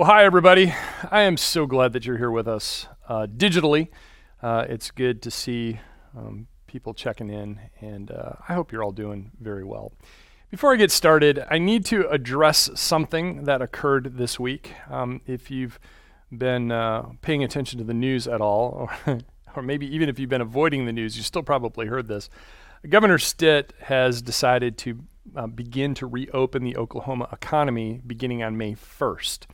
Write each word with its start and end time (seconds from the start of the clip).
Well, 0.00 0.08
hi, 0.08 0.24
everybody. 0.24 0.72
I 1.10 1.24
am 1.24 1.36
so 1.36 1.66
glad 1.66 1.92
that 1.92 2.06
you're 2.06 2.16
here 2.16 2.30
with 2.30 2.48
us 2.48 2.86
uh, 3.06 3.26
digitally. 3.26 3.88
Uh, 4.42 4.64
it's 4.66 4.90
good 4.90 5.20
to 5.20 5.30
see 5.30 5.78
um, 6.16 6.46
people 6.66 6.94
checking 6.94 7.28
in, 7.28 7.60
and 7.82 8.10
uh, 8.10 8.32
I 8.48 8.54
hope 8.54 8.72
you're 8.72 8.82
all 8.82 8.92
doing 8.92 9.30
very 9.38 9.62
well. 9.62 9.92
Before 10.50 10.72
I 10.72 10.76
get 10.76 10.90
started, 10.90 11.44
I 11.50 11.58
need 11.58 11.84
to 11.84 12.08
address 12.08 12.70
something 12.76 13.44
that 13.44 13.60
occurred 13.60 14.16
this 14.16 14.40
week. 14.40 14.72
Um, 14.88 15.20
if 15.26 15.50
you've 15.50 15.78
been 16.32 16.72
uh, 16.72 17.10
paying 17.20 17.44
attention 17.44 17.76
to 17.76 17.84
the 17.84 17.92
news 17.92 18.26
at 18.26 18.40
all, 18.40 18.88
or, 19.06 19.18
or 19.54 19.62
maybe 19.62 19.86
even 19.94 20.08
if 20.08 20.18
you've 20.18 20.30
been 20.30 20.40
avoiding 20.40 20.86
the 20.86 20.92
news, 20.92 21.18
you 21.18 21.22
still 21.22 21.42
probably 21.42 21.88
heard 21.88 22.08
this. 22.08 22.30
Governor 22.88 23.18
Stitt 23.18 23.74
has 23.82 24.22
decided 24.22 24.78
to 24.78 25.00
uh, 25.36 25.46
begin 25.46 25.92
to 25.96 26.06
reopen 26.06 26.64
the 26.64 26.78
Oklahoma 26.78 27.28
economy 27.30 28.00
beginning 28.06 28.42
on 28.42 28.56
May 28.56 28.74
1st. 28.74 29.44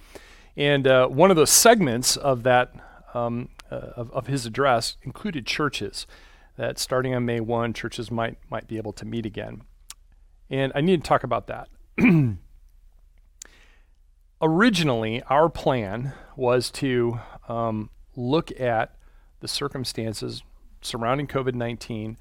And 0.57 0.87
uh, 0.87 1.09
one 1.09 1.31
of 1.31 1.37
the 1.37 1.47
segments 1.47 2.17
of 2.17 2.43
that 2.45 2.73
um, 3.15 3.49
uh, 3.71 3.91
of, 3.97 4.11
of, 4.13 4.27
his 4.27 4.47
address 4.47 4.97
included 5.03 5.47
churches. 5.47 6.07
That 6.57 6.79
starting 6.79 7.15
on 7.15 7.27
May 7.27 7.41
1, 7.41 7.73
churches 7.75 8.11
might 8.11 8.39
might 8.49 8.67
be 8.67 8.77
able 8.77 8.93
to 8.95 9.05
meet 9.05 9.27
again. 9.27 9.63
And 10.49 10.73
I 10.75 10.81
need 10.81 11.03
to 11.03 11.09
talk 11.09 11.25
about 11.25 11.49
that. 11.49 11.69
Originally, 14.41 15.23
our 15.25 15.49
plan 15.49 16.13
was 16.37 16.71
to 16.73 17.21
um, 17.49 17.91
look 18.15 18.59
at 18.61 18.97
the 19.41 19.49
circumstances 19.49 20.43
surrounding 20.81 21.27
COVID 21.27 21.55
19 21.55 22.17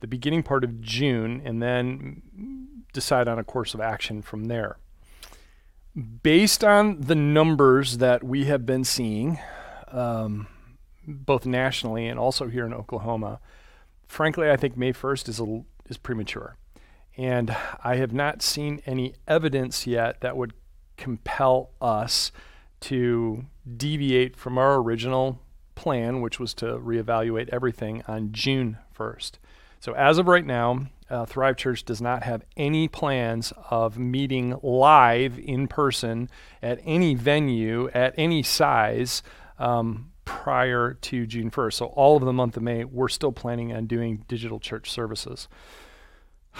the 0.00 0.06
beginning 0.06 0.42
part 0.42 0.64
of 0.64 0.80
June 0.80 1.42
and 1.44 1.62
then 1.62 2.22
decide 2.92 3.28
on 3.28 3.38
a 3.38 3.44
course 3.44 3.74
of 3.74 3.80
action 3.80 4.22
from 4.22 4.46
there 4.46 4.78
based 6.22 6.62
on 6.62 7.00
the 7.00 7.14
numbers 7.14 7.98
that 7.98 8.22
we 8.22 8.44
have 8.44 8.64
been 8.64 8.84
seeing, 8.84 9.38
um, 9.88 10.46
both 11.06 11.46
nationally 11.46 12.06
and 12.06 12.18
also 12.18 12.48
here 12.48 12.66
in 12.66 12.72
Oklahoma, 12.72 13.40
frankly, 14.06 14.50
I 14.50 14.56
think 14.56 14.76
May 14.76 14.92
1st 14.92 15.28
is, 15.28 15.40
a, 15.40 15.62
is 15.88 15.96
premature. 15.96 16.56
And 17.16 17.54
I 17.82 17.96
have 17.96 18.12
not 18.12 18.42
seen 18.42 18.82
any 18.86 19.14
evidence 19.26 19.86
yet 19.86 20.20
that 20.20 20.36
would 20.36 20.54
compel 20.96 21.70
us 21.80 22.30
to 22.80 23.44
deviate 23.76 24.36
from 24.36 24.58
our 24.58 24.76
original 24.76 25.40
plan, 25.74 26.20
which 26.20 26.38
was 26.38 26.54
to 26.54 26.66
reevaluate 26.78 27.48
everything 27.48 28.02
on 28.06 28.32
June 28.32 28.78
1st. 28.96 29.32
So, 29.80 29.92
as 29.94 30.18
of 30.18 30.28
right 30.28 30.44
now, 30.44 30.86
uh, 31.10 31.26
Thrive 31.26 31.56
Church 31.56 31.84
does 31.84 32.00
not 32.00 32.22
have 32.22 32.44
any 32.56 32.88
plans 32.88 33.52
of 33.68 33.98
meeting 33.98 34.56
live 34.62 35.38
in 35.38 35.66
person 35.66 36.30
at 36.62 36.80
any 36.84 37.14
venue 37.14 37.88
at 37.90 38.14
any 38.16 38.42
size 38.42 39.22
um, 39.58 40.12
prior 40.24 40.94
to 40.94 41.26
June 41.26 41.50
1st. 41.50 41.74
So, 41.74 41.86
all 41.86 42.16
of 42.16 42.24
the 42.24 42.32
month 42.32 42.56
of 42.56 42.62
May, 42.62 42.84
we're 42.84 43.08
still 43.08 43.32
planning 43.32 43.72
on 43.72 43.86
doing 43.86 44.24
digital 44.28 44.60
church 44.60 44.90
services. 44.90 45.48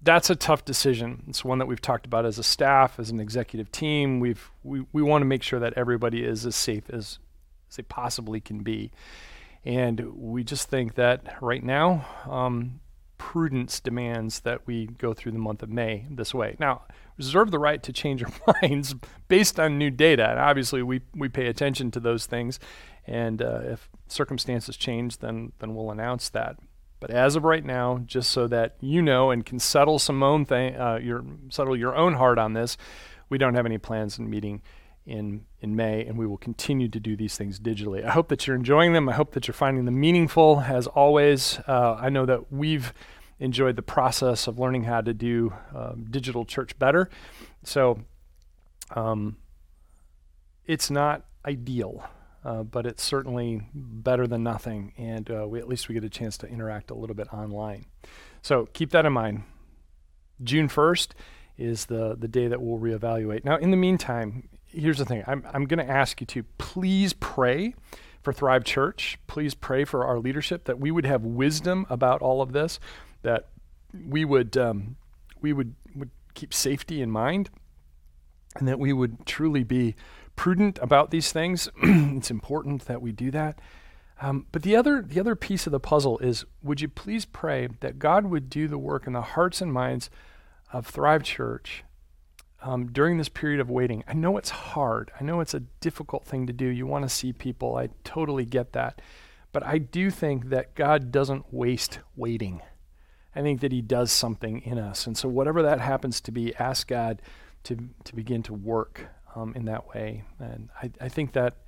That's 0.00 0.30
a 0.30 0.36
tough 0.36 0.64
decision. 0.64 1.24
It's 1.26 1.44
one 1.44 1.58
that 1.58 1.66
we've 1.66 1.80
talked 1.80 2.06
about 2.06 2.24
as 2.24 2.38
a 2.38 2.44
staff, 2.44 3.00
as 3.00 3.10
an 3.10 3.18
executive 3.18 3.72
team. 3.72 4.20
We've, 4.20 4.48
we, 4.62 4.84
we 4.92 5.02
want 5.02 5.22
to 5.22 5.26
make 5.26 5.42
sure 5.42 5.58
that 5.58 5.72
everybody 5.72 6.22
is 6.22 6.46
as 6.46 6.54
safe 6.54 6.88
as, 6.90 7.18
as 7.68 7.76
they 7.76 7.82
possibly 7.82 8.40
can 8.40 8.60
be. 8.60 8.92
And 9.64 10.14
we 10.14 10.44
just 10.44 10.68
think 10.68 10.94
that 10.94 11.42
right 11.42 11.64
now, 11.64 12.06
um, 12.30 12.78
prudence 13.18 13.80
demands 13.80 14.40
that 14.40 14.66
we 14.66 14.86
go 14.86 15.12
through 15.12 15.32
the 15.32 15.38
month 15.38 15.62
of 15.62 15.68
May 15.68 16.06
this 16.10 16.32
way. 16.32 16.56
Now, 16.58 16.82
reserve 17.16 17.50
the 17.50 17.58
right 17.58 17.82
to 17.82 17.92
change 17.92 18.22
our 18.22 18.32
minds 18.62 18.94
based 19.28 19.60
on 19.60 19.76
new 19.76 19.90
data. 19.90 20.30
And 20.30 20.38
obviously, 20.38 20.82
we, 20.82 21.02
we 21.14 21.28
pay 21.28 21.46
attention 21.46 21.90
to 21.90 22.00
those 22.00 22.26
things. 22.26 22.58
And 23.06 23.42
uh, 23.42 23.60
if 23.64 23.90
circumstances 24.06 24.76
change, 24.76 25.18
then, 25.18 25.52
then 25.58 25.74
we'll 25.74 25.90
announce 25.90 26.28
that. 26.30 26.56
But 27.00 27.10
as 27.10 27.36
of 27.36 27.44
right 27.44 27.64
now, 27.64 27.98
just 28.06 28.30
so 28.30 28.46
that 28.48 28.76
you 28.80 29.02
know 29.02 29.30
and 29.30 29.46
can 29.46 29.58
settle 29.58 29.98
some 29.98 30.22
own 30.22 30.44
thing, 30.44 30.76
uh, 30.76 30.96
your 30.96 31.24
settle 31.48 31.76
your 31.76 31.94
own 31.94 32.14
heart 32.14 32.38
on 32.38 32.54
this, 32.54 32.76
we 33.28 33.38
don't 33.38 33.54
have 33.54 33.66
any 33.66 33.78
plans 33.78 34.18
in 34.18 34.28
meeting 34.28 34.62
in 35.06 35.44
in 35.60 35.76
May, 35.76 36.04
and 36.04 36.18
we 36.18 36.26
will 36.26 36.38
continue 36.38 36.88
to 36.88 36.98
do 36.98 37.16
these 37.16 37.36
things 37.36 37.60
digitally. 37.60 38.04
I 38.04 38.10
hope 38.10 38.28
that 38.28 38.46
you're 38.46 38.56
enjoying 38.56 38.92
them. 38.94 39.08
I 39.08 39.14
hope 39.14 39.32
that 39.32 39.46
you're 39.46 39.54
finding 39.54 39.84
them 39.84 39.98
meaningful. 39.98 40.60
As 40.60 40.86
always, 40.86 41.60
uh, 41.68 41.96
I 42.00 42.08
know 42.10 42.26
that 42.26 42.52
we've 42.52 42.92
enjoyed 43.40 43.76
the 43.76 43.82
process 43.82 44.46
of 44.46 44.58
learning 44.58 44.84
how 44.84 45.00
to 45.00 45.14
do 45.14 45.52
um, 45.74 46.06
digital 46.10 46.44
church 46.44 46.78
better. 46.78 47.08
So, 47.64 48.00
um, 48.90 49.36
it's 50.64 50.90
not 50.90 51.24
ideal, 51.44 52.04
uh, 52.44 52.62
but 52.62 52.86
it's 52.86 53.02
certainly 53.02 53.62
better 53.74 54.26
than 54.26 54.42
nothing, 54.42 54.92
and 54.96 55.28
uh, 55.30 55.46
we 55.48 55.58
at 55.58 55.66
least 55.66 55.88
we 55.88 55.94
get 55.94 56.04
a 56.04 56.10
chance 56.10 56.36
to 56.38 56.46
interact 56.46 56.90
a 56.90 56.94
little 56.94 57.16
bit 57.16 57.32
online. 57.32 57.86
So 58.42 58.66
keep 58.72 58.90
that 58.90 59.06
in 59.06 59.12
mind. 59.12 59.42
June 60.42 60.68
1st 60.68 61.08
is 61.56 61.86
the, 61.86 62.16
the 62.16 62.28
day 62.28 62.46
that 62.46 62.60
we'll 62.62 62.78
reevaluate. 62.78 63.44
Now, 63.44 63.56
in 63.56 63.70
the 63.70 63.76
meantime, 63.76 64.48
here's 64.66 64.98
the 64.98 65.04
thing 65.04 65.24
I'm, 65.26 65.44
I'm 65.52 65.64
going 65.64 65.84
to 65.84 65.90
ask 65.90 66.20
you 66.20 66.26
to 66.28 66.44
please 66.58 67.12
pray 67.14 67.74
for 68.22 68.32
Thrive 68.32 68.64
Church. 68.64 69.18
Please 69.26 69.54
pray 69.54 69.84
for 69.84 70.04
our 70.04 70.18
leadership 70.18 70.64
that 70.64 70.78
we 70.78 70.90
would 70.90 71.06
have 71.06 71.24
wisdom 71.24 71.86
about 71.88 72.22
all 72.22 72.42
of 72.42 72.52
this, 72.52 72.78
that 73.28 73.48
we 74.06 74.24
would, 74.24 74.56
um, 74.56 74.96
we 75.42 75.52
would, 75.52 75.74
would 75.94 76.10
keep 76.32 76.54
safety 76.54 77.02
in 77.02 77.10
mind, 77.10 77.50
and 78.56 78.66
that 78.66 78.78
we 78.78 78.94
would 78.94 79.26
truly 79.26 79.64
be 79.64 79.94
prudent 80.34 80.78
about 80.80 81.10
these 81.10 81.30
things. 81.30 81.68
it's 81.82 82.30
important 82.30 82.86
that 82.86 83.02
we 83.02 83.12
do 83.12 83.30
that. 83.30 83.60
Um, 84.22 84.46
but 84.50 84.62
the 84.62 84.74
other, 84.76 85.02
the 85.02 85.20
other 85.20 85.36
piece 85.36 85.66
of 85.66 85.72
the 85.72 85.78
puzzle 85.78 86.18
is 86.20 86.46
would 86.62 86.80
you 86.80 86.88
please 86.88 87.26
pray 87.26 87.68
that 87.80 87.98
God 87.98 88.24
would 88.24 88.48
do 88.48 88.66
the 88.66 88.78
work 88.78 89.06
in 89.06 89.12
the 89.12 89.20
hearts 89.20 89.60
and 89.60 89.72
minds 89.72 90.08
of 90.72 90.86
Thrive 90.86 91.22
Church 91.22 91.84
um, 92.62 92.86
during 92.86 93.18
this 93.18 93.28
period 93.28 93.60
of 93.60 93.70
waiting. 93.70 94.02
I 94.08 94.14
know 94.14 94.38
it's 94.38 94.50
hard. 94.50 95.12
I 95.20 95.22
know 95.22 95.40
it's 95.40 95.54
a 95.54 95.60
difficult 95.60 96.24
thing 96.24 96.46
to 96.46 96.52
do. 96.54 96.64
You 96.64 96.86
want 96.86 97.04
to 97.04 97.10
see 97.10 97.34
people. 97.34 97.76
I 97.76 97.90
totally 98.04 98.46
get 98.46 98.72
that. 98.72 99.02
But 99.52 99.64
I 99.64 99.76
do 99.76 100.10
think 100.10 100.48
that 100.48 100.74
God 100.74 101.12
doesn't 101.12 101.52
waste 101.52 102.00
waiting. 102.16 102.62
I 103.38 103.42
think 103.42 103.60
that 103.60 103.70
He 103.70 103.82
does 103.82 104.10
something 104.10 104.60
in 104.62 104.78
us. 104.78 105.06
And 105.06 105.16
so, 105.16 105.28
whatever 105.28 105.62
that 105.62 105.80
happens 105.80 106.20
to 106.22 106.32
be, 106.32 106.54
ask 106.56 106.88
God 106.88 107.22
to, 107.64 107.76
to 108.04 108.16
begin 108.16 108.42
to 108.44 108.52
work 108.52 109.06
um, 109.36 109.52
in 109.54 109.64
that 109.66 109.88
way. 109.88 110.24
And 110.40 110.70
I, 110.82 110.90
I 111.00 111.08
think 111.08 111.32
that 111.32 111.58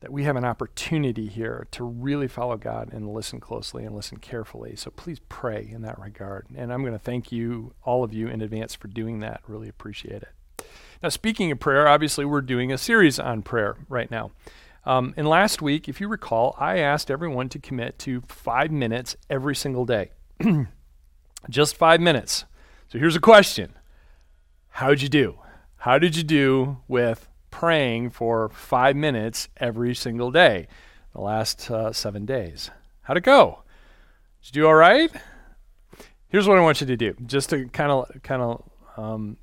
that 0.00 0.12
we 0.12 0.24
have 0.24 0.36
an 0.36 0.44
opportunity 0.44 1.26
here 1.26 1.66
to 1.70 1.82
really 1.82 2.28
follow 2.28 2.58
God 2.58 2.90
and 2.92 3.08
listen 3.08 3.40
closely 3.40 3.84
and 3.84 3.96
listen 3.96 4.18
carefully. 4.18 4.76
So 4.76 4.90
please 4.90 5.20
pray 5.30 5.66
in 5.72 5.80
that 5.82 5.98
regard. 5.98 6.46
And 6.54 6.70
I'm 6.70 6.82
going 6.82 6.92
to 6.92 6.98
thank 6.98 7.32
you, 7.32 7.72
all 7.82 8.04
of 8.04 8.12
you, 8.12 8.28
in 8.28 8.42
advance 8.42 8.74
for 8.74 8.88
doing 8.88 9.20
that. 9.20 9.40
Really 9.46 9.70
appreciate 9.70 10.22
it. 10.22 10.66
Now, 11.02 11.08
speaking 11.08 11.50
of 11.50 11.58
prayer, 11.60 11.88
obviously, 11.88 12.26
we're 12.26 12.42
doing 12.42 12.70
a 12.70 12.78
series 12.78 13.18
on 13.18 13.40
prayer 13.40 13.76
right 13.88 14.10
now. 14.10 14.32
Um, 14.84 15.14
and 15.16 15.26
last 15.26 15.62
week, 15.62 15.88
if 15.88 15.98
you 15.98 16.08
recall, 16.08 16.54
I 16.58 16.78
asked 16.78 17.10
everyone 17.10 17.48
to 17.48 17.58
commit 17.58 17.98
to 18.00 18.20
five 18.28 18.70
minutes 18.70 19.16
every 19.30 19.56
single 19.56 19.86
day. 19.86 20.10
Just 21.50 21.76
five 21.76 22.00
minutes. 22.00 22.44
So 22.88 22.98
here's 22.98 23.16
a 23.16 23.20
question 23.20 23.74
How'd 24.68 25.00
you 25.00 25.08
do? 25.08 25.38
How 25.78 25.98
did 25.98 26.16
you 26.16 26.22
do 26.22 26.78
with 26.88 27.28
praying 27.50 28.10
for 28.10 28.50
five 28.50 28.94
minutes 28.94 29.48
every 29.56 29.94
single 29.94 30.30
day 30.30 30.68
the 31.16 31.22
last 31.22 31.70
uh, 31.70 31.90
seven 31.90 32.26
days. 32.26 32.70
How'd 33.00 33.16
it 33.16 33.22
go? 33.22 33.62
Did 34.42 34.54
you 34.54 34.62
do 34.62 34.66
all 34.66 34.74
right? 34.74 35.10
Here's 36.28 36.46
what 36.46 36.58
I 36.58 36.60
want 36.60 36.82
you 36.82 36.86
to 36.86 36.96
do, 36.96 37.14
just 37.24 37.48
to 37.50 37.66
kind 37.68 37.90
of 37.90 38.22
kind 38.22 38.42
of 38.42 38.62
um, 38.98 39.38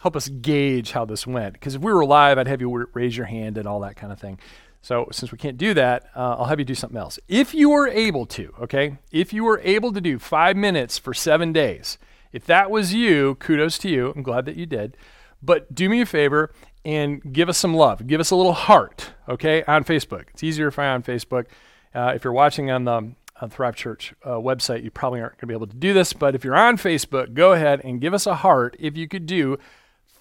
help 0.00 0.16
us 0.16 0.28
gauge 0.28 0.92
how 0.92 1.04
this 1.04 1.26
went. 1.26 1.52
Because 1.52 1.74
if 1.74 1.82
we 1.82 1.92
were 1.92 2.06
live, 2.06 2.38
I'd 2.38 2.46
have 2.46 2.62
you 2.62 2.86
raise 2.94 3.14
your 3.14 3.26
hand 3.26 3.58
and 3.58 3.68
all 3.68 3.80
that 3.80 3.96
kind 3.96 4.12
of 4.12 4.18
thing. 4.18 4.38
So 4.80 5.08
since 5.10 5.32
we 5.32 5.38
can't 5.38 5.58
do 5.58 5.74
that, 5.74 6.04
uh, 6.16 6.36
I'll 6.38 6.46
have 6.46 6.58
you 6.58 6.64
do 6.64 6.74
something 6.74 6.98
else. 6.98 7.18
If 7.28 7.54
you 7.54 7.70
were 7.70 7.88
able 7.88 8.26
to, 8.26 8.54
okay, 8.60 8.98
if 9.10 9.32
you 9.32 9.44
were 9.44 9.60
able 9.64 9.92
to 9.92 10.00
do 10.00 10.18
five 10.18 10.56
minutes 10.56 10.98
for 10.98 11.12
seven 11.12 11.52
days, 11.52 11.98
if 12.32 12.44
that 12.46 12.70
was 12.70 12.94
you, 12.94 13.34
kudos 13.36 13.78
to 13.78 13.88
you. 13.88 14.12
I'm 14.14 14.22
glad 14.22 14.44
that 14.46 14.56
you 14.56 14.66
did. 14.66 14.96
But 15.42 15.74
do 15.74 15.88
me 15.88 16.00
a 16.00 16.06
favor 16.06 16.52
and 16.84 17.32
give 17.32 17.48
us 17.48 17.58
some 17.58 17.74
love. 17.74 18.06
Give 18.06 18.20
us 18.20 18.30
a 18.30 18.36
little 18.36 18.52
heart, 18.52 19.12
okay, 19.28 19.62
on 19.64 19.84
Facebook. 19.84 20.24
It's 20.32 20.42
easier 20.42 20.68
if 20.68 20.78
I'm 20.78 20.96
on 20.96 21.02
Facebook. 21.02 21.46
Uh, 21.94 22.12
if 22.14 22.24
you're 22.24 22.32
watching 22.32 22.70
on 22.70 22.84
the 22.84 23.12
uh, 23.40 23.48
Thrive 23.48 23.76
Church 23.76 24.14
uh, 24.24 24.30
website, 24.32 24.82
you 24.82 24.90
probably 24.90 25.20
aren't 25.20 25.34
going 25.34 25.40
to 25.40 25.46
be 25.46 25.54
able 25.54 25.66
to 25.66 25.76
do 25.76 25.92
this, 25.92 26.12
but 26.12 26.34
if 26.34 26.44
you're 26.44 26.56
on 26.56 26.76
Facebook, 26.76 27.34
go 27.34 27.52
ahead 27.52 27.80
and 27.84 28.00
give 28.00 28.14
us 28.14 28.26
a 28.26 28.36
heart 28.36 28.76
if 28.78 28.96
you 28.96 29.08
could 29.08 29.26
do 29.26 29.58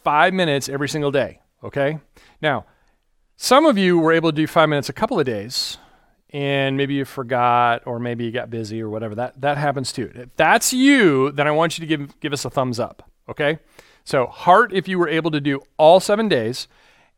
five 0.03 0.33
minutes 0.33 0.69
every 0.69 0.88
single 0.88 1.12
day, 1.12 1.39
okay? 1.63 2.00
Now, 2.42 2.65
some 3.38 3.66
of 3.66 3.78
you 3.78 3.98
were 4.00 4.12
able 4.12 4.31
to 4.31 4.36
do 4.36 4.48
five 4.48 4.68
minutes 4.68 4.89
a 4.89 4.94
couple 4.94 5.19
of 5.19 5.25
days, 5.25 5.78
and 6.31 6.75
maybe 6.75 6.95
you 6.95 7.06
forgot, 7.06 7.84
or 7.86 8.00
maybe 8.00 8.25
you 8.25 8.31
got 8.31 8.50
busy, 8.50 8.81
or 8.81 8.89
whatever. 8.89 9.16
That 9.16 9.39
that 9.42 9.57
happens 9.57 9.94
too. 9.94 10.12
If 10.13 10.36
that's 10.36 10.74
you, 10.74 11.31
then 11.31 11.48
I 11.48 11.51
want 11.51 11.78
you 11.78 11.86
to 11.86 11.88
give 11.88 12.19
give 12.19 12.34
us 12.34 12.44
a 12.44 12.50
thumbs 12.50 12.80
up, 12.80 13.10
okay? 13.30 13.60
So, 14.04 14.25
heart 14.25 14.74
if 14.74 14.88
you 14.88 14.98
were 15.00 15.07
able 15.07 15.31
to 15.31 15.39
do 15.39 15.62
all 15.78 16.00
seven 16.00 16.28
days, 16.28 16.68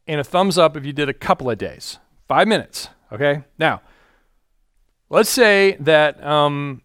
and 0.07 0.19
a 0.19 0.23
thumbs 0.23 0.57
up 0.57 0.75
if 0.75 0.85
you 0.85 0.91
did 0.91 1.07
a 1.07 1.13
couple 1.13 1.49
of 1.49 1.57
days. 1.57 1.99
Five 2.27 2.47
minutes. 2.47 2.89
Okay. 3.11 3.43
Now, 3.57 3.81
let's 5.09 5.29
say 5.29 5.77
that 5.79 6.23
um, 6.23 6.81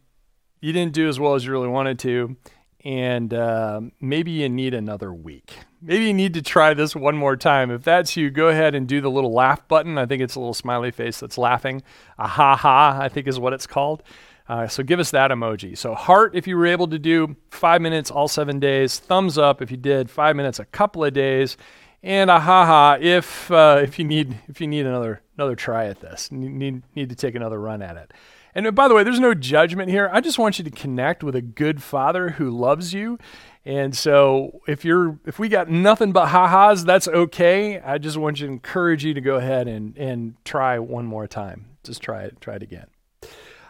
you 0.60 0.72
didn't 0.72 0.94
do 0.94 1.08
as 1.08 1.18
well 1.18 1.34
as 1.34 1.44
you 1.44 1.52
really 1.52 1.68
wanted 1.68 1.98
to, 2.00 2.36
and 2.84 3.32
uh, 3.32 3.80
maybe 4.00 4.30
you 4.30 4.48
need 4.48 4.74
another 4.74 5.12
week. 5.12 5.54
Maybe 5.86 6.06
you 6.06 6.14
need 6.14 6.32
to 6.34 6.42
try 6.42 6.72
this 6.72 6.96
one 6.96 7.14
more 7.14 7.36
time. 7.36 7.70
If 7.70 7.82
that's 7.82 8.16
you, 8.16 8.30
go 8.30 8.48
ahead 8.48 8.74
and 8.74 8.88
do 8.88 9.02
the 9.02 9.10
little 9.10 9.32
laugh 9.32 9.68
button. 9.68 9.98
I 9.98 10.06
think 10.06 10.22
it's 10.22 10.34
a 10.34 10.40
little 10.40 10.54
smiley 10.54 10.90
face 10.90 11.20
that's 11.20 11.36
laughing. 11.36 11.82
A 12.18 12.26
ha 12.26 12.56
ha, 12.56 12.98
I 13.00 13.10
think 13.10 13.28
is 13.28 13.38
what 13.38 13.52
it's 13.52 13.66
called. 13.66 14.02
Uh, 14.48 14.66
so 14.66 14.82
give 14.82 14.98
us 14.98 15.10
that 15.10 15.30
emoji. 15.30 15.76
So 15.76 15.94
heart 15.94 16.34
if 16.34 16.46
you 16.46 16.56
were 16.56 16.66
able 16.66 16.88
to 16.88 16.98
do 16.98 17.36
five 17.50 17.82
minutes 17.82 18.10
all 18.10 18.28
seven 18.28 18.60
days. 18.60 18.98
Thumbs 18.98 19.36
up 19.36 19.60
if 19.60 19.70
you 19.70 19.76
did 19.76 20.10
five 20.10 20.36
minutes 20.36 20.58
a 20.58 20.64
couple 20.66 21.04
of 21.04 21.12
days, 21.12 21.56
and 22.02 22.30
a 22.30 22.40
ha 22.40 22.96
if 23.00 23.50
uh, 23.50 23.80
if 23.82 23.98
you 23.98 24.04
need 24.04 24.38
if 24.48 24.60
you 24.60 24.66
need 24.66 24.86
another 24.86 25.22
another 25.36 25.54
try 25.54 25.86
at 25.86 26.00
this. 26.00 26.30
Need 26.32 26.82
need 26.94 27.08
to 27.08 27.14
take 27.14 27.34
another 27.34 27.60
run 27.60 27.82
at 27.82 27.96
it. 27.96 28.12
And 28.54 28.72
by 28.74 28.86
the 28.86 28.94
way, 28.94 29.02
there's 29.02 29.18
no 29.18 29.34
judgment 29.34 29.90
here. 29.90 30.08
I 30.12 30.20
just 30.20 30.38
want 30.38 30.58
you 30.58 30.64
to 30.64 30.70
connect 30.70 31.24
with 31.24 31.34
a 31.34 31.42
good 31.42 31.82
father 31.82 32.30
who 32.30 32.50
loves 32.50 32.94
you. 32.94 33.18
And 33.66 33.96
so 33.96 34.60
if 34.66 34.84
you're 34.84 35.18
if 35.24 35.38
we 35.38 35.48
got 35.48 35.70
nothing 35.70 36.12
but 36.12 36.28
ha-has, 36.28 36.84
that's 36.84 37.08
okay. 37.08 37.80
I 37.80 37.98
just 37.98 38.16
want 38.16 38.40
you 38.40 38.46
to 38.46 38.52
encourage 38.52 39.04
you 39.04 39.14
to 39.14 39.20
go 39.20 39.36
ahead 39.36 39.68
and 39.68 39.96
and 39.96 40.34
try 40.44 40.78
one 40.78 41.06
more 41.06 41.26
time. 41.26 41.66
Just 41.82 42.02
try 42.02 42.24
it, 42.24 42.40
try 42.40 42.56
it 42.56 42.62
again. 42.62 42.86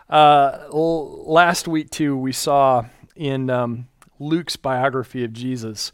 Uh, 0.09 0.67
last 0.71 1.69
week 1.69 1.91
too, 1.91 2.17
we 2.17 2.33
saw 2.33 2.85
in 3.17 3.51
um, 3.51 3.89
Luke's 4.19 4.57
biography 4.57 5.25
of 5.25 5.33
Jesus 5.33 5.93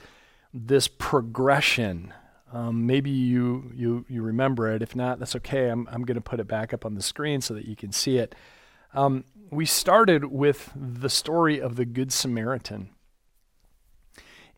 this 0.53 0.89
progression. 0.89 2.13
Um, 2.53 2.87
maybe 2.87 3.11
you 3.11 3.71
you 3.75 4.07
you 4.09 4.23
remember 4.23 4.71
it. 4.73 4.83
If 4.83 4.97
not, 4.97 5.19
that's 5.19 5.37
okay. 5.37 5.69
I'm 5.69 5.87
I'm 5.93 6.05
going 6.05 6.17
to 6.17 6.23
put 6.23 6.41
it 6.41 6.49
back 6.49 6.73
up 6.73 6.87
on 6.87 6.95
the 6.95 7.03
screen 7.03 7.43
so 7.43 7.53
that 7.55 7.67
you 7.67 7.77
can 7.77 7.93
see 7.93 8.17
it. 8.17 8.35
Um, 8.95 9.25
we 9.51 9.67
started 9.67 10.27
with 10.27 10.71
the 10.75 11.11
story 11.11 11.61
of 11.61 11.77
the 11.77 11.85
Good 11.85 12.13
Samaritan. 12.13 12.91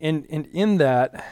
And, 0.03 0.27
and 0.29 0.47
in 0.47 0.79
that, 0.79 1.25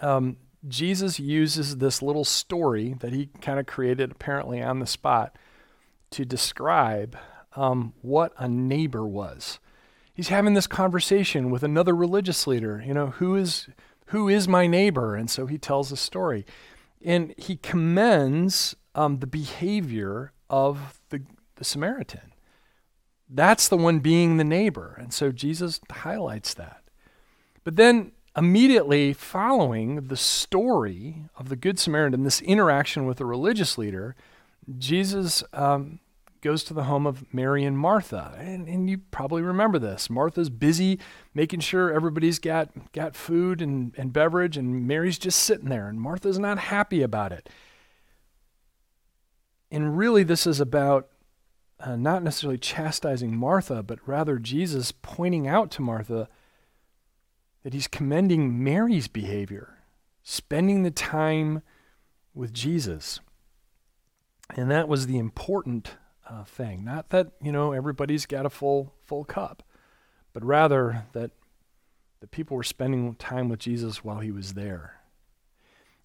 um, 0.00 0.36
Jesus 0.68 1.20
uses 1.20 1.78
this 1.78 2.02
little 2.02 2.24
story 2.24 2.96
that 2.98 3.12
he 3.12 3.30
kind 3.40 3.60
of 3.60 3.66
created 3.66 4.10
apparently 4.10 4.60
on 4.60 4.80
the 4.80 4.86
spot 4.86 5.38
to 6.10 6.24
describe 6.24 7.16
um, 7.54 7.94
what 8.02 8.32
a 8.36 8.48
neighbor 8.48 9.06
was. 9.06 9.60
He's 10.12 10.28
having 10.28 10.54
this 10.54 10.66
conversation 10.66 11.50
with 11.50 11.62
another 11.62 11.94
religious 11.94 12.46
leader, 12.46 12.82
you 12.84 12.94
know, 12.94 13.06
who 13.08 13.36
is 13.36 13.68
who 14.10 14.28
is 14.28 14.46
my 14.46 14.66
neighbor? 14.66 15.16
And 15.16 15.28
so 15.30 15.46
he 15.46 15.58
tells 15.58 15.90
a 15.90 15.96
story. 15.96 16.46
And 17.04 17.34
he 17.36 17.56
commends 17.56 18.76
um, 18.94 19.18
the 19.18 19.26
behavior 19.26 20.32
of 20.48 21.00
the, 21.10 21.22
the 21.56 21.64
Samaritan. 21.64 22.32
That's 23.28 23.68
the 23.68 23.76
one 23.76 23.98
being 23.98 24.36
the 24.36 24.44
neighbor. 24.44 24.96
And 24.98 25.12
so 25.12 25.32
Jesus 25.32 25.80
highlights 25.90 26.54
that. 26.54 26.82
But 27.64 27.74
then 27.74 28.12
immediately 28.36 29.12
following 29.12 30.08
the 30.08 30.16
story 30.16 31.24
of 31.36 31.48
the 31.48 31.56
Good 31.56 31.78
Samaritan, 31.78 32.24
this 32.24 32.42
interaction 32.42 33.06
with 33.06 33.18
the 33.18 33.24
religious 33.24 33.78
leader, 33.78 34.14
Jesus 34.78 35.42
um, 35.52 36.00
goes 36.42 36.62
to 36.64 36.74
the 36.74 36.84
home 36.84 37.06
of 37.06 37.32
Mary 37.32 37.64
and 37.64 37.78
Martha. 37.78 38.34
And, 38.38 38.68
and, 38.68 38.90
you 38.90 38.98
probably 38.98 39.42
remember 39.42 39.78
this. 39.78 40.10
Martha's 40.10 40.50
busy 40.50 40.98
making 41.34 41.60
sure 41.60 41.90
everybody's 41.90 42.38
got, 42.38 42.92
got 42.92 43.16
food 43.16 43.62
and, 43.62 43.94
and 43.96 44.12
beverage, 44.12 44.56
and 44.56 44.86
Mary's 44.86 45.18
just 45.18 45.40
sitting 45.40 45.68
there, 45.68 45.88
and 45.88 46.00
Martha's 46.00 46.38
not 46.38 46.58
happy 46.58 47.02
about 47.02 47.32
it. 47.32 47.48
And 49.70 49.96
really, 49.96 50.22
this 50.22 50.46
is 50.46 50.60
about 50.60 51.08
uh, 51.80 51.96
not 51.96 52.22
necessarily 52.22 52.58
chastising 52.58 53.36
Martha, 53.36 53.82
but 53.82 53.98
rather 54.06 54.38
Jesus 54.38 54.92
pointing 54.92 55.48
out 55.48 55.70
to 55.72 55.82
Martha 55.82 56.28
that 57.66 57.74
he's 57.74 57.88
commending 57.88 58.62
Mary's 58.62 59.08
behavior, 59.08 59.78
spending 60.22 60.84
the 60.84 60.90
time 60.92 61.62
with 62.32 62.54
Jesus. 62.54 63.18
And 64.54 64.70
that 64.70 64.86
was 64.86 65.08
the 65.08 65.18
important 65.18 65.96
uh, 66.30 66.44
thing. 66.44 66.84
Not 66.84 67.10
that, 67.10 67.32
you 67.42 67.50
know, 67.50 67.72
everybody's 67.72 68.24
got 68.24 68.46
a 68.46 68.50
full 68.50 68.94
full 69.02 69.24
cup, 69.24 69.64
but 70.32 70.44
rather 70.44 71.06
that 71.12 71.32
the 72.20 72.28
people 72.28 72.56
were 72.56 72.62
spending 72.62 73.16
time 73.16 73.48
with 73.48 73.58
Jesus 73.58 74.04
while 74.04 74.20
he 74.20 74.30
was 74.30 74.54
there. 74.54 75.00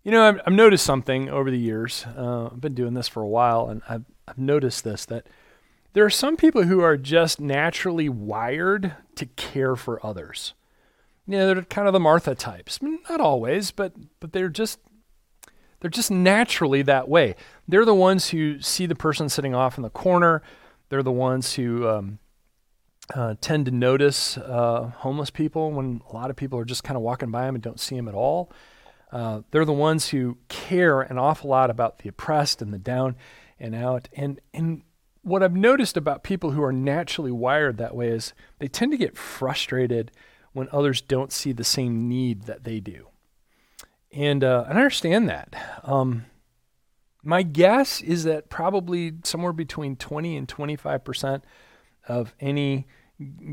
You 0.04 0.12
know, 0.14 0.28
I've, 0.28 0.42
I've 0.48 0.54
noticed 0.54 0.84
something 0.84 1.30
over 1.30 1.52
the 1.52 1.60
years. 1.60 2.07
Uh, 2.18 2.46
I've 2.48 2.60
been 2.60 2.74
doing 2.74 2.96
this 2.96 3.07
for 3.07 3.22
a 3.22 3.28
while, 3.28 3.69
and 3.69 3.84
I've, 3.88 4.06
I've 4.28 4.40
noticed 4.40 4.84
this 4.84 5.06
that 5.06 5.28
there 5.94 6.06
are 6.06 6.10
some 6.10 6.38
people 6.38 6.64
who 6.64 6.81
are 6.81 6.98
just 6.98 7.40
naturally 7.40 8.10
wired 8.10 8.96
to 9.14 9.28
care 9.28 9.75
for 9.75 10.04
others. 10.04 10.56
You 11.31 11.38
know, 11.38 11.48
they're 11.54 11.63
kind 11.63 11.88
of 11.88 11.94
the 11.94 12.00
Martha 12.00 12.36
types. 12.36 12.80
Not 12.81 13.22
always, 13.22 13.72
but 13.72 13.94
but 14.19 14.33
they're 14.33 14.50
just 14.50 14.80
they're 15.80 15.89
just 15.89 16.12
naturally 16.12 16.81
that 16.81 17.07
way. 17.07 17.36
They're 17.69 17.86
the 17.86 17.95
ones 17.95 18.31
who 18.31 18.60
see 18.60 18.86
the 18.86 18.95
person 18.95 19.30
sitting 19.30 19.56
off 19.56 19.78
in 19.78 19.81
the 19.81 19.89
corner. 19.89 20.42
They're 20.89 21.01
the 21.01 21.10
ones 21.10 21.54
who 21.54 21.88
um, 21.88 22.19
uh, 23.16 23.36
tend 23.39 23.66
to 23.68 23.72
notice 23.72 24.38
uh, 24.38 24.92
homeless 24.98 25.30
people 25.30 25.72
when 25.72 26.01
a 26.10 26.13
lot 26.13 26.30
of 26.30 26.36
people 26.36 26.60
are 26.60 26.66
just 26.66 26.83
kind 26.83 26.98
of 26.98 27.01
walking 27.01 27.31
by 27.31 27.45
them 27.45 27.56
and 27.56 27.63
don't 27.63 27.80
see 27.80 27.95
them 27.95 28.10
at 28.10 28.13
all. 28.13 28.51
Uh, 29.10 29.42
they're 29.51 29.63
the 29.63 29.72
ones 29.72 30.10
who 30.10 30.38
care 30.50 31.00
an 31.00 31.18
awful 31.18 31.50
lot 31.50 31.69
about 31.69 32.00
the 32.00 32.10
oppressed 32.10 32.62
and 32.62 32.74
the 32.74 32.78
down 32.78 33.16
and 33.57 33.74
out. 33.74 34.10
And 34.12 34.42
and 34.54 34.81
what 35.22 35.44
I've 35.44 35.56
noticed 35.56 35.95
about 35.95 36.24
people 36.24 36.51
who 36.51 36.62
are 36.62 36.74
naturally 36.74 37.31
wired 37.31 37.78
that 37.78 37.95
way 37.95 38.10
is 38.10 38.33
they 38.60 38.68
tend 38.68 38.92
to 38.92 38.98
get 38.98 39.18
frustrated 39.18 40.12
when 40.53 40.68
others 40.71 41.01
don't 41.01 41.31
see 41.31 41.51
the 41.51 41.63
same 41.63 42.07
need 42.07 42.44
that 42.44 42.63
they 42.63 42.80
do. 42.80 43.07
And, 44.12 44.44
uh, 44.44 44.65
I 44.68 44.71
understand 44.71 45.30
that. 45.30 45.56
Um, 45.83 46.25
my 47.24 47.44
guess 47.44 48.01
is 48.01 48.24
that 48.24 48.50
probably 48.50 49.13
somewhere 49.24 49.54
between 49.54 49.95
20 49.95 50.35
and 50.35 50.47
25% 50.47 51.44
of 52.07 52.33
any 52.40 52.87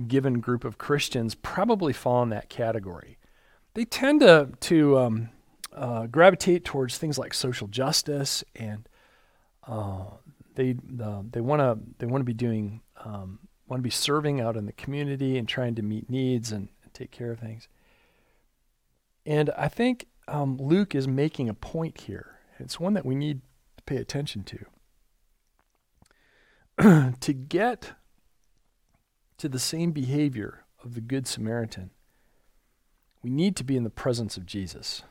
given 0.06 0.40
group 0.40 0.64
of 0.64 0.78
Christians 0.78 1.34
probably 1.34 1.92
fall 1.92 2.22
in 2.22 2.30
that 2.30 2.48
category. 2.48 3.18
They 3.74 3.84
tend 3.84 4.20
to, 4.20 4.50
to 4.60 4.98
um, 4.98 5.28
uh, 5.72 6.06
gravitate 6.06 6.64
towards 6.64 6.98
things 6.98 7.18
like 7.18 7.34
social 7.34 7.68
justice 7.68 8.42
and 8.56 8.88
uh, 9.66 10.04
they 10.54 10.74
they 11.30 11.40
want 11.40 11.60
to 11.60 11.78
they 11.98 12.06
want 12.06 12.20
to 12.20 12.24
be 12.24 12.34
doing 12.34 12.80
um, 13.04 13.38
want 13.68 13.78
to 13.78 13.84
be 13.84 13.90
serving 13.90 14.40
out 14.40 14.56
in 14.56 14.66
the 14.66 14.72
community 14.72 15.38
and 15.38 15.46
trying 15.46 15.74
to 15.76 15.82
meet 15.82 16.10
needs 16.10 16.50
and, 16.50 16.68
and 16.77 16.77
take 16.98 17.10
care 17.10 17.30
of 17.30 17.38
things. 17.38 17.68
And 19.24 19.50
I 19.50 19.68
think 19.68 20.06
um, 20.26 20.56
Luke 20.58 20.94
is 20.94 21.06
making 21.06 21.48
a 21.48 21.54
point 21.54 22.02
here. 22.02 22.38
It's 22.58 22.80
one 22.80 22.94
that 22.94 23.06
we 23.06 23.14
need 23.14 23.42
to 23.76 23.84
pay 23.84 23.96
attention 23.96 24.44
to. 26.78 27.12
to 27.20 27.32
get 27.32 27.92
to 29.38 29.48
the 29.48 29.58
same 29.58 29.92
behavior 29.92 30.64
of 30.82 30.94
the 30.94 31.00
Good 31.00 31.26
Samaritan, 31.26 31.90
we 33.22 33.30
need 33.30 33.56
to 33.56 33.64
be 33.64 33.76
in 33.76 33.84
the 33.84 33.90
presence 33.90 34.36
of 34.36 34.46
Jesus. 34.46 35.02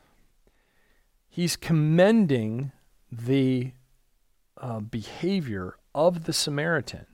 He's 1.28 1.56
commending 1.56 2.72
the 3.10 3.72
uh, 4.56 4.80
behavior 4.80 5.76
of 5.94 6.24
the 6.24 6.32
Samaritan. 6.32 7.06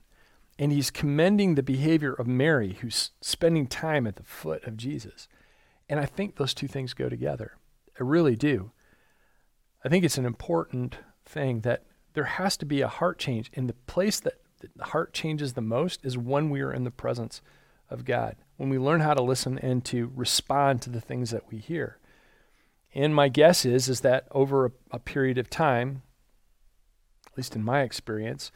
And 0.59 0.71
he's 0.71 0.91
commending 0.91 1.55
the 1.55 1.63
behavior 1.63 2.13
of 2.13 2.27
Mary, 2.27 2.79
who's 2.81 3.11
spending 3.21 3.67
time 3.67 4.07
at 4.07 4.17
the 4.17 4.23
foot 4.23 4.65
of 4.65 4.77
Jesus. 4.77 5.29
And 5.89 5.99
I 5.99 6.07
think 6.07 6.37
those 6.37 6.55
two 6.55 6.69
things 6.69 6.95
go 6.95 7.09
together. 7.09 7.53
I 7.99 8.03
really 8.03 8.37
do. 8.37 8.71
I 9.85 9.89
think 9.89 10.05
it's 10.05 10.19
an 10.19 10.27
important 10.27 10.99
thing 11.25 11.61
that 11.61 11.83
there 12.15 12.25
has 12.25 12.57
to 12.59 12.67
be 12.67 12.81
a 12.81 12.89
heart 12.89 13.19
change. 13.19 13.51
And 13.55 13.69
the 13.69 13.75
place 13.75 14.21
that 14.21 14.35
the 14.77 14.85
heart 14.85 15.13
changes 15.13 15.53
the 15.53 15.61
most 15.61 16.05
is 16.05 16.17
when 16.17 16.51
we 16.51 16.61
are 16.61 16.73
in 16.73 16.85
the 16.85 16.91
presence 16.91 17.43
of 17.91 18.05
God, 18.05 18.37
when 18.57 18.71
we 18.71 18.79
learn 18.79 19.01
how 19.01 19.15
to 19.15 19.23
listen 19.23 19.59
and 19.59 19.85
to 19.87 20.11
respond 20.15 20.81
to 20.83 20.91
the 20.91 21.01
things 21.01 21.31
that 21.31 21.51
we 21.51 21.59
hear. 21.59 21.99
And 22.95 23.15
my 23.15 23.29
guess 23.29 23.65
is, 23.65 23.89
is 23.89 24.01
that 24.01 24.27
over 24.31 24.67
a, 24.67 24.71
a 24.93 24.99
period 24.99 25.37
of 25.37 25.51
time, 25.51 26.03
at 27.27 27.37
least 27.37 27.57
in 27.57 27.65
my 27.65 27.83
experience, 27.83 28.53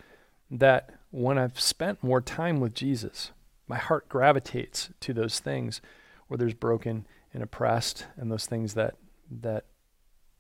that 0.51 0.98
when 1.11 1.39
I've 1.39 1.61
spent 1.61 2.03
more 2.03 2.21
time 2.21 2.61
with 2.61 2.75
Jesus, 2.75 3.33
my 3.67 3.77
heart 3.77 4.09
gravitates 4.09 4.91
to 5.01 5.13
those 5.13 5.41
things 5.41 5.81
where 6.27 6.39
there's 6.39 6.55
broken 6.55 7.07
and 7.33 7.43
oppressed 7.43 8.07
and 8.17 8.31
those 8.31 8.47
things 8.47 8.75
that 8.75 8.97
that 9.31 9.65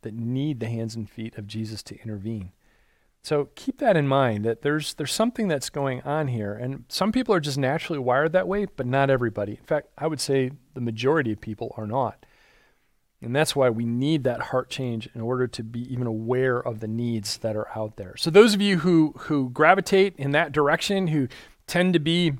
that 0.02 0.14
need 0.14 0.60
the 0.60 0.68
hands 0.68 0.94
and 0.94 1.10
feet 1.10 1.36
of 1.36 1.46
Jesus 1.46 1.82
to 1.82 2.00
intervene. 2.02 2.52
So 3.22 3.48
keep 3.56 3.78
that 3.78 3.96
in 3.96 4.06
mind 4.06 4.44
that 4.44 4.62
there's 4.62 4.94
there's 4.94 5.12
something 5.12 5.48
that's 5.48 5.70
going 5.70 6.02
on 6.02 6.28
here 6.28 6.54
and 6.54 6.84
some 6.88 7.12
people 7.12 7.34
are 7.34 7.40
just 7.40 7.58
naturally 7.58 7.98
wired 7.98 8.32
that 8.32 8.48
way, 8.48 8.66
but 8.66 8.86
not 8.86 9.10
everybody. 9.10 9.52
In 9.52 9.64
fact, 9.64 9.88
I 9.98 10.06
would 10.06 10.20
say 10.20 10.52
the 10.74 10.80
majority 10.80 11.32
of 11.32 11.40
people 11.40 11.74
are 11.76 11.86
not. 11.86 12.24
And 13.20 13.34
that's 13.34 13.56
why 13.56 13.68
we 13.68 13.84
need 13.84 14.24
that 14.24 14.40
heart 14.40 14.70
change 14.70 15.08
in 15.12 15.20
order 15.20 15.48
to 15.48 15.64
be 15.64 15.92
even 15.92 16.06
aware 16.06 16.58
of 16.58 16.78
the 16.78 16.86
needs 16.86 17.38
that 17.38 17.56
are 17.56 17.68
out 17.76 17.96
there. 17.96 18.16
So 18.16 18.30
those 18.30 18.54
of 18.54 18.60
you 18.60 18.78
who 18.78 19.14
who 19.18 19.50
gravitate 19.50 20.14
in 20.16 20.30
that 20.32 20.52
direction, 20.52 21.08
who 21.08 21.28
tend 21.66 21.94
to 21.94 21.98
be 21.98 22.34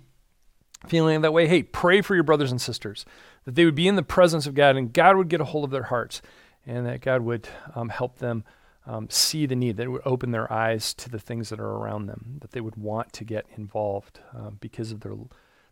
feeling 0.86 1.20
that 1.22 1.32
way, 1.32 1.48
hey, 1.48 1.64
pray 1.64 2.00
for 2.00 2.14
your 2.14 2.22
brothers 2.22 2.52
and 2.52 2.60
sisters 2.60 3.04
that 3.44 3.54
they 3.54 3.64
would 3.64 3.74
be 3.74 3.88
in 3.88 3.96
the 3.96 4.02
presence 4.02 4.46
of 4.46 4.54
God 4.54 4.76
and 4.76 4.92
God 4.92 5.16
would 5.16 5.28
get 5.28 5.40
a 5.40 5.44
hold 5.44 5.64
of 5.64 5.70
their 5.70 5.84
hearts 5.84 6.22
and 6.66 6.86
that 6.86 7.00
God 7.00 7.22
would 7.22 7.48
um, 7.74 7.88
help 7.88 8.18
them 8.18 8.44
um, 8.86 9.08
see 9.10 9.46
the 9.46 9.56
need, 9.56 9.76
that 9.76 9.84
it 9.84 9.90
would 9.90 10.02
open 10.04 10.30
their 10.30 10.52
eyes 10.52 10.94
to 10.94 11.10
the 11.10 11.18
things 11.18 11.48
that 11.48 11.58
are 11.58 11.70
around 11.70 12.06
them, 12.06 12.38
that 12.40 12.52
they 12.52 12.60
would 12.60 12.76
want 12.76 13.12
to 13.14 13.24
get 13.24 13.46
involved 13.56 14.20
um, 14.34 14.58
because 14.60 14.92
of 14.92 15.00
their 15.00 15.14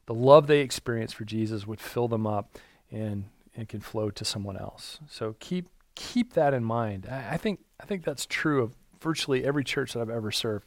the 0.07 0.15
love 0.15 0.47
they 0.47 0.61
experience 0.61 1.13
for 1.13 1.25
Jesus 1.25 1.67
would 1.67 1.81
fill 1.81 2.09
them 2.09 2.27
up 2.27 2.57
and 2.91 3.25
it 3.57 3.69
can 3.69 3.81
flow 3.81 4.11
to 4.11 4.25
someone 4.25 4.57
else. 4.57 5.01
So 5.09 5.35
keep 5.41 5.69
keep 5.95 6.35
that 6.35 6.55
in 6.55 6.65
mind. 6.65 7.07
I, 7.11 7.33
I 7.33 7.37
think 7.37 7.61
I 7.81 7.87
think 7.87 8.05
that's 8.05 8.27
true 8.27 8.63
of 8.63 8.77
virtually 9.01 9.45
every 9.45 9.65
church 9.65 9.93
that 9.93 10.01
I've 10.01 10.11
ever 10.11 10.31
served. 10.31 10.67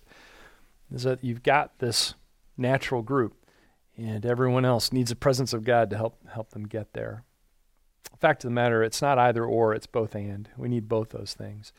Is 0.91 1.03
that 1.03 1.23
you've 1.23 1.43
got 1.43 1.77
this 1.79 2.15
natural 2.57 3.03
group, 3.03 3.35
and 3.95 4.25
everyone 4.25 4.65
else 4.65 4.91
needs 4.91 5.09
the 5.09 5.15
presence 5.15 5.53
of 5.53 5.63
God 5.63 5.89
to 5.91 5.97
help 5.97 6.27
help 6.27 6.49
them 6.49 6.67
get 6.67 6.93
there. 6.93 7.23
Fact 8.19 8.43
of 8.43 8.49
the 8.49 8.53
matter, 8.53 8.83
it's 8.83 9.01
not 9.01 9.17
either 9.17 9.45
or; 9.45 9.73
it's 9.73 9.87
both 9.87 10.15
and. 10.15 10.49
We 10.57 10.67
need 10.67 10.89
both 10.89 11.09
those 11.09 11.33
things. 11.33 11.71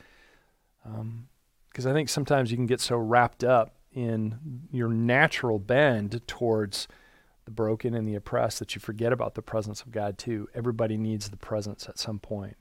Because 0.83 1.85
um, 1.85 1.91
I 1.91 1.93
think 1.93 2.09
sometimes 2.09 2.49
you 2.49 2.57
can 2.57 2.65
get 2.65 2.81
so 2.81 2.97
wrapped 2.97 3.43
up 3.43 3.75
in 3.93 4.67
your 4.71 4.87
natural 4.89 5.59
bend 5.59 6.25
towards 6.25 6.87
the 7.45 7.51
broken 7.51 7.93
and 7.93 8.07
the 8.07 8.15
oppressed 8.15 8.59
that 8.59 8.75
you 8.75 8.81
forget 8.81 9.11
about 9.11 9.35
the 9.35 9.41
presence 9.41 9.81
of 9.81 9.91
God 9.91 10.17
too. 10.17 10.47
Everybody 10.53 10.97
needs 10.97 11.29
the 11.29 11.37
presence 11.37 11.87
at 11.89 11.99
some 11.99 12.19
point. 12.19 12.57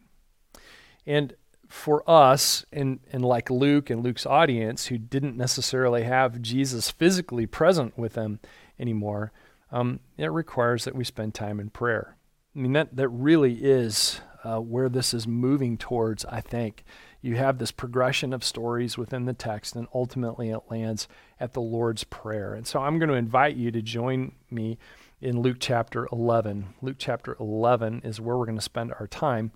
And 1.06 1.34
for 1.68 2.08
us, 2.10 2.64
and, 2.72 3.00
and 3.12 3.24
like 3.24 3.48
Luke 3.48 3.90
and 3.90 4.02
Luke's 4.02 4.26
audience, 4.26 4.86
who 4.86 4.98
didn't 4.98 5.36
necessarily 5.36 6.02
have 6.02 6.42
Jesus 6.42 6.90
physically 6.90 7.46
present 7.46 7.96
with 7.96 8.14
them 8.14 8.40
anymore, 8.78 9.32
um, 9.70 10.00
it 10.18 10.26
requires 10.26 10.84
that 10.84 10.96
we 10.96 11.04
spend 11.04 11.34
time 11.34 11.60
in 11.60 11.70
prayer. 11.70 12.16
I 12.54 12.58
mean, 12.58 12.72
that, 12.72 12.96
that 12.96 13.08
really 13.08 13.54
is 13.54 14.20
uh, 14.42 14.58
where 14.58 14.88
this 14.88 15.14
is 15.14 15.28
moving 15.28 15.78
towards, 15.78 16.24
I 16.24 16.40
think. 16.40 16.84
You 17.22 17.36
have 17.36 17.58
this 17.58 17.70
progression 17.70 18.32
of 18.32 18.42
stories 18.42 18.96
within 18.96 19.26
the 19.26 19.34
text, 19.34 19.76
and 19.76 19.86
ultimately 19.94 20.50
it 20.50 20.70
lands 20.70 21.06
at 21.38 21.52
the 21.52 21.60
Lord's 21.60 22.04
Prayer. 22.04 22.54
And 22.54 22.66
so 22.66 22.80
I'm 22.80 22.98
going 22.98 23.10
to 23.10 23.14
invite 23.14 23.56
you 23.56 23.70
to 23.70 23.82
join 23.82 24.32
me 24.50 24.78
in 25.20 25.40
Luke 25.40 25.58
chapter 25.60 26.08
11. 26.10 26.74
Luke 26.80 26.96
chapter 26.98 27.36
11 27.38 28.02
is 28.04 28.20
where 28.20 28.38
we're 28.38 28.46
going 28.46 28.56
to 28.56 28.62
spend 28.62 28.92
our 28.98 29.06
time, 29.06 29.52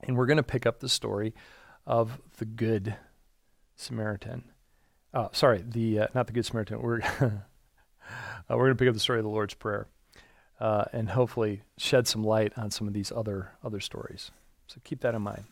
and 0.00 0.16
we're 0.16 0.26
going 0.26 0.38
to 0.38 0.42
pick 0.42 0.64
up 0.64 0.80
the 0.80 0.88
story 0.88 1.34
of 1.86 2.18
the 2.38 2.46
Good 2.46 2.96
Samaritan. 3.76 4.44
Oh, 5.12 5.28
sorry, 5.32 5.62
the 5.66 6.00
uh, 6.00 6.06
not 6.14 6.26
the 6.26 6.32
Good 6.32 6.46
Samaritan. 6.46 6.80
We're 6.80 7.02
uh, 7.20 7.30
we're 8.48 8.66
going 8.66 8.76
to 8.76 8.76
pick 8.76 8.88
up 8.88 8.94
the 8.94 9.00
story 9.00 9.18
of 9.18 9.24
the 9.24 9.30
Lord's 9.30 9.54
Prayer, 9.54 9.88
uh, 10.58 10.84
and 10.94 11.10
hopefully 11.10 11.64
shed 11.76 12.08
some 12.08 12.24
light 12.24 12.54
on 12.56 12.70
some 12.70 12.86
of 12.86 12.94
these 12.94 13.12
other 13.12 13.50
other 13.62 13.80
stories. 13.80 14.30
So 14.68 14.80
keep 14.84 15.00
that 15.00 15.14
in 15.14 15.20
mind. 15.20 15.44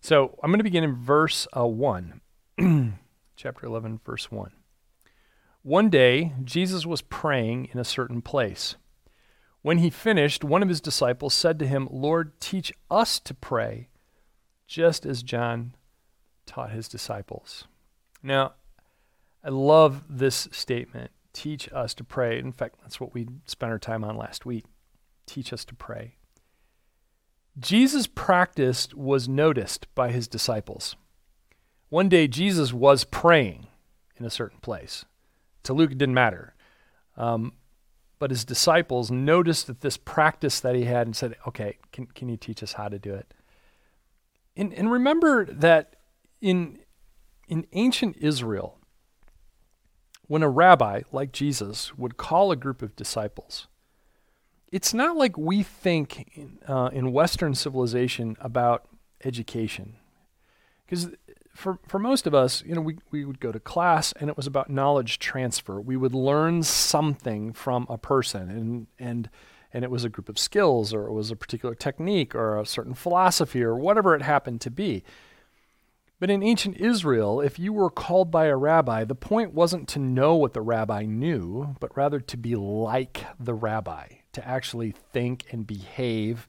So 0.00 0.38
I'm 0.42 0.50
going 0.50 0.58
to 0.58 0.64
begin 0.64 0.84
in 0.84 0.94
verse 0.96 1.46
uh, 1.56 1.66
1 1.66 2.20
chapter 3.36 3.66
11, 3.66 4.00
verse 4.04 4.30
1. 4.30 4.52
One 5.62 5.90
day, 5.90 6.32
Jesus 6.42 6.86
was 6.86 7.02
praying 7.02 7.68
in 7.72 7.78
a 7.78 7.84
certain 7.84 8.22
place. 8.22 8.76
When 9.62 9.78
he 9.78 9.90
finished, 9.90 10.42
one 10.42 10.62
of 10.62 10.70
his 10.70 10.80
disciples 10.80 11.34
said 11.34 11.58
to 11.58 11.66
him, 11.66 11.86
Lord, 11.90 12.40
teach 12.40 12.72
us 12.90 13.20
to 13.20 13.34
pray, 13.34 13.88
just 14.66 15.04
as 15.04 15.22
John 15.22 15.74
taught 16.46 16.70
his 16.70 16.88
disciples. 16.88 17.64
Now, 18.22 18.54
I 19.44 19.50
love 19.50 20.04
this 20.08 20.48
statement 20.50 21.10
teach 21.32 21.70
us 21.72 21.94
to 21.94 22.04
pray. 22.04 22.38
In 22.38 22.52
fact, 22.52 22.76
that's 22.82 23.00
what 23.00 23.14
we 23.14 23.28
spent 23.46 23.72
our 23.72 23.78
time 23.78 24.04
on 24.04 24.16
last 24.16 24.44
week. 24.44 24.64
Teach 25.26 25.52
us 25.52 25.64
to 25.66 25.74
pray. 25.74 26.16
Jesus' 27.58 28.06
practice 28.06 28.88
was 28.94 29.28
noticed 29.28 29.86
by 29.94 30.10
his 30.10 30.28
disciples. 30.28 30.96
One 31.88 32.08
day, 32.08 32.28
Jesus 32.28 32.72
was 32.72 33.04
praying 33.04 33.66
in 34.16 34.24
a 34.24 34.30
certain 34.30 34.60
place. 34.60 35.04
To 35.64 35.74
Luke, 35.74 35.92
it 35.92 35.98
didn't 35.98 36.14
matter. 36.14 36.54
Um, 37.16 37.52
but 38.18 38.30
his 38.30 38.44
disciples 38.44 39.10
noticed 39.10 39.66
that 39.66 39.80
this 39.80 39.96
practice 39.96 40.60
that 40.60 40.74
he 40.74 40.84
had 40.84 41.06
and 41.06 41.16
said, 41.16 41.34
okay, 41.48 41.78
can, 41.90 42.06
can 42.06 42.28
you 42.28 42.36
teach 42.36 42.62
us 42.62 42.74
how 42.74 42.88
to 42.88 42.98
do 42.98 43.14
it? 43.14 43.34
And, 44.56 44.72
and 44.74 44.92
remember 44.92 45.46
that 45.46 45.96
in, 46.40 46.80
in 47.48 47.66
ancient 47.72 48.16
Israel, 48.18 48.78
when 50.26 50.42
a 50.42 50.48
rabbi 50.48 51.02
like 51.12 51.32
Jesus 51.32 51.96
would 51.96 52.16
call 52.16 52.52
a 52.52 52.56
group 52.56 52.82
of 52.82 52.94
disciples, 52.94 53.66
it's 54.72 54.94
not 54.94 55.16
like 55.16 55.36
we 55.36 55.62
think 55.62 56.30
in, 56.34 56.58
uh, 56.68 56.90
in 56.92 57.12
Western 57.12 57.54
civilization 57.54 58.36
about 58.40 58.86
education. 59.24 59.96
Because 60.84 61.10
for, 61.54 61.78
for 61.86 61.98
most 61.98 62.26
of 62.26 62.34
us, 62.34 62.62
you 62.64 62.74
know, 62.74 62.80
we, 62.80 62.96
we 63.10 63.24
would 63.24 63.40
go 63.40 63.52
to 63.52 63.60
class 63.60 64.12
and 64.12 64.30
it 64.30 64.36
was 64.36 64.46
about 64.46 64.70
knowledge 64.70 65.18
transfer. 65.18 65.80
We 65.80 65.96
would 65.96 66.14
learn 66.14 66.62
something 66.62 67.52
from 67.52 67.86
a 67.88 67.98
person 67.98 68.48
and, 68.48 68.86
and, 68.98 69.30
and 69.72 69.84
it 69.84 69.90
was 69.90 70.04
a 70.04 70.08
group 70.08 70.28
of 70.28 70.38
skills 70.38 70.94
or 70.94 71.06
it 71.06 71.12
was 71.12 71.30
a 71.30 71.36
particular 71.36 71.74
technique 71.74 72.34
or 72.34 72.58
a 72.58 72.66
certain 72.66 72.94
philosophy 72.94 73.62
or 73.62 73.76
whatever 73.76 74.14
it 74.14 74.22
happened 74.22 74.60
to 74.62 74.70
be. 74.70 75.02
But 76.18 76.30
in 76.30 76.42
ancient 76.42 76.76
Israel, 76.76 77.40
if 77.40 77.58
you 77.58 77.72
were 77.72 77.88
called 77.88 78.30
by 78.30 78.46
a 78.46 78.56
rabbi, 78.56 79.04
the 79.04 79.14
point 79.14 79.54
wasn't 79.54 79.88
to 79.88 79.98
know 79.98 80.36
what 80.36 80.52
the 80.52 80.60
rabbi 80.60 81.06
knew, 81.06 81.76
but 81.80 81.96
rather 81.96 82.20
to 82.20 82.36
be 82.36 82.54
like 82.56 83.24
the 83.38 83.54
rabbi, 83.54 84.06
to 84.32 84.46
actually 84.46 84.94
think 85.12 85.46
and 85.50 85.66
behave 85.66 86.46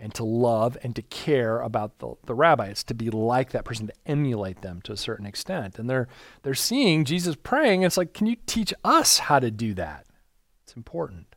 and 0.00 0.14
to 0.14 0.24
love 0.24 0.78
and 0.82 0.96
to 0.96 1.02
care 1.02 1.60
about 1.60 1.98
the, 1.98 2.14
the 2.24 2.34
rabbi. 2.34 2.66
It's 2.66 2.82
to 2.84 2.94
be 2.94 3.10
like 3.10 3.50
that 3.50 3.64
person, 3.64 3.88
to 3.88 3.92
emulate 4.06 4.62
them 4.62 4.80
to 4.82 4.92
a 4.92 4.96
certain 4.96 5.26
extent. 5.26 5.78
And 5.78 5.88
they're 5.90 6.08
they're 6.42 6.54
seeing 6.54 7.04
Jesus 7.04 7.36
praying. 7.36 7.82
It's 7.82 7.98
like, 7.98 8.14
can 8.14 8.26
you 8.26 8.36
teach 8.46 8.72
us 8.82 9.18
how 9.18 9.38
to 9.38 9.50
do 9.50 9.74
that? 9.74 10.06
It's 10.64 10.74
important. 10.74 11.34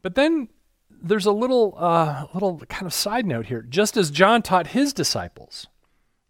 But 0.00 0.14
then 0.14 0.48
there's 0.90 1.26
a 1.26 1.32
little 1.32 1.74
uh, 1.76 2.26
little 2.32 2.58
kind 2.68 2.86
of 2.86 2.94
side 2.94 3.26
note 3.26 3.46
here. 3.46 3.62
Just 3.62 3.96
as 3.96 4.10
John 4.10 4.40
taught 4.42 4.68
his 4.68 4.92
disciples. 4.92 5.66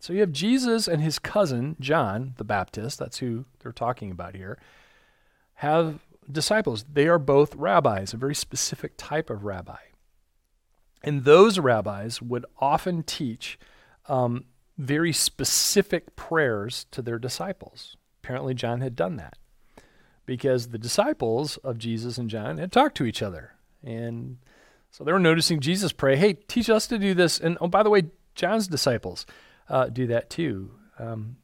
So 0.01 0.13
you 0.13 0.19
have 0.21 0.33
Jesus 0.33 0.89
and 0.89 1.01
his 1.01 1.21
cousin 1.21 1.77
John 1.79 2.35
the 2.37 2.45
Baptist. 2.45 2.99
That's 2.99 3.19
who 3.19 3.45
they're 3.61 3.71
talking 3.71 4.11
about 4.11 4.35
here. 4.35 4.59
Have 5.55 6.01
disciples. 6.31 6.85
They 6.93 7.09
are 7.09 7.19
both 7.19 7.55
rabbis, 7.55 8.13
a 8.13 8.17
very 8.17 8.35
specific 8.35 8.95
type 8.97 9.31
of 9.31 9.45
rabbi. 9.45 9.79
And 11.03 11.25
those 11.25 11.59
rabbis 11.59 12.23
would 12.23 12.47
often 12.59 13.03
teach 13.03 13.59
um, 14.09 14.45
very 14.79 15.13
specific 15.13 16.15
prayers 16.17 16.87
to 16.93 17.03
their 17.03 17.19
disciples. 17.19 17.97
Apparently, 18.23 18.55
John 18.55 18.81
had 18.81 18.95
done 18.95 19.17
that 19.17 19.37
because 20.27 20.69
the 20.69 20.79
disciples 20.79 21.57
of 21.59 21.79
Jesus 21.79 22.19
and 22.19 22.31
John 22.31 22.59
had 22.59 22.71
talked 22.71 22.97
to 22.99 23.05
each 23.05 23.23
other. 23.23 23.55
And 23.83 24.39
so 24.91 25.03
they 25.03 25.13
were 25.13 25.19
noticing 25.19 25.61
Jesus 25.61 25.93
pray, 25.93 26.17
hey, 26.17 26.35
teach 26.35 26.71
us 26.71 26.87
to 26.89 26.99
do 26.99 27.15
this. 27.15 27.41
And 27.41 27.59
oh, 27.61 27.69
by 27.69 27.83
the 27.83 27.91
way, 27.91 28.05
John's 28.35 28.69
disciples 28.69 29.27
uh, 29.69 29.87
do 29.87 30.07
that 30.07 30.31
too. 30.31 30.71
Um, 30.99 31.37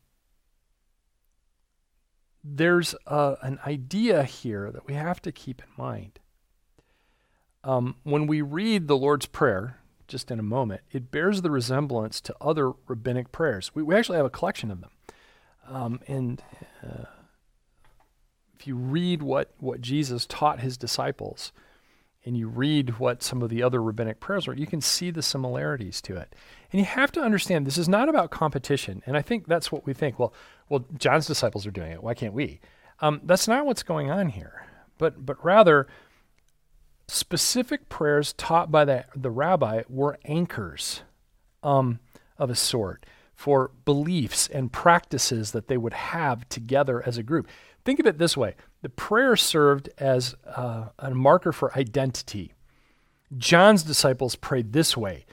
there's 2.57 2.95
uh, 3.07 3.37
an 3.43 3.59
idea 3.67 4.25
here 4.25 4.71
that 4.71 4.87
we 4.87 4.95
have 4.95 5.21
to 5.23 5.33
keep 5.33 5.62
in 5.62 5.69
mind. 5.76 6.19
Um, 7.64 7.97
when 8.02 8.26
we 8.26 8.40
read 8.40 8.88
the 8.88 8.97
Lord's 8.97 9.26
Prayer, 9.26 9.81
just 10.07 10.31
in 10.31 10.38
a 10.38 10.45
moment, 10.45 10.81
it 10.90 11.11
bears 11.11 11.43
the 11.43 11.50
resemblance 11.50 12.21
to 12.23 12.35
other 12.40 12.73
rabbinic 12.87 13.31
prayers. 13.33 13.73
We, 13.75 13.83
we 13.83 13.95
actually 13.95 14.17
have 14.17 14.26
a 14.26 14.31
collection 14.31 14.71
of 14.71 14.81
them. 14.81 14.90
Um, 15.69 16.00
and 16.07 16.43
uh, 16.83 17.05
if 18.59 18.67
you 18.67 18.75
read 18.75 19.23
what, 19.23 19.52
what 19.59 19.81
Jesus 19.83 20.25
taught 20.25 20.61
his 20.61 20.78
disciples, 20.78 21.52
and 22.29 22.37
you 22.37 22.47
read 22.47 22.99
what 22.99 23.23
some 23.23 23.43
of 23.43 23.49
the 23.49 23.63
other 23.63 23.83
rabbinic 23.83 24.21
prayers 24.21 24.47
are, 24.47 24.55
you 24.55 24.67
can 24.67 24.83
see 24.83 25.11
the 25.11 25.23
similarities 25.23 26.03
to 26.03 26.15
it. 26.15 26.37
And 26.71 26.79
you 26.79 26.85
have 26.85 27.11
to 27.13 27.23
understand 27.23 27.67
this 27.67 27.79
is 27.79 27.89
not 27.89 28.11
about 28.11 28.31
competition. 28.31 29.03
And 29.07 29.17
I 29.17 29.23
think 29.23 29.47
that's 29.47 29.73
what 29.73 29.87
we 29.87 29.95
think. 29.95 30.19
Well, 30.19 30.35
well, 30.69 30.85
John's 30.99 31.27
disciples 31.27 31.67
are 31.67 31.71
doing 31.71 31.91
it. 31.91 32.03
Why 32.03 32.13
can't 32.13 32.35
we? 32.35 32.61
Um, 33.01 33.23
that's 33.25 33.49
not 33.49 33.65
what's 33.65 33.83
going 33.83 34.11
on 34.11 34.29
here. 34.29 34.67
But 34.99 35.25
but 35.25 35.43
rather, 35.43 35.89
specific 37.07 37.89
prayers 37.89 38.35
taught 38.35 38.71
by 38.71 38.85
the, 38.85 39.07
the 39.17 39.31
rabbi 39.31 39.85
were 39.89 40.19
anchors 40.27 41.01
um, 41.63 41.99
of 42.37 42.51
a 42.51 42.55
sort 42.55 43.07
for 43.33 43.71
beliefs 43.87 44.49
and 44.49 44.71
practices 44.71 45.53
that 45.53 45.69
they 45.69 45.79
would 45.79 45.95
have 45.95 46.47
together 46.51 47.03
as 47.07 47.17
a 47.17 47.23
group. 47.23 47.49
Think 47.88 48.00
of 48.00 48.07
it 48.07 48.18
this 48.18 48.37
way 48.37 48.54
the 48.83 48.90
prayer 48.90 49.35
served 49.35 49.88
as 49.97 50.35
uh, 50.45 50.88
a 50.99 51.14
marker 51.14 51.52
for 51.52 51.75
identity. 51.75 52.52
John's 53.38 53.83
disciples 53.83 54.37
prayed 54.37 54.75
this 54.75 54.95
way. 54.95 55.25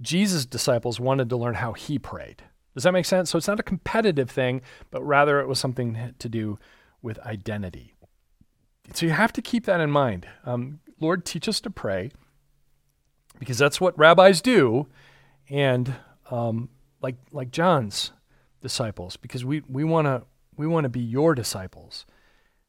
Jesus' 0.00 0.46
disciples 0.46 0.98
wanted 0.98 1.28
to 1.28 1.36
learn 1.36 1.56
how 1.56 1.74
he 1.74 1.98
prayed. 1.98 2.44
Does 2.72 2.84
that 2.84 2.92
make 2.92 3.04
sense? 3.04 3.28
So 3.28 3.36
it's 3.36 3.46
not 3.46 3.60
a 3.60 3.62
competitive 3.62 4.30
thing, 4.30 4.62
but 4.90 5.02
rather 5.02 5.38
it 5.38 5.48
was 5.48 5.58
something 5.58 6.14
to 6.18 6.28
do 6.30 6.58
with 7.02 7.18
identity. 7.18 7.92
So 8.94 9.04
you 9.04 9.12
have 9.12 9.34
to 9.34 9.42
keep 9.42 9.66
that 9.66 9.82
in 9.82 9.90
mind. 9.90 10.26
Um, 10.46 10.80
Lord, 10.98 11.26
teach 11.26 11.46
us 11.46 11.60
to 11.60 11.68
pray 11.68 12.10
because 13.38 13.58
that's 13.58 13.82
what 13.82 13.98
rabbis 13.98 14.40
do. 14.40 14.86
And 15.50 15.94
um, 16.30 16.70
like, 17.02 17.16
like 17.32 17.50
John's 17.50 18.12
disciples, 18.62 19.18
because 19.18 19.44
we, 19.44 19.60
we 19.68 19.84
want 19.84 20.06
to 20.06 20.22
we 20.56 20.66
wanna 20.66 20.88
be 20.88 21.00
your 21.00 21.34
disciples. 21.34 22.06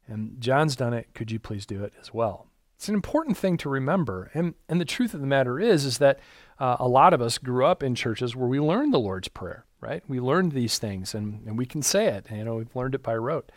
And 0.08 0.40
John's 0.40 0.76
done 0.76 0.94
it. 0.94 1.08
Could 1.14 1.32
you 1.32 1.40
please 1.40 1.66
do 1.66 1.84
it 1.84 1.94
as 2.00 2.14
well? 2.14 2.48
It's 2.78 2.88
an 2.88 2.96
important 2.96 3.38
thing 3.38 3.58
to 3.58 3.70
remember. 3.70 4.30
And, 4.34 4.54
and 4.70 4.80
the 4.80 4.86
truth 4.86 5.14
of 5.14 5.22
the 5.22 5.28
matter 5.28 5.60
is, 5.60 5.84
is 5.84 5.98
that 5.98 6.20
uh, 6.60 6.78
a 6.80 6.88
lot 6.88 7.14
of 7.14 7.22
us 7.22 7.38
grew 7.38 7.66
up 7.66 7.82
in 7.82 7.96
churches 7.96 8.36
where 8.36 8.48
we 8.48 8.60
learned 8.60 8.94
the 8.94 9.00
Lord's 9.00 9.28
Prayer, 9.28 9.66
right? 9.82 10.04
We 10.08 10.20
learned 10.20 10.52
these 10.52 10.78
things 10.78 11.14
and, 11.16 11.46
and 11.48 11.58
we 11.58 11.66
can 11.66 11.82
say 11.82 12.08
it. 12.08 12.28
You 12.32 12.46
know, 12.46 12.56
we've 12.56 12.76
learned 12.76 12.96
it 12.96 13.04
by 13.04 13.16
rote. 13.16 13.52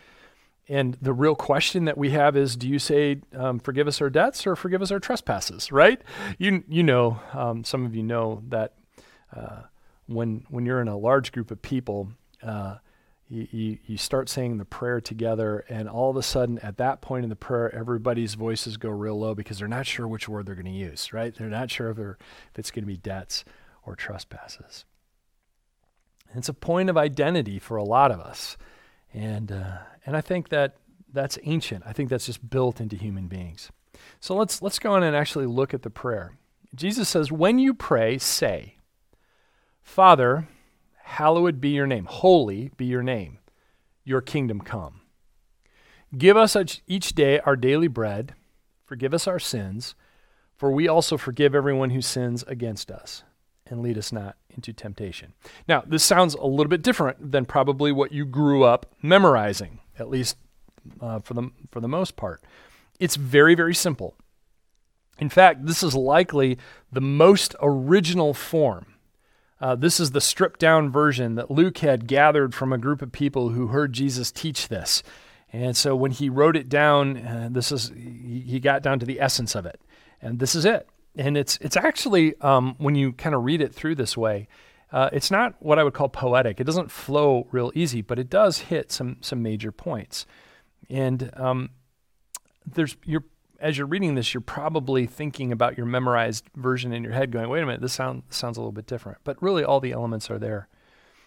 And 0.68 0.96
the 1.02 1.12
real 1.12 1.34
question 1.34 1.84
that 1.84 1.98
we 1.98 2.10
have 2.10 2.36
is, 2.36 2.56
do 2.56 2.68
you 2.68 2.78
say, 2.78 3.20
um, 3.36 3.58
forgive 3.58 3.88
us 3.88 4.00
our 4.00 4.08
debts 4.08 4.46
or 4.46 4.56
forgive 4.56 4.80
us 4.80 4.90
our 4.90 5.00
trespasses, 5.00 5.70
right? 5.70 6.00
You, 6.38 6.64
you 6.68 6.82
know, 6.82 7.20
um, 7.32 7.64
some 7.64 7.84
of 7.84 7.94
you 7.94 8.02
know 8.02 8.42
that 8.48 8.74
uh, 9.36 9.62
when, 10.06 10.46
when 10.48 10.64
you're 10.64 10.80
in 10.80 10.88
a 10.88 10.96
large 10.96 11.32
group 11.32 11.50
of 11.50 11.60
people, 11.60 12.12
uh, 12.42 12.76
you, 13.30 13.78
you, 13.86 13.96
start 13.96 14.28
saying 14.28 14.58
the 14.58 14.64
prayer 14.64 15.00
together, 15.00 15.64
and 15.68 15.88
all 15.88 16.10
of 16.10 16.16
a 16.16 16.22
sudden, 16.22 16.58
at 16.60 16.78
that 16.78 17.00
point 17.00 17.22
in 17.22 17.30
the 17.30 17.36
prayer, 17.36 17.72
everybody's 17.72 18.34
voices 18.34 18.76
go 18.76 18.90
real 18.90 19.20
low 19.20 19.36
because 19.36 19.60
they're 19.60 19.68
not 19.68 19.86
sure 19.86 20.08
which 20.08 20.28
word 20.28 20.46
they're 20.46 20.56
going 20.56 20.66
to 20.66 20.72
use, 20.72 21.12
right? 21.12 21.32
They're 21.32 21.48
not 21.48 21.70
sure 21.70 21.90
if, 21.90 21.98
if 21.98 22.16
it's 22.56 22.72
going 22.72 22.82
to 22.82 22.88
be 22.88 22.96
debts 22.96 23.44
or 23.84 23.94
trespasses. 23.94 24.84
It's 26.34 26.48
a 26.48 26.54
point 26.54 26.90
of 26.90 26.96
identity 26.96 27.60
for 27.60 27.76
a 27.76 27.84
lot 27.84 28.10
of 28.10 28.18
us. 28.18 28.56
And, 29.14 29.52
uh, 29.52 29.78
and 30.04 30.16
I 30.16 30.20
think 30.20 30.48
that 30.48 30.76
that's 31.12 31.38
ancient. 31.44 31.84
I 31.86 31.92
think 31.92 32.10
that's 32.10 32.26
just 32.26 32.50
built 32.50 32.80
into 32.80 32.96
human 32.96 33.28
beings. 33.28 33.70
So 34.18 34.34
let's, 34.34 34.60
let's 34.60 34.80
go 34.80 34.94
on 34.94 35.04
and 35.04 35.14
actually 35.14 35.46
look 35.46 35.72
at 35.72 35.82
the 35.82 35.90
prayer. 35.90 36.36
Jesus 36.74 37.08
says, 37.08 37.30
When 37.30 37.58
you 37.60 37.74
pray, 37.74 38.18
say, 38.18 38.76
Father, 39.82 40.48
hallowed 41.10 41.60
be 41.60 41.70
your 41.70 41.86
name, 41.86 42.06
holy 42.06 42.70
be 42.76 42.86
your 42.86 43.02
name, 43.02 43.38
your 44.04 44.20
kingdom 44.20 44.60
come. 44.60 45.00
Give 46.16 46.36
us 46.36 46.56
each 46.86 47.14
day 47.14 47.40
our 47.40 47.56
daily 47.56 47.88
bread, 47.88 48.34
forgive 48.84 49.12
us 49.12 49.26
our 49.26 49.40
sins, 49.40 49.96
for 50.56 50.70
we 50.70 50.86
also 50.86 51.16
forgive 51.16 51.54
everyone 51.54 51.90
who 51.90 52.00
sins 52.00 52.44
against 52.46 52.90
us, 52.90 53.24
and 53.66 53.82
lead 53.82 53.98
us 53.98 54.12
not 54.12 54.36
into 54.50 54.72
temptation. 54.72 55.34
Now, 55.66 55.82
this 55.86 56.04
sounds 56.04 56.34
a 56.34 56.46
little 56.46 56.68
bit 56.68 56.82
different 56.82 57.32
than 57.32 57.44
probably 57.44 57.90
what 57.90 58.12
you 58.12 58.24
grew 58.24 58.62
up 58.62 58.86
memorizing, 59.02 59.80
at 59.98 60.10
least 60.10 60.36
uh, 61.00 61.18
for, 61.18 61.34
the, 61.34 61.50
for 61.72 61.80
the 61.80 61.88
most 61.88 62.14
part. 62.14 62.42
It's 63.00 63.16
very, 63.16 63.54
very 63.54 63.74
simple. 63.74 64.14
In 65.18 65.28
fact, 65.28 65.66
this 65.66 65.82
is 65.82 65.94
likely 65.94 66.56
the 66.92 67.00
most 67.00 67.54
original 67.60 68.32
form 68.32 68.86
uh, 69.60 69.74
this 69.74 70.00
is 70.00 70.12
the 70.12 70.20
stripped 70.20 70.58
down 70.58 70.90
version 70.90 71.34
that 71.34 71.50
Luke 71.50 71.78
had 71.78 72.06
gathered 72.06 72.54
from 72.54 72.72
a 72.72 72.78
group 72.78 73.02
of 73.02 73.12
people 73.12 73.50
who 73.50 73.68
heard 73.68 73.92
Jesus 73.92 74.32
teach 74.32 74.68
this. 74.68 75.02
And 75.52 75.76
so 75.76 75.94
when 75.94 76.12
he 76.12 76.28
wrote 76.28 76.56
it 76.56 76.68
down, 76.68 77.16
uh, 77.18 77.48
this 77.50 77.72
is 77.72 77.92
he 77.94 78.60
got 78.60 78.82
down 78.82 78.98
to 79.00 79.06
the 79.06 79.20
essence 79.20 79.54
of 79.54 79.66
it, 79.66 79.80
and 80.22 80.38
this 80.38 80.54
is 80.54 80.64
it. 80.64 80.88
And 81.16 81.36
it's 81.36 81.58
it's 81.60 81.76
actually 81.76 82.40
um, 82.40 82.76
when 82.78 82.94
you 82.94 83.12
kind 83.12 83.34
of 83.34 83.44
read 83.44 83.60
it 83.60 83.74
through 83.74 83.96
this 83.96 84.16
way, 84.16 84.46
uh, 84.92 85.10
it's 85.12 85.30
not 85.30 85.56
what 85.58 85.78
I 85.78 85.84
would 85.84 85.92
call 85.92 86.08
poetic. 86.08 86.60
It 86.60 86.64
doesn't 86.64 86.90
flow 86.90 87.48
real 87.50 87.72
easy, 87.74 88.00
but 88.00 88.18
it 88.18 88.30
does 88.30 88.58
hit 88.58 88.92
some 88.92 89.16
some 89.20 89.42
major 89.42 89.72
points. 89.72 90.24
And 90.88 91.30
um, 91.36 91.70
there's 92.64 92.96
you're 93.04 93.24
as 93.60 93.76
you're 93.76 93.86
reading 93.86 94.14
this, 94.14 94.32
you're 94.32 94.40
probably 94.40 95.06
thinking 95.06 95.52
about 95.52 95.76
your 95.76 95.86
memorized 95.86 96.44
version 96.56 96.92
in 96.92 97.04
your 97.04 97.12
head, 97.12 97.30
going, 97.30 97.48
wait 97.48 97.62
a 97.62 97.66
minute, 97.66 97.80
this 97.80 97.92
sound, 97.92 98.22
sounds 98.30 98.56
a 98.56 98.60
little 98.60 98.72
bit 98.72 98.86
different. 98.86 99.18
But 99.22 99.40
really, 99.42 99.62
all 99.62 99.80
the 99.80 99.92
elements 99.92 100.30
are 100.30 100.38
there. 100.38 100.68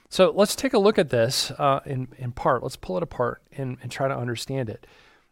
So 0.10 0.32
let's 0.36 0.56
take 0.56 0.74
a 0.74 0.80
look 0.80 1.00
at 1.00 1.10
this 1.10 1.52
uh, 1.52 1.80
in, 1.86 2.08
in 2.17 2.32
part. 2.32 2.63
Let's 2.63 2.76
pull 2.76 2.98
it 2.98 3.04
apart 3.04 3.41
and, 3.52 3.78
and 3.82 3.91
try 3.91 4.08
to 4.08 4.17
understand 4.17 4.69
it. 4.69 4.86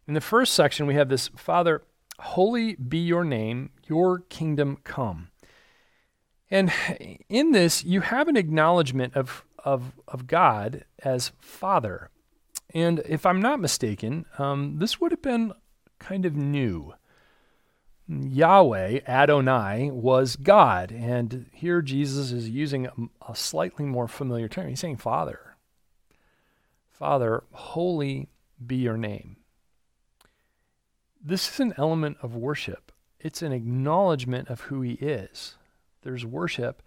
In 0.08 0.14
the 0.14 0.22
first 0.22 0.54
section, 0.54 0.88
we 0.88 0.96
have 0.96 1.10
this 1.10 1.30
Father, 1.36 1.84
holy 2.20 2.76
be 2.76 3.00
your 3.00 3.24
name, 3.24 3.72
your 3.88 4.20
kingdom 4.20 4.78
come. 4.84 5.30
And 6.50 6.72
in 7.30 7.52
this, 7.52 7.84
you 7.84 8.02
have 8.02 8.28
an 8.28 8.36
acknowledgement 8.36 9.16
of, 9.16 9.46
of, 9.64 9.94
of 10.08 10.28
God 10.28 10.86
as 11.04 11.32
Father. 11.40 12.10
And 12.74 13.02
if 13.08 13.26
I'm 13.26 13.42
not 13.42 13.60
mistaken, 13.60 14.26
um, 14.38 14.80
this 14.80 15.00
would 15.00 15.12
have 15.12 15.22
been 15.22 15.54
kind 16.02 16.26
of 16.26 16.36
new. 16.36 16.94
Yahweh, 18.08 19.00
Adonai, 19.08 19.90
was 19.92 20.36
God. 20.36 20.92
And 20.92 21.46
here 21.54 21.82
Jesus 21.82 22.32
is 22.32 22.50
using 22.50 22.88
a, 22.88 22.92
a, 23.30 23.36
slightly 23.36 23.86
more 23.86 24.08
familiar 24.08 24.50
term. 24.50 24.68
He's 24.68 24.82
saying 24.82 24.98
Father. 24.98 25.56
Father, 26.90 27.44
holy 27.52 28.28
be 28.66 28.76
your 28.76 28.98
name. 28.98 29.38
This 31.24 31.54
is 31.54 31.60
an 31.60 31.74
element 31.78 32.18
of 32.22 32.36
worship, 32.36 32.92
it's 33.20 33.42
an 33.42 33.54
acknowledgement 33.54 34.50
of 34.50 34.62
who 34.62 34.82
he 34.82 34.94
is. 34.94 35.56
There's 36.02 36.26
worship. 36.26 36.82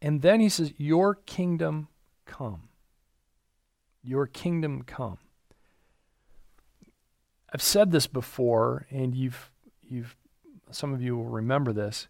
And 0.00 0.22
then 0.22 0.40
he 0.40 0.48
says, 0.48 0.72
Your 0.78 1.14
kingdom 1.14 1.88
come. 2.24 2.68
Your 4.02 4.26
kingdom 4.26 4.82
come. 4.84 5.18
I've 7.52 7.62
said 7.62 7.90
this 7.90 8.06
before, 8.06 8.86
and 8.90 9.14
you've 9.14 9.50
you've 9.82 10.16
some 10.70 10.92
of 10.92 11.02
you 11.02 11.16
will 11.16 11.26
remember 11.26 11.72
this, 11.72 12.08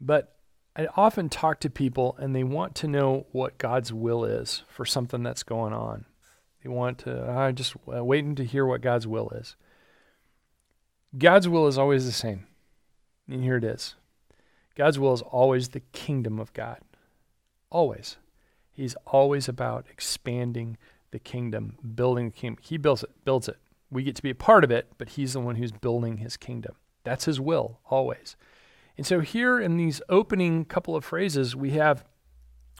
but 0.00 0.36
I 0.76 0.88
often 0.96 1.28
talk 1.28 1.60
to 1.60 1.70
people 1.70 2.16
and 2.18 2.34
they 2.34 2.44
want 2.44 2.74
to 2.76 2.88
know 2.88 3.26
what 3.32 3.58
God's 3.58 3.92
will 3.92 4.24
is 4.24 4.62
for 4.68 4.84
something 4.84 5.22
that's 5.22 5.42
going 5.42 5.72
on. 5.72 6.04
They 6.62 6.70
want 6.70 6.98
to, 6.98 7.28
I 7.28 7.52
just 7.52 7.74
uh, 7.92 8.04
waiting 8.04 8.34
to 8.36 8.44
hear 8.44 8.64
what 8.66 8.82
God's 8.82 9.06
will 9.06 9.30
is. 9.30 9.56
God's 11.16 11.48
will 11.48 11.66
is 11.66 11.78
always 11.78 12.06
the 12.06 12.12
same. 12.12 12.46
And 13.28 13.42
here 13.42 13.56
it 13.56 13.64
is. 13.64 13.94
God's 14.76 14.98
will 14.98 15.12
is 15.12 15.22
always 15.22 15.70
the 15.70 15.80
kingdom 15.92 16.38
of 16.38 16.52
God. 16.52 16.78
Always. 17.70 18.16
He's 18.72 18.94
always 19.06 19.48
about 19.48 19.86
expanding 19.90 20.76
the 21.10 21.18
kingdom, 21.18 21.76
building 21.94 22.26
the 22.26 22.36
kingdom. 22.36 22.62
He 22.62 22.76
builds 22.76 23.02
it, 23.02 23.10
builds 23.24 23.48
it. 23.48 23.56
We 23.90 24.02
get 24.02 24.16
to 24.16 24.22
be 24.22 24.30
a 24.30 24.34
part 24.34 24.64
of 24.64 24.70
it, 24.70 24.92
but 24.98 25.10
he's 25.10 25.32
the 25.32 25.40
one 25.40 25.56
who's 25.56 25.72
building 25.72 26.18
his 26.18 26.36
kingdom. 26.36 26.74
That's 27.04 27.24
his 27.24 27.40
will, 27.40 27.80
always. 27.86 28.36
And 28.96 29.06
so 29.06 29.20
here 29.20 29.58
in 29.58 29.76
these 29.76 30.02
opening 30.08 30.64
couple 30.64 30.94
of 30.94 31.04
phrases, 31.04 31.56
we 31.56 31.70
have 31.70 32.04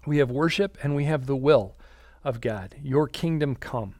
we 0.07 0.19
have 0.19 0.31
worship 0.31 0.79
and 0.83 0.95
we 0.95 1.05
have 1.05 1.27
the 1.27 1.37
will 1.37 1.77
of 2.25 2.41
God. 2.41 2.75
Your 2.83 3.07
kingdom 3.07 3.55
come. 3.55 3.97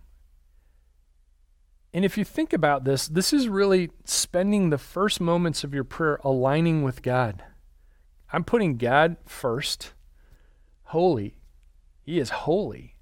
And 1.93 2.05
if 2.05 2.17
you 2.17 2.25
think 2.25 2.53
about 2.53 2.85
this, 2.85 3.09
this 3.09 3.33
is 3.33 3.49
really 3.49 3.91
spending 4.05 4.71
the 4.71 4.79
first 4.79 5.21
moments 5.21 5.65
of 5.65 5.75
your 5.75 5.85
prayer 5.85 6.21
aligning 6.23 6.83
with 6.83 7.03
God. 7.03 7.43
I'm 8.33 8.45
putting 8.45 8.77
God 8.77 9.17
first, 9.27 9.93
holy. 10.85 11.35
He 12.03 12.21
is 12.21 12.31
holy. 12.31 12.95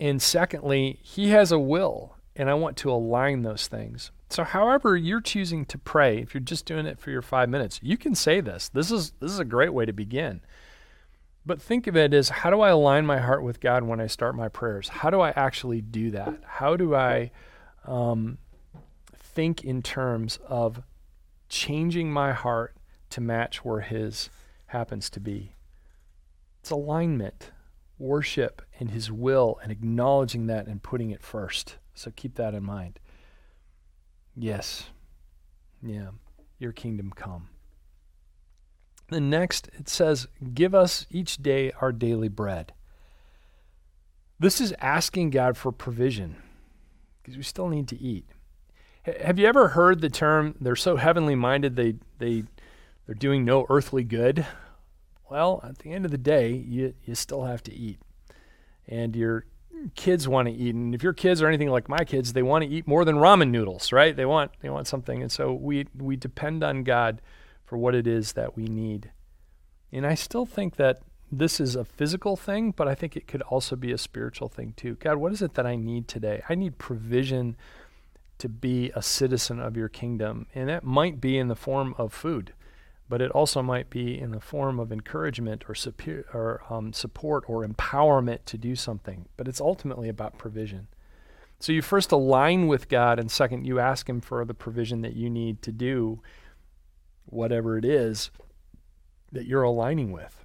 And 0.00 0.20
secondly, 0.20 0.98
He 1.02 1.28
has 1.28 1.52
a 1.52 1.58
will 1.58 2.15
and 2.36 2.50
I 2.50 2.54
want 2.54 2.76
to 2.78 2.90
align 2.90 3.42
those 3.42 3.66
things. 3.66 4.10
So 4.28 4.44
however 4.44 4.96
you're 4.96 5.20
choosing 5.20 5.64
to 5.66 5.78
pray, 5.78 6.18
if 6.18 6.34
you're 6.34 6.40
just 6.40 6.66
doing 6.66 6.86
it 6.86 6.98
for 6.98 7.10
your 7.10 7.22
5 7.22 7.48
minutes, 7.48 7.80
you 7.82 7.96
can 7.96 8.14
say 8.14 8.40
this. 8.40 8.68
This 8.68 8.90
is 8.90 9.12
this 9.20 9.30
is 9.30 9.38
a 9.38 9.44
great 9.44 9.72
way 9.72 9.86
to 9.86 9.92
begin. 9.92 10.40
But 11.46 11.62
think 11.62 11.86
of 11.86 11.96
it 11.96 12.12
as 12.12 12.28
how 12.28 12.50
do 12.50 12.60
I 12.60 12.70
align 12.70 13.06
my 13.06 13.18
heart 13.18 13.44
with 13.44 13.60
God 13.60 13.84
when 13.84 14.00
I 14.00 14.08
start 14.08 14.34
my 14.34 14.48
prayers? 14.48 14.88
How 14.88 15.10
do 15.10 15.20
I 15.20 15.30
actually 15.30 15.80
do 15.80 16.10
that? 16.10 16.40
How 16.44 16.76
do 16.76 16.94
I 16.94 17.30
um, 17.84 18.38
think 19.14 19.62
in 19.62 19.80
terms 19.80 20.40
of 20.48 20.82
changing 21.48 22.12
my 22.12 22.32
heart 22.32 22.76
to 23.10 23.20
match 23.20 23.64
where 23.64 23.80
His 23.80 24.28
happens 24.66 25.08
to 25.10 25.20
be? 25.20 25.54
It's 26.60 26.72
alignment, 26.72 27.52
worship, 27.96 28.60
and 28.80 28.90
His 28.90 29.12
will, 29.12 29.60
and 29.62 29.70
acknowledging 29.70 30.48
that 30.48 30.66
and 30.66 30.82
putting 30.82 31.10
it 31.10 31.22
first. 31.22 31.76
So 31.96 32.12
keep 32.14 32.34
that 32.36 32.54
in 32.54 32.62
mind. 32.62 33.00
Yes. 34.36 34.90
Yeah. 35.82 36.10
Your 36.58 36.72
kingdom 36.72 37.10
come. 37.14 37.48
The 39.08 39.20
next, 39.20 39.68
it 39.78 39.88
says, 39.88 40.28
Give 40.52 40.74
us 40.74 41.06
each 41.10 41.38
day 41.38 41.72
our 41.80 41.92
daily 41.92 42.28
bread. 42.28 42.72
This 44.38 44.60
is 44.60 44.74
asking 44.80 45.30
God 45.30 45.56
for 45.56 45.72
provision 45.72 46.36
because 47.22 47.36
we 47.36 47.42
still 47.42 47.68
need 47.68 47.88
to 47.88 47.98
eat. 47.98 48.26
H- 49.06 49.22
have 49.22 49.38
you 49.38 49.46
ever 49.46 49.68
heard 49.68 50.00
the 50.00 50.10
term, 50.10 50.54
they're 50.60 50.76
so 50.76 50.96
heavenly 50.96 51.34
minded, 51.34 51.76
they, 51.76 51.94
they 52.18 52.44
they're 53.06 53.14
doing 53.14 53.44
no 53.44 53.64
earthly 53.70 54.04
good, 54.04 54.44
well, 55.30 55.60
at 55.64 55.78
the 55.78 55.92
end 55.92 56.04
of 56.04 56.10
the 56.10 56.18
day, 56.18 56.52
you, 56.52 56.94
you 57.04 57.14
still 57.14 57.44
have 57.44 57.62
to 57.64 57.74
eat. 57.74 57.98
And 58.86 59.16
your 59.16 59.46
kids 59.94 60.28
want 60.28 60.48
to 60.48 60.54
eat. 60.54 60.74
And 60.74 60.94
if 60.94 61.02
your 61.02 61.12
kids 61.12 61.42
are 61.42 61.48
anything 61.48 61.70
like 61.70 61.88
my 61.88 62.04
kids, 62.04 62.32
they 62.32 62.42
want 62.42 62.64
to 62.64 62.70
eat 62.70 62.86
more 62.86 63.04
than 63.04 63.16
ramen 63.16 63.50
noodles, 63.50 63.92
right? 63.92 64.16
They 64.16 64.26
want 64.26 64.52
they 64.60 64.70
want 64.70 64.86
something. 64.86 65.22
And 65.22 65.30
so 65.30 65.52
we 65.52 65.86
we 65.96 66.16
depend 66.16 66.62
on 66.64 66.82
God 66.82 67.20
for 67.64 67.76
what 67.76 67.94
it 67.94 68.06
is 68.06 68.32
that 68.32 68.56
we 68.56 68.66
need. 68.66 69.10
And 69.92 70.06
I 70.06 70.14
still 70.14 70.46
think 70.46 70.76
that 70.76 71.00
this 71.30 71.58
is 71.60 71.74
a 71.74 71.84
physical 71.84 72.36
thing, 72.36 72.70
but 72.70 72.86
I 72.86 72.94
think 72.94 73.16
it 73.16 73.26
could 73.26 73.42
also 73.42 73.74
be 73.76 73.92
a 73.92 73.98
spiritual 73.98 74.48
thing 74.48 74.74
too. 74.76 74.94
God, 74.96 75.16
what 75.16 75.32
is 75.32 75.42
it 75.42 75.54
that 75.54 75.66
I 75.66 75.76
need 75.76 76.06
today? 76.06 76.42
I 76.48 76.54
need 76.54 76.78
provision 76.78 77.56
to 78.38 78.48
be 78.48 78.92
a 78.94 79.02
citizen 79.02 79.60
of 79.60 79.76
your 79.76 79.88
kingdom. 79.88 80.46
And 80.54 80.68
that 80.68 80.84
might 80.84 81.20
be 81.20 81.38
in 81.38 81.48
the 81.48 81.56
form 81.56 81.94
of 81.98 82.12
food, 82.12 82.52
but 83.08 83.22
it 83.22 83.30
also 83.30 83.62
might 83.62 83.88
be 83.88 84.18
in 84.18 84.32
the 84.32 84.40
form 84.40 84.80
of 84.80 84.90
encouragement 84.90 85.64
or, 85.68 85.74
superior, 85.74 86.26
or 86.34 86.62
um, 86.68 86.92
support 86.92 87.44
or 87.46 87.64
empowerment 87.64 88.44
to 88.46 88.58
do 88.58 88.74
something. 88.74 89.26
But 89.36 89.46
it's 89.46 89.60
ultimately 89.60 90.08
about 90.08 90.38
provision. 90.38 90.88
So 91.60 91.72
you 91.72 91.82
first 91.82 92.12
align 92.12 92.66
with 92.66 92.88
God, 92.88 93.18
and 93.18 93.30
second, 93.30 93.66
you 93.66 93.78
ask 93.78 94.08
Him 94.08 94.20
for 94.20 94.44
the 94.44 94.54
provision 94.54 95.02
that 95.02 95.14
you 95.14 95.30
need 95.30 95.62
to 95.62 95.72
do 95.72 96.20
whatever 97.24 97.78
it 97.78 97.84
is 97.84 98.30
that 99.32 99.46
you're 99.46 99.62
aligning 99.62 100.12
with. 100.12 100.44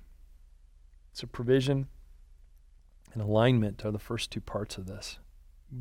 So, 1.14 1.28
provision 1.28 1.88
and 3.14 3.22
alignment 3.22 3.84
are 3.86 3.92
the 3.92 4.00
first 4.00 4.32
two 4.32 4.40
parts 4.40 4.78
of 4.78 4.88
this. 4.88 5.20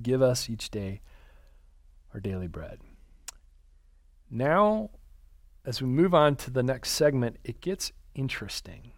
Give 0.02 0.20
us 0.20 0.50
each 0.50 0.70
day 0.70 1.00
our 2.12 2.20
daily 2.20 2.48
bread. 2.48 2.80
Now, 4.30 4.90
as 5.70 5.80
we 5.80 5.86
move 5.86 6.12
on 6.12 6.34
to 6.34 6.50
the 6.50 6.64
next 6.64 6.90
segment, 6.90 7.36
it 7.44 7.60
gets 7.60 7.92
interesting. 8.16 8.90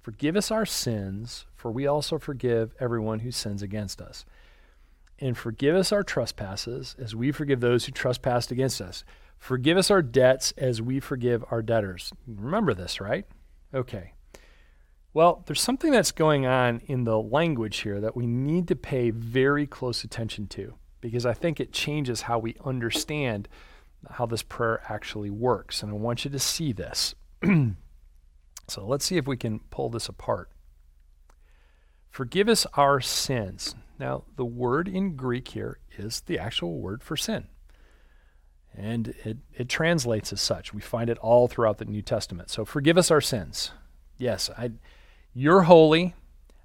Forgive 0.00 0.36
us 0.36 0.50
our 0.50 0.64
sins, 0.64 1.44
for 1.54 1.70
we 1.70 1.86
also 1.86 2.18
forgive 2.18 2.74
everyone 2.80 3.18
who 3.18 3.30
sins 3.30 3.60
against 3.60 4.00
us. 4.00 4.24
And 5.18 5.36
forgive 5.36 5.76
us 5.76 5.92
our 5.92 6.02
trespasses, 6.02 6.96
as 6.98 7.14
we 7.14 7.30
forgive 7.30 7.60
those 7.60 7.84
who 7.84 7.92
trespass 7.92 8.50
against 8.50 8.80
us. 8.80 9.04
Forgive 9.36 9.76
us 9.76 9.90
our 9.90 10.00
debts, 10.00 10.52
as 10.52 10.80
we 10.80 10.98
forgive 10.98 11.44
our 11.50 11.60
debtors. 11.60 12.10
Remember 12.26 12.72
this, 12.72 12.98
right? 12.98 13.26
Okay. 13.74 14.14
Well, 15.12 15.44
there's 15.44 15.60
something 15.60 15.92
that's 15.92 16.12
going 16.12 16.46
on 16.46 16.80
in 16.86 17.04
the 17.04 17.20
language 17.20 17.80
here 17.80 18.00
that 18.00 18.16
we 18.16 18.26
need 18.26 18.66
to 18.68 18.76
pay 18.76 19.10
very 19.10 19.66
close 19.66 20.04
attention 20.04 20.46
to 20.46 20.76
because 21.02 21.26
I 21.26 21.34
think 21.34 21.60
it 21.60 21.70
changes 21.70 22.22
how 22.22 22.38
we 22.38 22.56
understand 22.64 23.46
how 24.12 24.26
this 24.26 24.42
prayer 24.42 24.82
actually 24.88 25.30
works. 25.30 25.82
And 25.82 25.90
I 25.90 25.94
want 25.94 26.24
you 26.24 26.30
to 26.30 26.38
see 26.38 26.72
this. 26.72 27.14
so 28.68 28.86
let's 28.86 29.04
see 29.04 29.16
if 29.16 29.26
we 29.26 29.36
can 29.36 29.60
pull 29.70 29.88
this 29.88 30.08
apart. 30.08 30.50
Forgive 32.10 32.48
us 32.48 32.66
our 32.74 33.00
sins. 33.00 33.74
Now, 33.98 34.24
the 34.36 34.44
word 34.44 34.88
in 34.88 35.16
Greek 35.16 35.48
here 35.48 35.78
is 35.96 36.20
the 36.22 36.38
actual 36.38 36.78
word 36.78 37.02
for 37.02 37.16
sin. 37.16 37.48
And 38.74 39.14
it, 39.24 39.38
it 39.54 39.68
translates 39.68 40.32
as 40.32 40.40
such. 40.40 40.72
We 40.72 40.80
find 40.80 41.10
it 41.10 41.18
all 41.18 41.48
throughout 41.48 41.78
the 41.78 41.84
New 41.84 42.02
Testament. 42.02 42.50
So 42.50 42.64
forgive 42.64 42.96
us 42.96 43.10
our 43.10 43.20
sins. 43.20 43.72
Yes, 44.16 44.50
I, 44.56 44.72
you're 45.34 45.62
holy. 45.62 46.14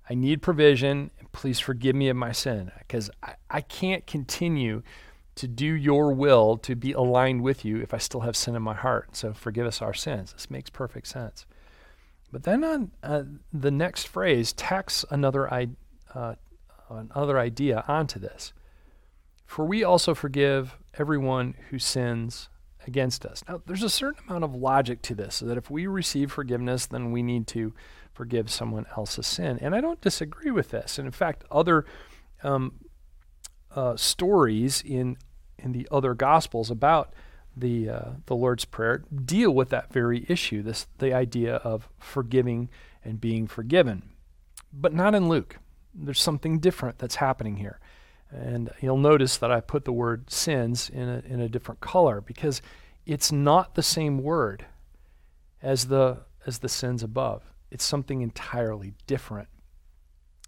I 0.09 0.15
need 0.15 0.41
provision. 0.41 1.11
Please 1.31 1.59
forgive 1.59 1.95
me 1.95 2.09
of 2.09 2.17
my 2.17 2.31
sin 2.31 2.71
because 2.79 3.09
I, 3.21 3.35
I 3.49 3.61
can't 3.61 4.05
continue 4.05 4.83
to 5.35 5.47
do 5.47 5.65
your 5.65 6.13
will, 6.13 6.57
to 6.57 6.75
be 6.75 6.91
aligned 6.91 7.41
with 7.41 7.65
you 7.65 7.81
if 7.81 7.93
I 7.93 7.97
still 7.97 8.21
have 8.21 8.35
sin 8.35 8.55
in 8.55 8.61
my 8.61 8.75
heart. 8.75 9.15
So 9.15 9.33
forgive 9.33 9.65
us 9.65 9.81
our 9.81 9.93
sins. 9.93 10.33
This 10.33 10.49
makes 10.49 10.69
perfect 10.69 11.07
sense. 11.07 11.45
But 12.31 12.43
then 12.43 12.63
on 12.63 12.91
uh, 13.03 13.23
the 13.51 13.71
next 13.71 14.07
phrase 14.07 14.53
tacks 14.53 15.05
another, 15.09 15.51
uh, 16.13 16.35
another 16.89 17.39
idea 17.39 17.83
onto 17.87 18.19
this. 18.19 18.53
For 19.45 19.65
we 19.65 19.83
also 19.83 20.15
forgive 20.15 20.77
everyone 20.97 21.55
who 21.69 21.77
sins 21.77 22.49
against 22.87 23.25
us. 23.25 23.43
Now, 23.47 23.61
there's 23.65 23.83
a 23.83 23.89
certain 23.89 24.23
amount 24.27 24.43
of 24.43 24.55
logic 24.55 25.01
to 25.03 25.15
this, 25.15 25.35
so 25.35 25.45
that 25.45 25.57
if 25.57 25.69
we 25.69 25.87
receive 25.87 26.31
forgiveness, 26.31 26.85
then 26.85 27.11
we 27.11 27.23
need 27.23 27.47
to 27.47 27.73
forgive 28.13 28.49
someone 28.49 28.85
else's 28.97 29.27
sin. 29.27 29.57
And 29.61 29.75
I 29.75 29.81
don't 29.81 30.01
disagree 30.01 30.51
with 30.51 30.69
this. 30.69 30.97
And 30.97 31.05
in 31.05 31.11
fact, 31.11 31.43
other 31.51 31.85
um, 32.43 32.73
uh, 33.75 33.95
stories 33.95 34.81
in 34.81 35.17
in 35.57 35.71
the 35.71 35.87
other 35.91 36.13
gospels 36.13 36.69
about 36.69 37.13
the 37.55 37.89
uh, 37.89 38.09
the 38.25 38.35
Lord's 38.35 38.65
prayer 38.65 39.03
deal 39.25 39.51
with 39.51 39.69
that 39.69 39.91
very 39.91 40.25
issue. 40.27 40.61
This 40.61 40.87
the 40.97 41.13
idea 41.13 41.55
of 41.57 41.89
forgiving 41.99 42.69
and 43.03 43.19
being 43.19 43.47
forgiven, 43.47 44.03
but 44.71 44.93
not 44.93 45.15
in 45.15 45.29
Luke. 45.29 45.57
There's 45.93 46.21
something 46.21 46.59
different 46.59 46.97
that's 46.97 47.15
happening 47.15 47.57
here. 47.57 47.79
And 48.31 48.71
you'll 48.81 48.97
notice 48.97 49.37
that 49.37 49.51
I 49.51 49.59
put 49.61 49.85
the 49.85 49.93
word 49.93 50.31
sins 50.31 50.89
in 50.89 51.07
a, 51.07 51.21
in 51.27 51.39
a 51.39 51.49
different 51.49 51.81
color 51.81 52.19
because 52.19 52.61
it's 53.05 53.31
not 53.31 53.75
the 53.75 53.83
same 53.83 54.17
word 54.17 54.65
as 55.61 55.87
the, 55.87 56.21
as 56.47 56.59
the 56.59 56.69
sins 56.69 57.03
above. 57.03 57.43
It's 57.69 57.83
something 57.83 58.21
entirely 58.21 58.93
different. 59.05 59.49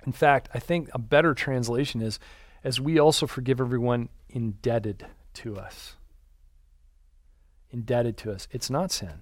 In 0.05 0.11
fact, 0.11 0.49
I 0.53 0.59
think 0.59 0.89
a 0.93 0.99
better 0.99 1.33
translation 1.33 2.01
is 2.01 2.19
as 2.65 2.81
we 2.81 2.99
also 2.99 3.27
forgive 3.27 3.61
everyone 3.61 4.09
indebted 4.27 5.05
to 5.35 5.55
us. 5.55 5.97
Indebted 7.69 8.17
to 8.17 8.31
us. 8.31 8.47
It's 8.49 8.71
not 8.71 8.91
sin. 8.91 9.21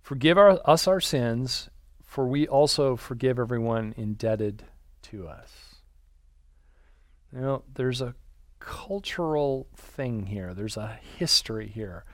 Forgive 0.00 0.38
our, 0.38 0.60
us 0.64 0.86
our 0.86 1.00
sins, 1.00 1.68
for 2.04 2.28
we 2.28 2.46
also 2.46 2.94
forgive 2.94 3.40
everyone 3.40 3.92
indebted 3.96 4.62
to 5.02 5.26
us. 5.26 5.80
You 7.32 7.40
know, 7.40 7.64
there's 7.74 8.00
a 8.00 8.14
cultural 8.60 9.66
thing 9.74 10.26
here, 10.26 10.54
there's 10.54 10.76
a 10.76 11.00
history 11.18 11.66
here 11.66 12.04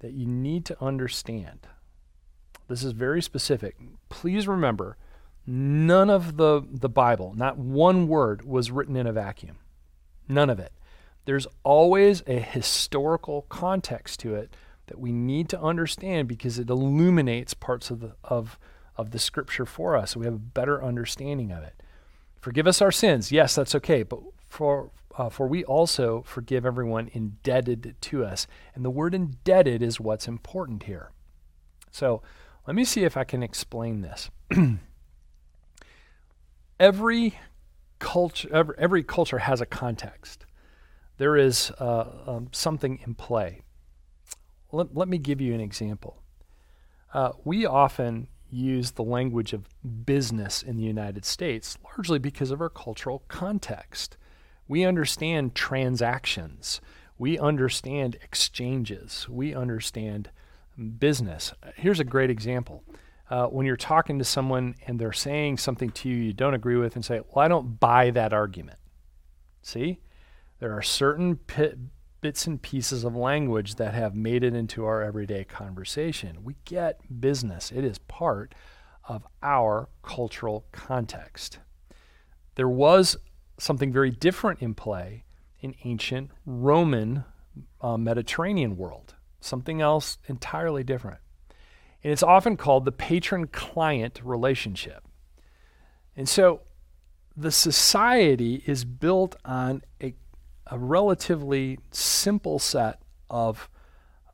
that 0.00 0.12
you 0.12 0.26
need 0.26 0.66
to 0.66 0.84
understand. 0.84 1.66
This 2.68 2.84
is 2.84 2.92
very 2.92 3.22
specific. 3.22 3.76
Please 4.10 4.46
remember, 4.46 4.98
none 5.46 6.10
of 6.10 6.36
the, 6.36 6.62
the 6.68 6.88
Bible, 6.88 7.34
not 7.36 7.58
one 7.58 8.08
word, 8.08 8.44
was 8.44 8.70
written 8.70 8.96
in 8.96 9.06
a 9.06 9.12
vacuum. 9.12 9.56
None 10.28 10.50
of 10.50 10.58
it. 10.58 10.72
There's 11.24 11.46
always 11.64 12.22
a 12.26 12.38
historical 12.38 13.42
context 13.48 14.20
to 14.20 14.34
it 14.34 14.54
that 14.86 14.98
we 14.98 15.12
need 15.12 15.48
to 15.48 15.60
understand 15.60 16.28
because 16.28 16.58
it 16.58 16.70
illuminates 16.70 17.54
parts 17.54 17.90
of 17.90 18.00
the, 18.00 18.14
of, 18.24 18.58
of 18.96 19.10
the 19.10 19.18
scripture 19.18 19.66
for 19.66 19.96
us 19.96 20.12
so 20.12 20.20
we 20.20 20.26
have 20.26 20.34
a 20.34 20.38
better 20.38 20.82
understanding 20.82 21.50
of 21.52 21.62
it. 21.62 21.82
Forgive 22.40 22.66
us 22.66 22.80
our 22.80 22.92
sins. 22.92 23.32
Yes, 23.32 23.56
that's 23.56 23.74
okay. 23.74 24.04
But 24.04 24.20
for, 24.48 24.90
uh, 25.18 25.28
for 25.28 25.48
we 25.48 25.64
also 25.64 26.22
forgive 26.22 26.64
everyone 26.64 27.10
indebted 27.12 27.96
to 28.00 28.24
us. 28.24 28.46
And 28.74 28.84
the 28.84 28.90
word 28.90 29.14
indebted 29.14 29.82
is 29.82 29.98
what's 29.98 30.28
important 30.28 30.84
here. 30.84 31.10
So 31.90 32.22
let 32.66 32.76
me 32.76 32.84
see 32.84 33.02
if 33.02 33.16
I 33.16 33.24
can 33.24 33.42
explain 33.42 34.02
this. 34.02 34.30
every 36.78 37.38
culture, 37.98 38.48
every, 38.52 38.74
every, 38.78 39.02
culture 39.02 39.38
has 39.38 39.60
a 39.60 39.66
context. 39.66 40.44
There 41.18 41.36
is 41.36 41.70
uh, 41.78 42.06
um, 42.26 42.48
something 42.52 43.00
in 43.06 43.14
play. 43.14 43.62
Let, 44.72 44.94
let 44.94 45.08
me 45.08 45.18
give 45.18 45.40
you 45.40 45.54
an 45.54 45.60
example. 45.60 46.22
Uh, 47.14 47.32
we 47.44 47.64
often 47.64 48.28
use 48.50 48.92
the 48.92 49.02
language 49.02 49.52
of 49.52 49.68
business 50.04 50.62
in 50.62 50.76
the 50.76 50.82
United 50.82 51.24
States 51.24 51.78
largely 51.84 52.18
because 52.18 52.50
of 52.50 52.60
our 52.60 52.68
cultural 52.68 53.22
context. 53.28 54.16
We 54.68 54.84
understand 54.84 55.54
transactions. 55.54 56.80
We 57.18 57.38
understand 57.38 58.16
exchanges. 58.22 59.28
We 59.28 59.54
understand 59.54 60.30
business. 60.98 61.52
Here's 61.76 62.00
a 62.00 62.04
great 62.04 62.30
example. 62.30 62.84
Uh, 63.28 63.46
when 63.46 63.66
you're 63.66 63.76
talking 63.76 64.18
to 64.18 64.24
someone 64.24 64.74
and 64.86 64.98
they're 64.98 65.12
saying 65.12 65.58
something 65.58 65.90
to 65.90 66.08
you 66.08 66.16
you 66.16 66.32
don't 66.32 66.54
agree 66.54 66.76
with, 66.76 66.94
and 66.94 67.04
say, 67.04 67.20
Well, 67.20 67.44
I 67.44 67.48
don't 67.48 67.80
buy 67.80 68.10
that 68.10 68.32
argument. 68.32 68.78
See? 69.62 70.00
There 70.58 70.72
are 70.72 70.82
certain 70.82 71.38
bits 72.22 72.46
and 72.46 72.62
pieces 72.62 73.04
of 73.04 73.14
language 73.14 73.74
that 73.74 73.92
have 73.92 74.14
made 74.14 74.42
it 74.42 74.54
into 74.54 74.86
our 74.86 75.02
everyday 75.02 75.44
conversation. 75.44 76.44
We 76.44 76.56
get 76.64 77.20
business, 77.20 77.70
it 77.70 77.84
is 77.84 77.98
part 77.98 78.54
of 79.04 79.26
our 79.42 79.88
cultural 80.02 80.66
context. 80.72 81.58
There 82.54 82.68
was 82.68 83.18
something 83.58 83.92
very 83.92 84.10
different 84.10 84.62
in 84.62 84.74
play 84.74 85.24
in 85.60 85.74
ancient 85.84 86.30
Roman 86.46 87.24
uh, 87.80 87.96
Mediterranean 87.96 88.76
world 88.76 89.14
something 89.46 89.80
else 89.80 90.18
entirely 90.26 90.84
different. 90.84 91.20
And 92.06 92.12
it's 92.12 92.22
often 92.22 92.56
called 92.56 92.84
the 92.84 92.92
patron 92.92 93.48
client 93.48 94.20
relationship. 94.22 95.02
And 96.14 96.28
so 96.28 96.60
the 97.36 97.50
society 97.50 98.62
is 98.64 98.84
built 98.84 99.34
on 99.44 99.82
a, 100.00 100.14
a 100.68 100.78
relatively 100.78 101.80
simple 101.90 102.60
set 102.60 103.02
of, 103.28 103.68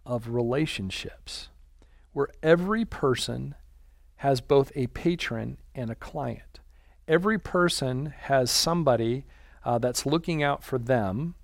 of 0.04 0.28
relationships. 0.28 1.48
where 2.12 2.28
every 2.42 2.84
person 2.84 3.54
has 4.16 4.40
both 4.40 4.70
a 4.76 4.86
patron 4.88 5.58
and 5.74 5.90
a 5.90 5.94
client. 5.94 6.60
Every 7.08 7.38
person 7.38 8.14
has 8.22 8.50
somebody 8.50 9.24
uh, 9.64 9.78
that's 9.78 10.06
looking 10.06 10.42
out 10.42 10.62
for 10.62 10.78
them, 10.78 11.34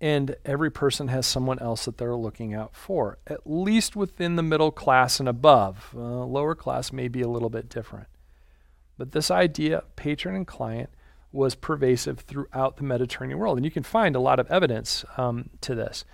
and 0.00 0.36
every 0.44 0.70
person 0.70 1.08
has 1.08 1.26
someone 1.26 1.58
else 1.58 1.86
that 1.86 1.96
they're 1.96 2.16
looking 2.16 2.52
out 2.52 2.74
for, 2.74 3.18
at 3.26 3.40
least 3.46 3.96
within 3.96 4.36
the 4.36 4.42
middle 4.42 4.70
class 4.70 5.20
and 5.20 5.28
above. 5.28 5.94
Uh, 5.96 6.24
lower 6.24 6.54
class 6.54 6.92
may 6.92 7.08
be 7.08 7.22
a 7.22 7.28
little 7.28 7.48
bit 7.48 7.68
different. 7.68 8.08
But 8.98 9.12
this 9.12 9.30
idea, 9.30 9.84
patron 9.96 10.34
and 10.34 10.46
client, 10.46 10.90
was 11.32 11.54
pervasive 11.54 12.20
throughout 12.20 12.76
the 12.76 12.82
Mediterranean 12.82 13.38
world. 13.38 13.56
And 13.56 13.64
you 13.64 13.70
can 13.70 13.82
find 13.82 14.14
a 14.14 14.20
lot 14.20 14.38
of 14.38 14.50
evidence 14.50 15.04
um, 15.16 15.50
to 15.62 15.74
this. 15.74 16.04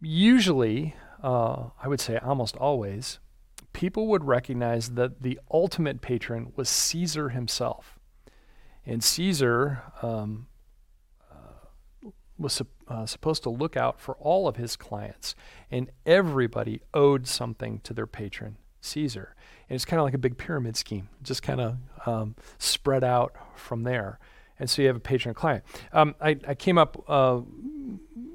Usually, 0.00 0.94
uh, 1.22 1.70
I 1.82 1.88
would 1.88 2.00
say 2.00 2.18
almost 2.18 2.56
always, 2.56 3.18
people 3.72 4.08
would 4.08 4.24
recognize 4.24 4.90
that 4.90 5.22
the 5.22 5.38
ultimate 5.50 6.00
patron 6.00 6.52
was 6.56 6.68
Caesar 6.68 7.28
himself. 7.28 7.98
And 8.84 9.02
Caesar 9.02 9.82
um, 10.02 10.47
was 12.38 12.62
uh, 12.86 13.06
supposed 13.06 13.42
to 13.42 13.50
look 13.50 13.76
out 13.76 14.00
for 14.00 14.14
all 14.16 14.48
of 14.48 14.56
his 14.56 14.76
clients, 14.76 15.34
and 15.70 15.90
everybody 16.06 16.80
owed 16.94 17.26
something 17.26 17.80
to 17.80 17.92
their 17.92 18.06
patron, 18.06 18.56
Caesar. 18.80 19.34
And 19.68 19.74
it's 19.74 19.84
kind 19.84 20.00
of 20.00 20.04
like 20.04 20.14
a 20.14 20.18
big 20.18 20.38
pyramid 20.38 20.76
scheme, 20.76 21.08
just 21.22 21.42
kind 21.42 21.60
of 21.60 21.76
um, 22.06 22.36
spread 22.58 23.04
out 23.04 23.34
from 23.56 23.82
there. 23.82 24.18
And 24.58 24.68
so 24.68 24.82
you 24.82 24.88
have 24.88 24.96
a 24.96 25.00
patron 25.00 25.34
client. 25.34 25.64
Um, 25.92 26.14
I, 26.20 26.36
I, 26.46 26.54
came 26.54 26.78
up 26.78 27.04
uh, 27.08 27.40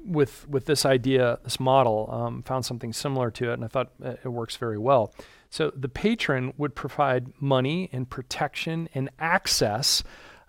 with 0.06 0.48
with 0.48 0.64
this 0.64 0.86
idea, 0.86 1.38
this 1.44 1.60
model, 1.60 2.08
um, 2.10 2.42
found 2.42 2.64
something 2.64 2.92
similar 2.92 3.30
to 3.32 3.50
it, 3.50 3.54
and 3.54 3.64
I 3.64 3.68
thought 3.68 3.92
uh, 4.02 4.14
it 4.24 4.28
works 4.28 4.56
very 4.56 4.78
well. 4.78 5.12
So 5.50 5.70
the 5.76 5.88
patron 5.88 6.54
would 6.56 6.74
provide 6.74 7.32
money 7.40 7.90
and 7.92 8.08
protection 8.08 8.88
and 8.94 9.10
access 9.18 10.02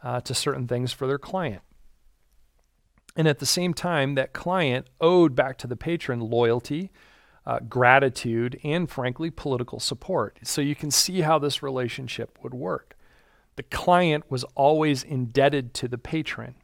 uh, 0.03 0.21
to 0.21 0.33
certain 0.33 0.67
things 0.67 0.93
for 0.93 1.07
their 1.07 1.19
client. 1.19 1.61
And 3.15 3.27
at 3.27 3.39
the 3.39 3.45
same 3.45 3.73
time, 3.73 4.15
that 4.15 4.33
client 4.33 4.87
owed 4.99 5.35
back 5.35 5.57
to 5.59 5.67
the 5.67 5.75
patron 5.75 6.19
loyalty, 6.19 6.91
uh, 7.45 7.59
gratitude, 7.59 8.59
and 8.63 8.89
frankly, 8.89 9.29
political 9.29 9.79
support. 9.79 10.39
So 10.43 10.61
you 10.61 10.75
can 10.75 10.91
see 10.91 11.21
how 11.21 11.39
this 11.39 11.63
relationship 11.63 12.37
would 12.43 12.53
work. 12.53 12.97
The 13.55 13.63
client 13.63 14.25
was 14.29 14.43
always 14.55 15.03
indebted 15.03 15.73
to 15.75 15.87
the 15.87 15.97
patron, 15.97 16.55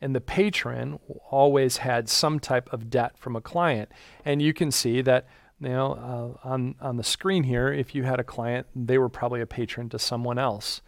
and 0.00 0.14
the 0.14 0.20
patron 0.20 0.98
always 1.30 1.78
had 1.78 2.08
some 2.08 2.40
type 2.40 2.72
of 2.72 2.88
debt 2.88 3.18
from 3.18 3.36
a 3.36 3.42
client. 3.42 3.90
And 4.24 4.40
you 4.40 4.54
can 4.54 4.70
see 4.70 5.02
that 5.02 5.26
you 5.60 5.68
know, 5.68 6.38
uh, 6.44 6.48
on, 6.48 6.74
on 6.80 6.96
the 6.96 7.04
screen 7.04 7.44
here, 7.44 7.72
if 7.72 7.94
you 7.94 8.02
had 8.02 8.18
a 8.18 8.24
client, 8.24 8.66
they 8.74 8.98
were 8.98 9.08
probably 9.08 9.40
a 9.40 9.46
patron 9.46 9.88
to 9.90 9.98
someone 9.98 10.38
else 10.38 10.80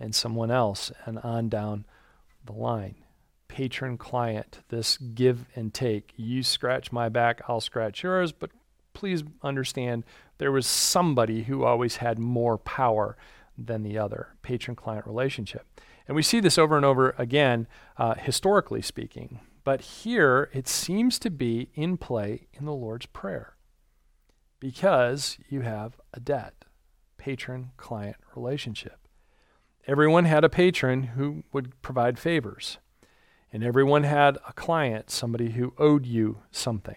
and 0.00 0.14
someone 0.14 0.50
else, 0.50 0.90
and 1.04 1.18
on 1.18 1.48
down 1.48 1.84
the 2.44 2.52
line. 2.52 2.96
Patron 3.52 3.98
client, 3.98 4.60
this 4.70 4.96
give 4.96 5.44
and 5.54 5.74
take. 5.74 6.14
You 6.16 6.42
scratch 6.42 6.90
my 6.90 7.10
back, 7.10 7.42
I'll 7.46 7.60
scratch 7.60 8.02
yours, 8.02 8.32
but 8.32 8.50
please 8.94 9.24
understand 9.42 10.04
there 10.38 10.50
was 10.50 10.66
somebody 10.66 11.42
who 11.42 11.62
always 11.62 11.96
had 11.96 12.18
more 12.18 12.56
power 12.56 13.14
than 13.58 13.82
the 13.82 13.98
other, 13.98 14.28
patron 14.40 14.74
client 14.74 15.06
relationship. 15.06 15.66
And 16.08 16.16
we 16.16 16.22
see 16.22 16.40
this 16.40 16.56
over 16.56 16.76
and 16.76 16.86
over 16.86 17.14
again, 17.18 17.66
uh, 17.98 18.14
historically 18.14 18.80
speaking. 18.80 19.40
But 19.64 19.82
here 19.82 20.48
it 20.54 20.66
seems 20.66 21.18
to 21.18 21.28
be 21.28 21.68
in 21.74 21.98
play 21.98 22.48
in 22.54 22.64
the 22.64 22.72
Lord's 22.72 23.04
Prayer 23.04 23.56
because 24.60 25.36
you 25.50 25.60
have 25.60 26.00
a 26.14 26.20
debt, 26.20 26.64
patron 27.18 27.72
client 27.76 28.16
relationship. 28.34 29.06
Everyone 29.86 30.24
had 30.24 30.42
a 30.42 30.48
patron 30.48 31.02
who 31.02 31.44
would 31.52 31.82
provide 31.82 32.18
favors, 32.18 32.78
and 33.52 33.62
everyone 33.62 34.04
had 34.04 34.38
a 34.48 34.52
client, 34.54 35.10
somebody 35.10 35.50
who 35.50 35.74
owed 35.78 36.06
you 36.06 36.38
something. 36.50 36.96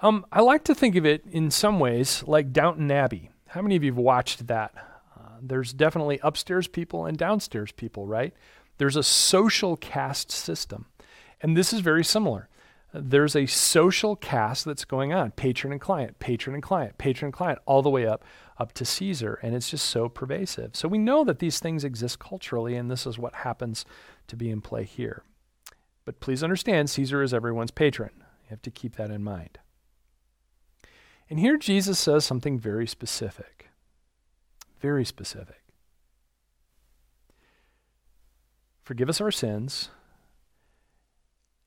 Um, 0.00 0.24
I 0.30 0.40
like 0.40 0.64
to 0.64 0.74
think 0.74 0.96
of 0.96 1.04
it 1.04 1.24
in 1.30 1.50
some 1.50 1.78
ways 1.78 2.22
like 2.26 2.52
Downton 2.52 2.90
Abbey. 2.90 3.30
How 3.48 3.62
many 3.62 3.76
of 3.76 3.82
you 3.82 3.92
have 3.92 3.98
watched 3.98 4.46
that? 4.46 4.72
Uh, 5.18 5.36
there's 5.42 5.72
definitely 5.72 6.20
upstairs 6.22 6.68
people 6.68 7.06
and 7.06 7.18
downstairs 7.18 7.72
people, 7.72 8.06
right? 8.06 8.32
There's 8.78 8.96
a 8.96 9.02
social 9.02 9.76
caste 9.76 10.30
system. 10.30 10.86
And 11.42 11.56
this 11.56 11.72
is 11.72 11.80
very 11.80 12.04
similar. 12.04 12.48
There's 12.92 13.36
a 13.36 13.46
social 13.46 14.16
caste 14.16 14.64
that's 14.64 14.84
going 14.84 15.12
on 15.12 15.30
patron 15.32 15.72
and 15.72 15.80
client, 15.80 16.18
patron 16.18 16.54
and 16.54 16.62
client, 16.62 16.98
patron 16.98 17.28
and 17.28 17.34
client, 17.34 17.60
all 17.64 17.82
the 17.82 17.90
way 17.90 18.06
up, 18.06 18.24
up 18.58 18.72
to 18.74 18.84
Caesar. 18.84 19.38
And 19.42 19.54
it's 19.54 19.70
just 19.70 19.86
so 19.86 20.08
pervasive. 20.08 20.74
So 20.74 20.88
we 20.88 20.98
know 20.98 21.24
that 21.24 21.38
these 21.38 21.60
things 21.60 21.84
exist 21.84 22.18
culturally, 22.18 22.74
and 22.74 22.90
this 22.90 23.06
is 23.06 23.18
what 23.18 23.34
happens 23.34 23.84
to 24.28 24.36
be 24.36 24.50
in 24.50 24.60
play 24.60 24.84
here. 24.84 25.22
But 26.04 26.20
please 26.20 26.42
understand, 26.42 26.90
Caesar 26.90 27.22
is 27.22 27.34
everyone's 27.34 27.70
patron. 27.70 28.10
You 28.16 28.50
have 28.50 28.62
to 28.62 28.70
keep 28.70 28.96
that 28.96 29.10
in 29.10 29.22
mind. 29.22 29.58
And 31.28 31.38
here 31.38 31.56
Jesus 31.56 31.98
says 31.98 32.24
something 32.24 32.58
very 32.58 32.86
specific. 32.86 33.70
Very 34.80 35.04
specific. 35.04 35.62
Forgive 38.82 39.08
us 39.08 39.20
our 39.20 39.30
sins, 39.30 39.90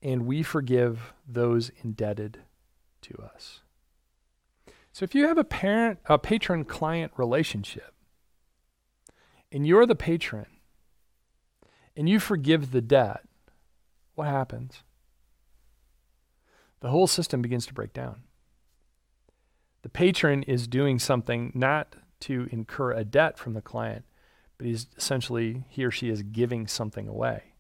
and 0.02 0.26
we 0.26 0.44
forgive 0.44 1.14
those 1.26 1.72
indebted 1.82 2.40
to 3.04 3.18
us. 3.34 3.62
So 4.92 5.04
if 5.04 5.16
you 5.16 5.28
have 5.28 5.38
a 5.38 5.44
parent 5.44 6.00
a 6.06 6.20
patron 6.20 6.66
client 6.66 7.14
relationship 7.18 7.94
and 9.52 9.66
you're 9.66 9.86
the 9.86 9.96
patron 9.96 10.46
and 11.96 12.10
you 12.10 12.20
forgive 12.20 12.72
the 12.72 12.82
debt, 12.82 13.22
what 14.16 14.28
happens? 14.28 14.84
The 16.82 16.90
whole 16.90 17.08
system 17.08 17.42
begins 17.42 17.66
to 17.68 17.74
break 17.74 17.94
down. 17.94 18.24
The 19.84 19.90
patron 19.90 20.44
is 20.44 20.68
doing 20.68 21.00
something 21.00 21.52
not 21.54 21.96
to 22.22 22.48
incur 22.52 22.92
a 22.92 23.04
debt 23.04 23.38
from 23.38 23.54
the 23.54 23.62
client, 23.62 24.06
but 24.58 24.68
he's 24.68 24.88
essentially, 24.98 25.64
he 25.70 25.84
or 25.84 25.92
she 25.92 26.10
is 26.10 26.24
giving 26.24 26.68
something 26.68 27.08
away. 27.08 27.54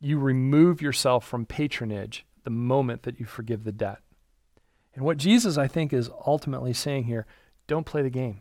You 0.00 0.18
remove 0.18 0.80
yourself 0.80 1.26
from 1.26 1.46
patronage 1.46 2.24
the 2.44 2.50
moment 2.50 3.02
that 3.02 3.20
you 3.20 3.26
forgive 3.26 3.64
the 3.64 3.72
debt. 3.72 3.98
And 4.94 5.04
what 5.04 5.18
Jesus, 5.18 5.56
I 5.56 5.68
think, 5.68 5.92
is 5.92 6.10
ultimately 6.26 6.72
saying 6.72 7.04
here 7.04 7.26
don't 7.66 7.86
play 7.86 8.02
the 8.02 8.10
game. 8.10 8.40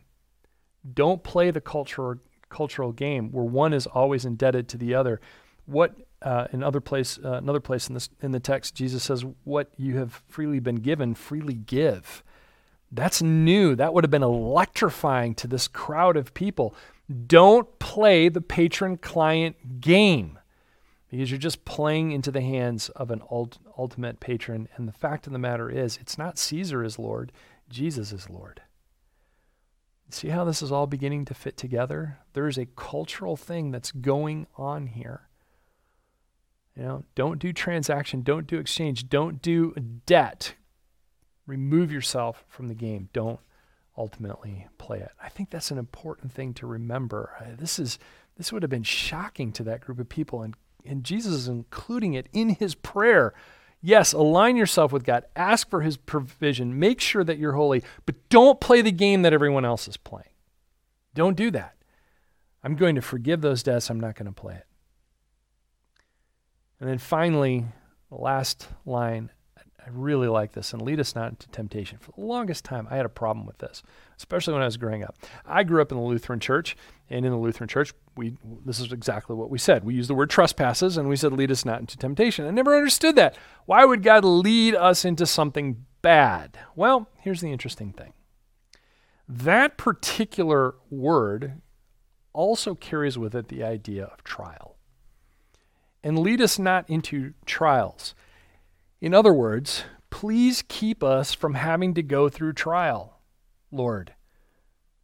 Don't 0.93 1.23
play 1.23 1.51
the 1.51 1.61
cultural, 1.61 2.15
cultural 2.49 2.91
game 2.91 3.31
where 3.31 3.45
one 3.45 3.73
is 3.73 3.85
always 3.85 4.25
indebted 4.25 4.67
to 4.69 4.77
the 4.77 4.95
other. 4.95 5.21
What 5.65 5.95
uh, 6.21 6.47
in 6.51 6.63
other 6.63 6.81
place, 6.81 7.19
uh, 7.23 7.33
another 7.33 7.59
place 7.59 7.87
in 7.87 7.93
this 7.93 8.09
in 8.21 8.31
the 8.31 8.39
text, 8.39 8.75
Jesus 8.75 9.03
says, 9.03 9.23
"What 9.43 9.71
you 9.77 9.97
have 9.97 10.21
freely 10.27 10.59
been 10.59 10.77
given, 10.77 11.15
freely 11.15 11.53
give." 11.53 12.23
That's 12.91 13.21
new. 13.21 13.75
That 13.75 13.93
would 13.93 14.03
have 14.03 14.11
been 14.11 14.23
electrifying 14.23 15.35
to 15.35 15.47
this 15.47 15.67
crowd 15.67 16.17
of 16.17 16.33
people. 16.33 16.73
Don't 17.27 17.77
play 17.79 18.29
the 18.29 18.41
patron 18.41 18.97
client 18.97 19.79
game 19.79 20.39
because 21.09 21.31
you're 21.31 21.39
just 21.39 21.65
playing 21.65 22.11
into 22.11 22.31
the 22.31 22.41
hands 22.41 22.89
of 22.89 23.11
an 23.11 23.21
ult- 23.31 23.57
ultimate 23.77 24.19
patron. 24.19 24.67
And 24.75 24.87
the 24.87 24.93
fact 24.93 25.25
of 25.27 25.33
the 25.33 25.39
matter 25.39 25.69
is, 25.69 25.97
it's 25.97 26.17
not 26.17 26.37
Caesar 26.37 26.83
is 26.83 26.99
Lord, 26.99 27.31
Jesus 27.69 28.11
is 28.11 28.29
Lord. 28.29 28.61
See 30.11 30.29
how 30.29 30.43
this 30.43 30.61
is 30.61 30.71
all 30.71 30.87
beginning 30.87 31.25
to 31.25 31.33
fit 31.33 31.55
together? 31.55 32.17
There 32.33 32.47
is 32.47 32.57
a 32.57 32.65
cultural 32.65 33.37
thing 33.37 33.71
that's 33.71 33.91
going 33.91 34.47
on 34.57 34.87
here. 34.87 35.28
You 36.79 36.85
know, 36.85 37.03
don't 37.13 37.39
do 37.39 37.51
transaction, 37.51 38.21
don't 38.21 38.47
do 38.47 38.57
exchange, 38.57 39.09
don't 39.09 39.41
do 39.41 39.73
debt 40.05 40.55
remove 41.49 41.91
yourself 41.91 42.45
from 42.47 42.67
the 42.67 42.75
game. 42.75 43.09
Don't 43.11 43.39
ultimately 43.97 44.67
play 44.77 44.99
it. 44.99 45.11
I 45.21 45.27
think 45.27 45.49
that's 45.49 45.71
an 45.71 45.77
important 45.77 46.31
thing 46.31 46.53
to 46.53 46.67
remember. 46.67 47.31
Uh, 47.41 47.55
this 47.57 47.79
is 47.79 47.99
this 48.37 48.53
would 48.53 48.63
have 48.63 48.69
been 48.69 48.83
shocking 48.83 49.51
to 49.53 49.63
that 49.63 49.81
group 49.81 49.99
of 49.99 50.07
people 50.07 50.43
and 50.43 50.55
and 50.85 51.03
Jesus 51.03 51.33
is 51.33 51.47
including 51.49 52.13
it 52.13 52.29
in 52.31 52.49
his 52.49 52.75
prayer. 52.75 53.33
Yes, 53.81 54.13
align 54.13 54.55
yourself 54.55 54.93
with 54.93 55.03
God. 55.03 55.25
Ask 55.35 55.69
for 55.69 55.81
his 55.81 55.97
provision. 55.97 56.79
Make 56.79 57.01
sure 57.01 57.23
that 57.23 57.37
you're 57.37 57.53
holy, 57.53 57.83
but 58.05 58.15
don't 58.29 58.61
play 58.61 58.81
the 58.81 58.91
game 58.91 59.23
that 59.23 59.33
everyone 59.33 59.65
else 59.65 59.87
is 59.87 59.97
playing. 59.97 60.29
Don't 61.13 61.35
do 61.35 61.51
that. 61.51 61.75
I'm 62.63 62.75
going 62.75 62.95
to 62.95 63.01
forgive 63.01 63.41
those 63.41 63.63
debts. 63.63 63.89
I'm 63.89 63.99
not 63.99 64.15
going 64.15 64.25
to 64.25 64.31
play 64.31 64.55
it. 64.55 64.65
And 66.79 66.89
then 66.89 66.97
finally, 66.97 67.65
the 68.09 68.15
last 68.15 68.67
line 68.85 69.31
I 69.57 69.89
really 69.91 70.27
like 70.27 70.51
this 70.51 70.73
and 70.73 70.81
lead 70.81 70.99
us 70.99 71.15
not 71.15 71.29
into 71.31 71.47
temptation. 71.49 71.97
For 71.99 72.11
the 72.11 72.21
longest 72.25 72.65
time, 72.65 72.87
I 72.91 72.97
had 72.97 73.05
a 73.05 73.09
problem 73.09 73.45
with 73.45 73.57
this, 73.57 73.81
especially 74.17 74.53
when 74.53 74.61
I 74.61 74.65
was 74.65 74.77
growing 74.77 75.03
up. 75.03 75.15
I 75.45 75.63
grew 75.63 75.81
up 75.81 75.91
in 75.91 75.97
the 75.97 76.03
Lutheran 76.03 76.39
church, 76.39 76.75
and 77.09 77.25
in 77.25 77.31
the 77.31 77.37
Lutheran 77.37 77.69
church, 77.69 77.93
we 78.15 78.37
this 78.65 78.79
is 78.79 78.91
exactly 78.91 79.35
what 79.35 79.49
we 79.49 79.57
said. 79.57 79.83
We 79.83 79.95
used 79.95 80.09
the 80.09 80.15
word 80.15 80.29
trespasses, 80.29 80.97
and 80.97 81.07
we 81.07 81.15
said, 81.15 81.33
lead 81.33 81.51
us 81.51 81.65
not 81.65 81.79
into 81.79 81.97
temptation. 81.97 82.45
I 82.45 82.51
never 82.51 82.75
understood 82.75 83.15
that. 83.15 83.37
Why 83.65 83.85
would 83.85 84.03
God 84.03 84.25
lead 84.25 84.75
us 84.75 85.05
into 85.05 85.25
something 85.25 85.85
bad. 86.01 86.57
Well, 86.75 87.09
here's 87.19 87.41
the 87.41 87.51
interesting 87.51 87.93
thing 87.93 88.13
that 89.27 89.77
particular 89.77 90.75
word 90.89 91.61
also 92.33 92.73
carries 92.73 93.17
with 93.17 93.35
it 93.35 93.47
the 93.47 93.63
idea 93.63 94.05
of 94.05 94.23
trial. 94.23 94.77
And 96.03 96.19
lead 96.19 96.41
us 96.41 96.57
not 96.57 96.89
into 96.89 97.33
trials. 97.45 98.15
In 99.01 99.13
other 99.13 99.33
words, 99.33 99.83
please 100.09 100.63
keep 100.67 101.03
us 101.03 101.33
from 101.33 101.55
having 101.55 101.93
to 101.93 102.03
go 102.03 102.29
through 102.29 102.53
trial, 102.53 103.19
Lord. 103.71 104.13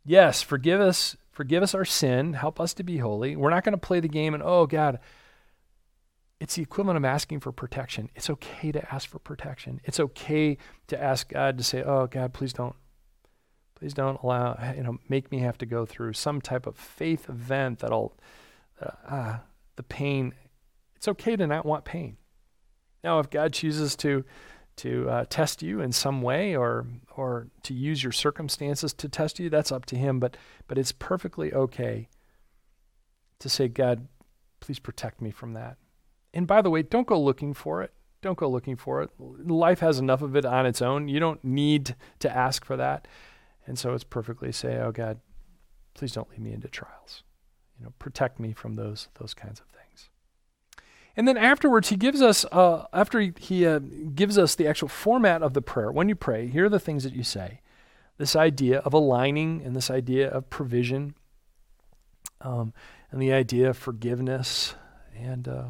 Yes, 0.06 0.42
forgive 0.42 0.80
us, 0.80 1.18
forgive 1.32 1.64
us 1.64 1.74
our 1.74 1.86
sin, 1.86 2.34
help 2.34 2.60
us 2.60 2.74
to 2.76 2.84
be 2.84 2.98
holy. 2.98 3.36
We're 3.36 3.50
not 3.50 3.64
going 3.64 3.74
to 3.74 3.78
play 3.78 4.00
the 4.00 4.08
game 4.08 4.34
and, 4.34 4.44
oh, 4.44 4.68
God, 4.68 5.00
it's 6.40 6.56
the 6.56 6.62
equivalent 6.62 6.98
of 6.98 7.06
asking 7.06 7.40
for 7.40 7.52
protection. 7.52 8.10
It's 8.16 8.30
okay 8.30 8.72
to 8.72 8.94
ask 8.94 9.10
for 9.10 9.20
protection. 9.20 9.80
It's 9.84 10.00
okay 10.00 10.58
to 10.88 11.02
ask 11.02 11.30
God 11.30 11.58
to 11.58 11.64
say, 11.64 11.82
"Oh 11.82 12.08
God, 12.08 12.34
please 12.34 12.54
don't 12.54 12.76
please 13.76 13.94
don't 13.94 14.22
allow 14.22 14.74
you 14.76 14.84
know 14.84 14.98
make 15.08 15.32
me 15.32 15.40
have 15.40 15.58
to 15.60 15.66
go 15.66 15.86
through 15.86 16.14
some 16.14 16.42
type 16.42 16.68
of 16.68 16.78
faith 16.78 17.30
event 17.30 17.80
that'll 17.80 18.18
uh, 18.82 18.92
ah, 19.10 19.42
the 19.76 19.84
pain. 19.84 20.34
It's 21.06 21.10
okay 21.10 21.36
to 21.36 21.46
not 21.46 21.68
want 21.68 21.86
pain. 21.86 22.18
Now, 23.04 23.20
if 23.20 23.30
God 23.30 23.54
chooses 23.54 23.96
to 23.98 24.26
to 24.78 25.08
uh, 25.08 25.26
test 25.30 25.62
you 25.62 25.80
in 25.80 25.92
some 25.92 26.24
way 26.24 26.56
or 26.56 26.88
or 27.16 27.50
to 27.62 27.76
use 27.76 28.02
your 28.02 28.12
circumstances 28.12 28.92
to 28.96 29.08
test 29.08 29.40
you, 29.40 29.48
that's 29.48 29.72
up 29.72 29.86
to 29.86 29.96
him, 29.96 30.20
but 30.20 30.36
but 30.66 30.80
it's 30.80 30.92
perfectly 30.92 31.54
okay 31.54 32.10
to 33.38 33.48
say, 33.48 33.68
God, 33.68 34.08
please 34.60 34.80
protect 34.80 35.22
me 35.22 35.30
from 35.30 35.54
that. 35.54 35.78
And 36.34 36.48
by 36.48 36.64
the 36.64 36.72
way, 36.72 36.82
don't 36.82 37.06
go 37.06 37.22
looking 37.22 37.54
for 37.54 37.84
it. 37.84 37.94
Don't 38.24 38.40
go 38.40 38.50
looking 38.50 38.76
for 38.76 39.04
it. 39.04 39.12
Life 39.20 39.82
has 39.82 40.00
enough 40.00 40.24
of 40.24 40.36
it 40.36 40.44
on 40.44 40.66
its 40.66 40.82
own. 40.82 41.08
You 41.08 41.20
don't 41.20 41.44
need 41.44 41.96
to 42.18 42.36
ask 42.36 42.66
for 42.66 42.78
that. 42.78 43.08
And 43.68 43.78
so 43.78 43.94
it's 43.94 44.04
perfectly 44.04 44.52
say, 44.52 44.80
"Oh 44.80 44.92
God, 44.92 45.20
please 45.94 46.14
don't 46.14 46.32
lead 46.32 46.40
me 46.40 46.52
into 46.52 46.68
trials. 46.68 47.22
You 47.78 47.86
know, 47.86 47.94
protect 48.00 48.40
me 48.40 48.54
from 48.54 48.74
those 48.74 49.10
those 49.20 49.36
kinds 49.36 49.60
of 49.60 49.68
things." 49.68 49.75
And 51.18 51.28
then 51.28 51.38
afterwards, 51.38 51.90
he 51.90 51.96
gives 51.96 52.22
us 52.22 52.46
uh, 52.52 52.86
after 52.92 53.20
he, 53.20 53.34
he 53.40 53.66
uh, 53.66 53.80
gives 54.14 54.38
us 54.38 54.56
the 54.56 54.68
actual 54.68 54.90
format 54.90 55.42
of 55.42 55.54
the 55.54 55.62
prayer. 55.62 55.92
When 55.92 56.10
you 56.10 56.16
pray, 56.16 56.48
here 56.48 56.66
are 56.66 56.70
the 56.70 56.80
things 56.80 57.04
that 57.04 57.14
you 57.14 57.24
say. 57.24 57.62
This 58.18 58.36
idea 58.36 58.80
of 58.80 58.94
aligning 58.94 59.62
and 59.64 59.76
this 59.76 59.90
idea 59.90 60.30
of 60.30 60.50
provision, 60.50 61.16
um, 62.42 62.74
and 63.12 63.22
the 63.22 63.34
idea 63.34 63.70
of 63.70 63.78
forgiveness 63.78 64.76
and 65.18 65.48
uh, 65.48 65.66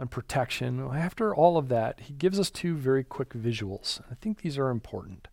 and 0.00 0.10
protection. 0.10 0.80
After 0.80 1.34
all 1.34 1.58
of 1.58 1.68
that, 1.68 2.00
he 2.00 2.14
gives 2.14 2.40
us 2.40 2.50
two 2.50 2.74
very 2.74 3.04
quick 3.04 3.30
visuals. 3.34 4.00
I 4.10 4.14
think 4.14 4.40
these 4.40 4.58
are 4.58 4.70
important 4.70 5.28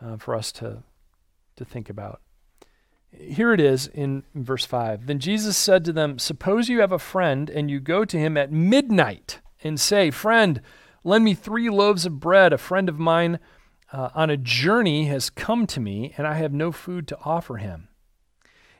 uh, 0.00 0.16
for 0.16 0.34
us 0.34 0.50
to, 0.52 0.82
to 1.56 1.64
think 1.66 1.90
about. 1.90 2.22
Here 3.12 3.52
it 3.52 3.60
is 3.60 3.88
in 3.88 4.24
verse 4.34 4.64
5. 4.64 5.06
Then 5.06 5.18
Jesus 5.18 5.56
said 5.56 5.84
to 5.84 5.92
them, 5.92 6.18
Suppose 6.18 6.68
you 6.68 6.80
have 6.80 6.92
a 6.92 6.98
friend 6.98 7.50
and 7.50 7.70
you 7.70 7.80
go 7.80 8.04
to 8.04 8.18
him 8.18 8.36
at 8.36 8.52
midnight 8.52 9.40
and 9.62 9.80
say, 9.80 10.10
Friend, 10.10 10.60
lend 11.02 11.24
me 11.24 11.34
three 11.34 11.68
loaves 11.68 12.06
of 12.06 12.20
bread. 12.20 12.52
A 12.52 12.58
friend 12.58 12.88
of 12.88 12.98
mine 12.98 13.40
uh, 13.92 14.10
on 14.14 14.30
a 14.30 14.36
journey 14.36 15.06
has 15.06 15.28
come 15.30 15.66
to 15.66 15.80
me 15.80 16.14
and 16.16 16.26
I 16.26 16.34
have 16.34 16.52
no 16.52 16.72
food 16.72 17.08
to 17.08 17.18
offer 17.24 17.56
him. 17.56 17.88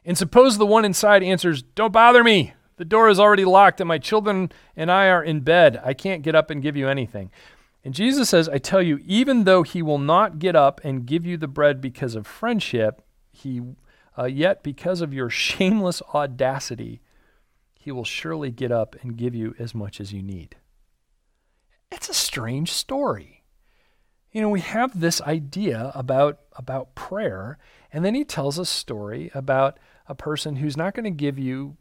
And 0.05 0.17
suppose 0.17 0.59
the 0.59 0.67
one 0.67 0.85
inside 0.85 1.23
answers, 1.23 1.63
Don't 1.63 1.93
bother 1.93 2.25
me. 2.25 2.55
The 2.77 2.85
door 2.87 3.11
is 3.11 3.21
already 3.21 3.45
locked, 3.45 3.81
and 3.83 3.89
my 3.89 3.99
children 3.99 4.51
and 4.75 4.91
I 4.91 5.09
are 5.09 5.23
in 5.23 5.41
bed. 5.41 5.79
I 5.85 5.93
can't 5.93 6.23
get 6.23 6.35
up 6.35 6.49
and 6.49 6.63
give 6.63 6.79
you 6.79 6.89
anything. 6.89 7.31
And 7.85 7.93
Jesus 7.93 8.31
says, 8.31 8.49
I 8.49 8.57
tell 8.57 8.81
you, 8.81 9.01
even 9.05 9.45
though 9.45 9.63
he 9.63 9.83
will 9.83 9.99
not 9.99 10.39
get 10.39 10.57
up 10.57 10.81
and 10.83 11.05
give 11.05 11.27
you 11.27 11.37
the 11.37 11.47
bread 11.47 11.83
because 11.83 12.15
of 12.15 12.27
friendship, 12.27 13.03
he 13.33 13.61
uh, 14.19 14.25
yet 14.25 14.63
because 14.63 15.01
of 15.01 15.15
your 15.15 15.31
shameless 15.31 16.03
audacity, 16.15 17.01
he 17.75 17.91
will 17.91 18.05
surely 18.05 18.51
get 18.51 18.71
up 18.71 18.97
and 19.03 19.17
give 19.17 19.35
you 19.35 19.55
as 19.59 19.75
much 19.75 20.01
as 20.01 20.13
you 20.13 20.23
need. 20.23 20.57
It's 21.91 22.09
a 22.09 22.15
strange 22.15 22.71
story. 22.73 23.45
You 24.33 24.43
know, 24.43 24.49
we 24.49 24.61
have 24.61 25.01
this 25.01 25.21
idea 25.23 25.91
about, 25.95 26.41
about 26.57 26.95
prayer, 26.95 27.59
and 27.93 28.05
then 28.05 28.15
he 28.15 28.25
tells 28.25 28.59
a 28.59 28.67
story 28.67 29.31
about 29.35 29.79
a 30.07 30.15
person 30.15 30.57
who's 30.57 30.77
not 30.77 30.95
going 30.95 31.05
to 31.05 31.11
give 31.11 31.39
you 31.39 31.77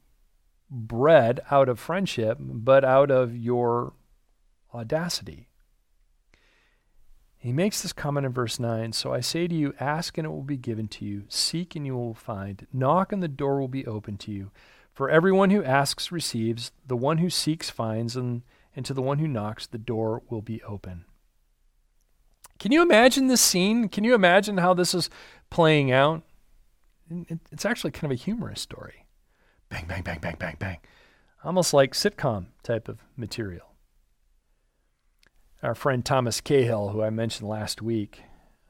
bread 0.71 1.41
out 1.51 1.69
of 1.69 1.79
friendship, 1.79 2.37
but 2.39 2.83
out 2.83 3.11
of 3.11 3.35
your 3.35 3.93
audacity. 4.73 5.48
He 7.39 7.53
makes 7.53 7.81
this 7.81 7.93
comment 7.93 8.25
in 8.25 8.33
verse 8.33 8.59
9 8.59 8.91
So 8.91 9.13
I 9.13 9.21
say 9.21 9.47
to 9.47 9.55
you, 9.55 9.73
ask 9.79 10.17
and 10.17 10.25
it 10.25 10.29
will 10.29 10.43
be 10.43 10.57
given 10.57 10.89
to 10.89 11.05
you, 11.05 11.23
seek 11.29 11.75
and 11.75 11.85
you 11.85 11.95
will 11.95 12.13
find, 12.13 12.67
knock 12.73 13.13
and 13.13 13.23
the 13.23 13.29
door 13.29 13.59
will 13.59 13.69
be 13.69 13.87
opened 13.87 14.19
to 14.21 14.31
you. 14.31 14.51
For 14.93 15.09
everyone 15.09 15.49
who 15.49 15.63
asks 15.63 16.11
receives, 16.11 16.73
the 16.85 16.97
one 16.97 17.19
who 17.19 17.29
seeks 17.29 17.69
finds, 17.69 18.17
and, 18.17 18.41
and 18.75 18.85
to 18.85 18.93
the 18.93 19.01
one 19.01 19.19
who 19.19 19.27
knocks, 19.29 19.65
the 19.65 19.77
door 19.77 20.21
will 20.29 20.41
be 20.41 20.61
open. 20.63 21.05
Can 22.59 22.73
you 22.73 22.81
imagine 22.81 23.27
this 23.27 23.39
scene? 23.39 23.87
Can 23.87 24.03
you 24.03 24.13
imagine 24.13 24.57
how 24.57 24.73
this 24.73 24.93
is 24.93 25.09
playing 25.49 25.93
out? 25.93 26.23
It's 27.09 27.65
actually 27.65 27.91
kind 27.91 28.11
of 28.11 28.19
a 28.19 28.21
humorous 28.21 28.59
story 28.61 29.05
bang, 29.69 29.85
bang, 29.87 30.01
bang, 30.01 30.19
bang, 30.19 30.35
bang, 30.37 30.57
bang. 30.59 30.77
Almost 31.43 31.73
like 31.73 31.93
sitcom 31.93 32.47
type 32.63 32.89
of 32.89 32.99
material. 33.15 33.68
Our 35.61 35.75
friend 35.75 36.05
Thomas 36.05 36.39
Cahill, 36.39 36.89
who 36.89 37.03
I 37.03 37.09
mentioned 37.09 37.49
last 37.49 37.81
week, 37.81 38.21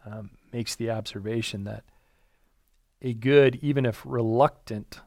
um, 0.06 0.32
makes 0.52 0.76
the 0.76 0.90
observation 0.90 1.64
that 1.66 1.84
a 3.02 3.14
good, 3.14 3.60
even 3.62 3.86
if 3.86 4.02
reluctant, 4.06 5.02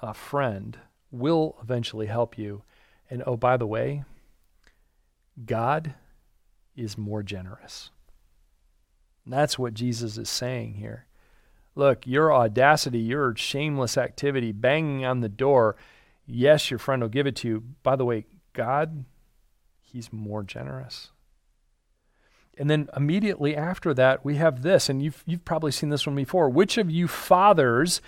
uh, 0.00 0.14
friend 0.14 0.78
will 1.10 1.56
eventually 1.62 2.06
help 2.06 2.38
you. 2.38 2.62
And 3.10 3.22
oh, 3.26 3.36
by 3.36 3.58
the 3.58 3.66
way, 3.66 4.04
God 5.44 5.94
is 6.74 6.96
more 6.96 7.22
generous. 7.22 7.90
And 9.24 9.32
that's 9.34 9.58
what 9.58 9.74
Jesus 9.74 10.16
is 10.16 10.30
saying 10.30 10.74
here. 10.74 11.06
Look, 11.74 12.06
your 12.06 12.32
audacity, 12.32 13.00
your 13.00 13.36
shameless 13.36 13.98
activity, 13.98 14.52
banging 14.52 15.04
on 15.04 15.20
the 15.20 15.28
door, 15.28 15.76
yes, 16.24 16.70
your 16.70 16.78
friend 16.78 17.02
will 17.02 17.10
give 17.10 17.26
it 17.26 17.36
to 17.36 17.48
you. 17.48 17.64
By 17.82 17.96
the 17.96 18.06
way, 18.06 18.24
God, 18.54 19.04
He's 19.82 20.10
more 20.10 20.42
generous. 20.42 21.10
And 22.56 22.70
then 22.70 22.88
immediately 22.96 23.54
after 23.54 23.92
that, 23.94 24.24
we 24.24 24.36
have 24.36 24.62
this, 24.62 24.88
and 24.88 25.02
you've, 25.02 25.22
you've 25.26 25.44
probably 25.44 25.72
seen 25.72 25.90
this 25.90 26.06
one 26.06 26.16
before. 26.16 26.48
Which 26.48 26.78
of 26.78 26.90
you 26.90 27.06
fathers, 27.06 28.00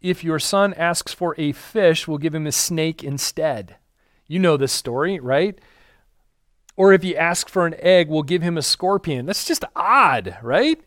if 0.00 0.24
your 0.24 0.38
son 0.38 0.72
asks 0.74 1.12
for 1.12 1.34
a 1.36 1.52
fish, 1.52 2.08
will 2.08 2.18
give 2.18 2.34
him 2.34 2.46
a 2.46 2.52
snake 2.52 3.04
instead? 3.04 3.76
You 4.26 4.38
know 4.38 4.56
this 4.56 4.72
story, 4.72 5.20
right? 5.20 5.58
Or 6.76 6.94
if 6.94 7.02
he 7.02 7.16
asks 7.16 7.52
for 7.52 7.66
an 7.66 7.74
egg, 7.78 8.08
will 8.08 8.22
give 8.22 8.40
him 8.40 8.56
a 8.56 8.62
scorpion. 8.62 9.26
That's 9.26 9.44
just 9.44 9.64
odd, 9.76 10.38
right? 10.42 10.80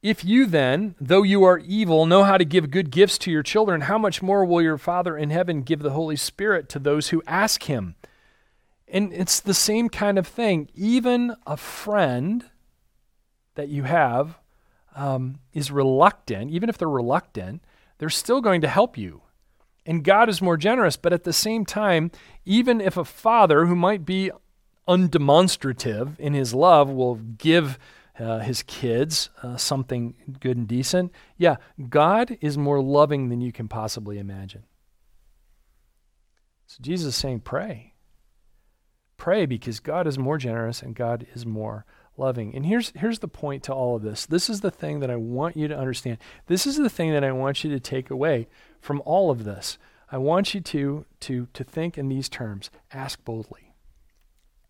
If 0.00 0.24
you 0.24 0.46
then, 0.46 0.94
though 1.00 1.24
you 1.24 1.42
are 1.42 1.58
evil, 1.58 2.06
know 2.06 2.22
how 2.22 2.38
to 2.38 2.44
give 2.44 2.70
good 2.70 2.92
gifts 2.92 3.18
to 3.18 3.32
your 3.32 3.42
children, 3.42 3.82
how 3.82 3.98
much 3.98 4.22
more 4.22 4.44
will 4.44 4.62
your 4.62 4.78
Father 4.78 5.16
in 5.16 5.30
heaven 5.30 5.62
give 5.62 5.80
the 5.80 5.90
Holy 5.90 6.14
Spirit 6.14 6.68
to 6.68 6.78
those 6.78 7.08
who 7.08 7.22
ask 7.26 7.64
him? 7.64 7.96
And 8.90 9.12
it's 9.12 9.40
the 9.40 9.54
same 9.54 9.88
kind 9.88 10.18
of 10.18 10.26
thing. 10.26 10.68
Even 10.74 11.36
a 11.46 11.56
friend 11.56 12.44
that 13.54 13.68
you 13.68 13.82
have 13.82 14.38
um, 14.96 15.40
is 15.52 15.70
reluctant, 15.70 16.50
even 16.50 16.68
if 16.68 16.78
they're 16.78 16.88
reluctant, 16.88 17.62
they're 17.98 18.08
still 18.08 18.40
going 18.40 18.60
to 18.62 18.68
help 18.68 18.96
you. 18.96 19.22
And 19.84 20.04
God 20.04 20.28
is 20.28 20.42
more 20.42 20.56
generous. 20.56 20.96
But 20.96 21.12
at 21.12 21.24
the 21.24 21.32
same 21.32 21.64
time, 21.64 22.10
even 22.44 22.80
if 22.80 22.96
a 22.96 23.04
father 23.04 23.66
who 23.66 23.76
might 23.76 24.04
be 24.04 24.30
undemonstrative 24.86 26.18
in 26.18 26.32
his 26.32 26.54
love 26.54 26.88
will 26.88 27.16
give 27.16 27.78
uh, 28.18 28.40
his 28.40 28.62
kids 28.62 29.30
uh, 29.42 29.56
something 29.56 30.14
good 30.40 30.56
and 30.56 30.66
decent. 30.66 31.12
Yeah, 31.36 31.56
God 31.88 32.36
is 32.40 32.58
more 32.58 32.82
loving 32.82 33.28
than 33.28 33.40
you 33.40 33.52
can 33.52 33.68
possibly 33.68 34.18
imagine. 34.18 34.64
So 36.66 36.78
Jesus 36.80 37.08
is 37.08 37.16
saying, 37.16 37.40
pray. 37.40 37.94
Pray 39.18 39.44
because 39.44 39.80
God 39.80 40.06
is 40.06 40.18
more 40.18 40.38
generous 40.38 40.80
and 40.80 40.94
God 40.94 41.26
is 41.34 41.44
more 41.44 41.84
loving. 42.16 42.54
And 42.54 42.64
here's, 42.64 42.92
here's 42.96 43.18
the 43.18 43.28
point 43.28 43.62
to 43.64 43.74
all 43.74 43.96
of 43.96 44.02
this. 44.02 44.24
This 44.24 44.48
is 44.48 44.62
the 44.62 44.70
thing 44.70 45.00
that 45.00 45.10
I 45.10 45.16
want 45.16 45.56
you 45.56 45.68
to 45.68 45.78
understand. 45.78 46.16
This 46.46 46.66
is 46.66 46.76
the 46.76 46.88
thing 46.88 47.12
that 47.12 47.24
I 47.24 47.32
want 47.32 47.62
you 47.62 47.70
to 47.70 47.80
take 47.80 48.10
away 48.10 48.48
from 48.80 49.02
all 49.04 49.30
of 49.30 49.44
this. 49.44 49.76
I 50.10 50.16
want 50.16 50.54
you 50.54 50.60
to, 50.62 51.04
to, 51.20 51.48
to 51.52 51.64
think 51.64 51.98
in 51.98 52.08
these 52.08 52.30
terms 52.30 52.70
ask 52.92 53.22
boldly. 53.24 53.74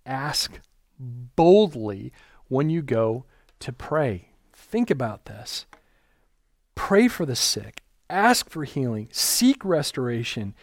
Ask 0.04 0.58
boldly 0.98 2.12
when 2.48 2.70
you 2.70 2.82
go 2.82 3.24
to 3.60 3.72
pray. 3.72 4.30
Think 4.52 4.90
about 4.90 5.26
this. 5.26 5.66
Pray 6.74 7.08
for 7.08 7.26
the 7.26 7.36
sick, 7.36 7.82
ask 8.08 8.48
for 8.48 8.64
healing, 8.64 9.08
seek 9.10 9.64
restoration. 9.64 10.54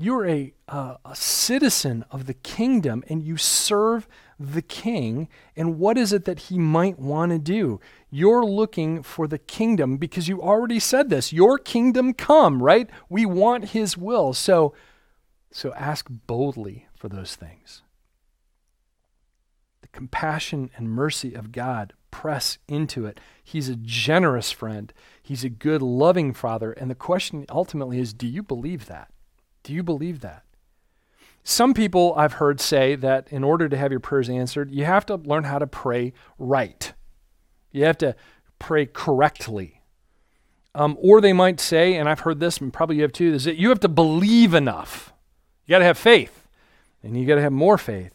You're 0.00 0.28
a, 0.28 0.54
uh, 0.68 0.94
a 1.04 1.16
citizen 1.16 2.04
of 2.12 2.26
the 2.26 2.34
kingdom 2.34 3.02
and 3.08 3.20
you 3.20 3.36
serve 3.36 4.06
the 4.38 4.62
king. 4.62 5.28
And 5.56 5.80
what 5.80 5.98
is 5.98 6.12
it 6.12 6.24
that 6.24 6.38
he 6.38 6.58
might 6.58 7.00
want 7.00 7.32
to 7.32 7.38
do? 7.40 7.80
You're 8.08 8.46
looking 8.46 9.02
for 9.02 9.26
the 9.26 9.38
kingdom 9.38 9.96
because 9.96 10.28
you 10.28 10.40
already 10.40 10.78
said 10.78 11.10
this. 11.10 11.32
Your 11.32 11.58
kingdom 11.58 12.14
come, 12.14 12.62
right? 12.62 12.88
We 13.08 13.26
want 13.26 13.70
his 13.70 13.96
will. 13.96 14.32
So, 14.32 14.72
so 15.50 15.74
ask 15.74 16.06
boldly 16.08 16.86
for 16.94 17.08
those 17.08 17.34
things. 17.34 17.82
The 19.82 19.88
compassion 19.88 20.70
and 20.76 20.88
mercy 20.90 21.34
of 21.34 21.50
God 21.50 21.92
press 22.12 22.58
into 22.68 23.04
it. 23.04 23.18
He's 23.42 23.68
a 23.68 23.74
generous 23.74 24.52
friend. 24.52 24.92
He's 25.20 25.42
a 25.42 25.50
good, 25.50 25.82
loving 25.82 26.34
father. 26.34 26.70
And 26.70 26.88
the 26.88 26.94
question 26.94 27.46
ultimately 27.50 27.98
is 27.98 28.12
do 28.12 28.28
you 28.28 28.44
believe 28.44 28.86
that? 28.86 29.10
Do 29.68 29.74
you 29.74 29.82
believe 29.82 30.20
that? 30.20 30.44
Some 31.44 31.74
people 31.74 32.14
I've 32.16 32.32
heard 32.32 32.58
say 32.58 32.94
that 32.94 33.30
in 33.30 33.44
order 33.44 33.68
to 33.68 33.76
have 33.76 33.90
your 33.90 34.00
prayers 34.00 34.30
answered, 34.30 34.70
you 34.70 34.86
have 34.86 35.04
to 35.04 35.16
learn 35.16 35.44
how 35.44 35.58
to 35.58 35.66
pray 35.66 36.14
right. 36.38 36.90
You 37.70 37.84
have 37.84 37.98
to 37.98 38.16
pray 38.58 38.86
correctly. 38.86 39.82
Um, 40.74 40.96
or 40.98 41.20
they 41.20 41.34
might 41.34 41.60
say, 41.60 41.96
and 41.96 42.08
I've 42.08 42.20
heard 42.20 42.40
this, 42.40 42.56
and 42.56 42.72
probably 42.72 42.96
you 42.96 43.02
have 43.02 43.12
too, 43.12 43.34
is 43.34 43.44
that 43.44 43.58
you 43.58 43.68
have 43.68 43.80
to 43.80 43.90
believe 43.90 44.54
enough. 44.54 45.12
You 45.66 45.72
got 45.72 45.80
to 45.80 45.84
have 45.84 45.98
faith, 45.98 46.48
and 47.02 47.14
you 47.14 47.26
got 47.26 47.34
to 47.34 47.42
have 47.42 47.52
more 47.52 47.76
faith. 47.76 48.14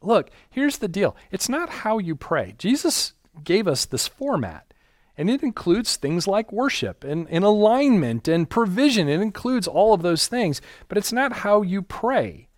Look, 0.00 0.30
here's 0.48 0.78
the 0.78 0.88
deal 0.88 1.14
it's 1.30 1.50
not 1.50 1.68
how 1.68 1.98
you 1.98 2.16
pray. 2.16 2.54
Jesus 2.56 3.12
gave 3.42 3.68
us 3.68 3.84
this 3.84 4.08
format. 4.08 4.72
And 5.16 5.30
it 5.30 5.42
includes 5.42 5.96
things 5.96 6.26
like 6.26 6.50
worship 6.50 7.04
and, 7.04 7.28
and 7.30 7.44
alignment 7.44 8.26
and 8.26 8.50
provision. 8.50 9.08
It 9.08 9.20
includes 9.20 9.68
all 9.68 9.94
of 9.94 10.02
those 10.02 10.26
things, 10.26 10.60
but 10.88 10.98
it's 10.98 11.12
not 11.12 11.32
how 11.32 11.62
you 11.62 11.82
pray. 11.82 12.48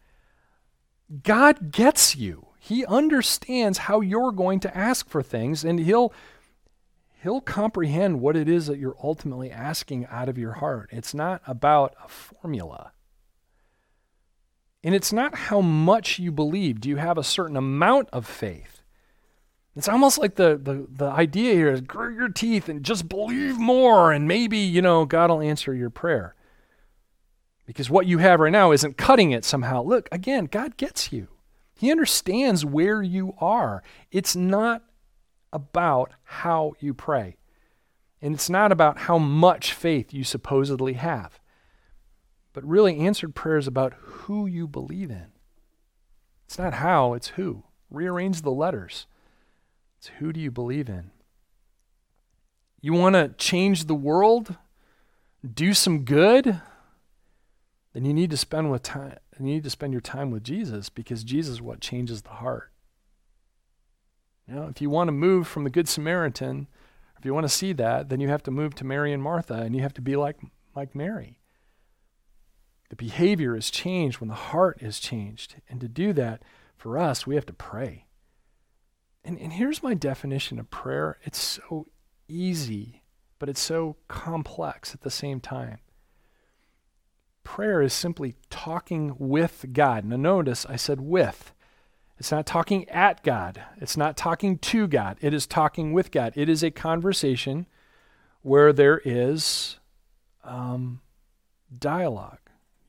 God 1.23 1.71
gets 1.71 2.17
you. 2.17 2.49
He 2.59 2.85
understands 2.87 3.79
how 3.79 4.01
you're 4.01 4.33
going 4.33 4.61
to 4.61 4.77
ask 4.77 5.09
for 5.09 5.23
things, 5.23 5.65
and 5.65 5.79
He'll 5.79 6.13
He'll 7.23 7.41
comprehend 7.41 8.21
what 8.21 8.37
it 8.37 8.49
is 8.49 8.67
that 8.67 8.79
you're 8.79 8.97
ultimately 9.03 9.51
asking 9.51 10.07
out 10.07 10.29
of 10.29 10.39
your 10.39 10.55
heart. 10.55 10.91
It's 10.93 11.15
not 11.15 11.43
about 11.47 11.95
a 12.05 12.09
formula. 12.09 12.93
And 14.85 14.95
it's 14.95 15.13
not 15.13 15.35
how 15.35 15.61
much 15.61 16.21
you 16.21 16.31
believe. 16.31 16.81
Do 16.81 16.89
you 16.89 16.97
have 16.97 17.19
a 17.19 17.25
certain 17.25 17.57
amount 17.57 18.09
of 18.13 18.27
faith? 18.27 18.83
It's 19.77 19.89
almost 19.89 20.17
like 20.17 20.37
the, 20.37 20.59
the, 20.61 20.87
the 20.91 21.11
idea 21.11 21.53
here 21.53 21.71
is 21.71 21.83
grit 21.83 22.17
your 22.17 22.31
teeth 22.31 22.71
and 22.71 22.83
just 22.83 23.11
believe 23.11 23.59
more, 23.59 24.11
and 24.11 24.27
maybe, 24.27 24.57
you 24.57 24.81
know, 24.81 25.05
God 25.05 25.29
will 25.29 25.43
answer 25.43 25.75
your 25.75 25.91
prayer. 25.91 26.35
Because 27.67 27.91
what 27.91 28.07
you 28.07 28.19
have 28.19 28.41
right 28.41 28.53
now 28.53 28.73
isn't 28.73 28.97
cutting 28.97 29.33
it 29.33 29.45
somehow. 29.45 29.83
Look, 29.83 30.09
again, 30.11 30.47
God 30.47 30.79
gets 30.79 31.13
you. 31.13 31.29
He 31.75 31.91
understands 31.91 32.65
where 32.65 33.03
you 33.03 33.35
are. 33.39 33.83
It's 34.11 34.35
not 34.35 34.83
about 35.53 36.13
how 36.23 36.73
you 36.81 36.95
pray. 36.95 37.37
And 38.23 38.35
it's 38.35 38.49
not 38.49 38.73
about 38.73 39.01
how 39.01 39.19
much 39.19 39.75
faith 39.75 40.15
you 40.15 40.25
supposedly 40.25 40.95
have. 40.95 41.39
But 42.55 42.65
really, 42.65 42.99
answered 43.01 43.35
prayer 43.35 43.59
is 43.59 43.67
about 43.67 43.93
who 44.01 44.47
you 44.47 44.67
believe 44.67 45.11
in. 45.11 45.27
It's 46.47 46.59
not 46.59 46.75
how, 46.75 47.13
it's 47.13 47.29
who. 47.29 47.65
Rearrange 47.91 48.41
the 48.41 48.51
letters. 48.51 49.07
It's 49.99 50.09
who 50.19 50.33
do 50.33 50.41
you 50.41 50.51
believe 50.51 50.89
in? 50.89 51.11
You 52.81 52.93
want 52.93 53.15
to 53.15 53.29
change 53.37 53.85
the 53.85 53.95
world? 53.95 54.57
Do 55.55 55.75
some 55.75 56.05
good? 56.05 56.61
Then 57.93 58.05
you 58.05 58.13
need 58.13 58.31
to 58.31 58.37
spend 58.37 58.71
with 58.71 58.83
time 58.83 59.17
you 59.39 59.47
need 59.47 59.65
to 59.65 59.71
spend 59.71 59.93
your 59.93 60.01
time 60.01 60.31
with 60.31 60.45
Jesus 60.45 60.89
because 60.89 61.25
Jesus 61.25 61.55
is 61.55 61.63
what 61.63 61.81
changes 61.81 62.23
the 62.23 62.31
heart. 62.31 62.73
You 64.49 64.55
know, 64.55 64.69
if 64.69 64.81
you 64.81 64.89
want 64.89 65.09
to 65.09 65.13
move 65.13 65.47
from 65.47 65.65
the 65.65 65.71
Good 65.71 65.89
Samaritan, 65.89 66.69
if 67.19 67.25
you 67.25 67.35
want 67.35 67.45
to 67.45 67.53
see 67.53 67.73
that, 67.75 68.09
then 68.09 68.21
you 68.21 68.29
have 68.29 68.43
to 68.45 68.51
move 68.51 68.75
to 68.77 68.85
Mary 68.85 69.13
and 69.13 69.23
Martha 69.23 69.55
and 69.55 69.75
you 69.75 69.83
have 69.83 69.95
to 69.95 70.01
be 70.01 70.17
like, 70.17 70.39
like 70.75 70.95
Mary. 70.95 71.39
The 72.89 72.97
behavior 72.97 73.57
is 73.57 73.71
changed 73.71 74.21
when 74.21 74.29
the 74.29 74.35
heart 74.35 74.79
is 74.81 75.01
changed. 75.01 75.57
And 75.69 75.81
to 75.81 75.89
do 75.89 76.13
that, 76.13 76.43
for 76.77 76.97
us, 76.97 77.27
we 77.27 77.35
have 77.35 77.47
to 77.47 77.53
pray. 77.53 78.06
And, 79.27 79.41
and 79.41 79.55
here's 79.55 79.83
my 79.83 79.95
definition 79.95 80.61
of 80.61 80.71
prayer 80.71 81.19
it's 81.25 81.39
so 81.41 81.89
easy, 82.29 83.03
but 83.41 83.49
it's 83.49 83.61
so 83.61 83.97
complex 84.07 84.95
at 84.95 85.01
the 85.01 85.11
same 85.11 85.41
time. 85.41 85.79
Prayer 87.43 87.83
is 87.83 87.93
simply 87.93 88.37
talking 88.51 89.17
with 89.19 89.67
God. 89.73 90.05
Now, 90.05 90.17
notice 90.17 90.65
I 90.67 90.77
said 90.77 91.01
with. 91.01 91.53
It's 92.19 92.31
not 92.31 92.47
talking 92.47 92.89
at 92.89 93.23
God. 93.25 93.63
It's 93.79 93.97
not 93.97 94.17
talking 94.17 94.59
to 94.59 94.87
God. 94.87 95.19
It 95.21 95.35
is 95.35 95.47
talking 95.47 95.93
with 95.93 96.11
God. 96.11 96.33
It 96.37 96.49
is 96.49 96.63
a 96.63 96.71
conversation 96.71 97.67
where 98.43 98.73
there 98.73 99.03
is 99.05 99.79
um, 100.45 101.01
dialogue. 101.77 102.39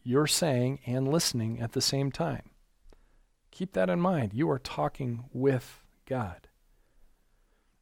You're 0.04 0.28
saying 0.28 0.80
and 0.86 1.12
listening 1.12 1.60
at 1.60 1.74
the 1.74 1.82
same 1.82 2.12
time. 2.12 2.52
Keep 3.52 3.74
that 3.74 3.90
in 3.90 4.00
mind. 4.00 4.34
You 4.34 4.50
are 4.52 4.60
talking 4.60 5.26
with 5.34 5.84
God. 6.08 6.48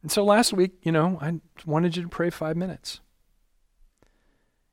And 0.01 0.11
so 0.11 0.23
last 0.23 0.53
week, 0.53 0.73
you 0.83 0.91
know, 0.91 1.17
I 1.21 1.39
wanted 1.65 1.95
you 1.95 2.03
to 2.03 2.09
pray 2.09 2.29
five 2.29 2.57
minutes. 2.57 2.99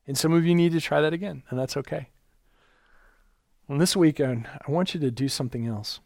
And 0.05 0.17
some 0.17 0.33
of 0.33 0.45
you 0.45 0.53
need 0.53 0.73
to 0.73 0.81
try 0.81 0.99
that 0.99 1.13
again, 1.13 1.43
and 1.49 1.57
that's 1.57 1.77
okay. 1.77 2.09
Well, 3.67 3.79
this 3.79 3.95
week, 3.95 4.19
I 4.19 4.43
want 4.67 4.93
you 4.93 4.99
to 4.99 5.09
do 5.09 5.29
something 5.29 5.65
else. 5.65 6.01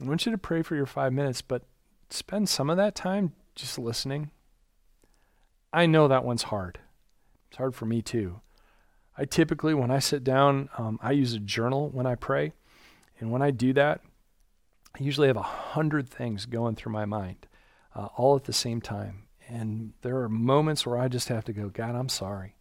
I 0.00 0.06
want 0.06 0.24
you 0.24 0.32
to 0.32 0.38
pray 0.38 0.62
for 0.62 0.74
your 0.74 0.86
five 0.86 1.12
minutes, 1.12 1.42
but 1.42 1.62
spend 2.08 2.48
some 2.48 2.70
of 2.70 2.78
that 2.78 2.94
time 2.94 3.34
just 3.54 3.78
listening. 3.78 4.30
I 5.72 5.86
know 5.86 6.08
that 6.08 6.24
one's 6.24 6.44
hard. 6.44 6.78
It's 7.48 7.58
hard 7.58 7.74
for 7.74 7.84
me 7.84 8.00
too. 8.00 8.40
I 9.16 9.26
typically, 9.26 9.74
when 9.74 9.90
I 9.90 9.98
sit 9.98 10.24
down, 10.24 10.70
um, 10.78 10.98
I 11.02 11.12
use 11.12 11.34
a 11.34 11.38
journal 11.38 11.90
when 11.90 12.06
I 12.06 12.14
pray. 12.14 12.52
And 13.20 13.30
when 13.30 13.42
I 13.42 13.50
do 13.50 13.72
that, 13.74 14.00
I 14.94 15.02
usually 15.02 15.26
have 15.26 15.36
a 15.36 15.42
hundred 15.42 16.08
things 16.08 16.46
going 16.46 16.76
through 16.76 16.92
my 16.92 17.04
mind, 17.04 17.46
uh, 17.94 18.08
all 18.16 18.36
at 18.36 18.44
the 18.44 18.52
same 18.52 18.80
time. 18.80 19.24
And 19.48 19.92
there 20.02 20.18
are 20.18 20.28
moments 20.28 20.86
where 20.86 20.96
I 20.96 21.08
just 21.08 21.28
have 21.28 21.44
to 21.44 21.52
go, 21.52 21.68
God, 21.68 21.94
I'm 21.94 22.08
sorry. 22.08 22.56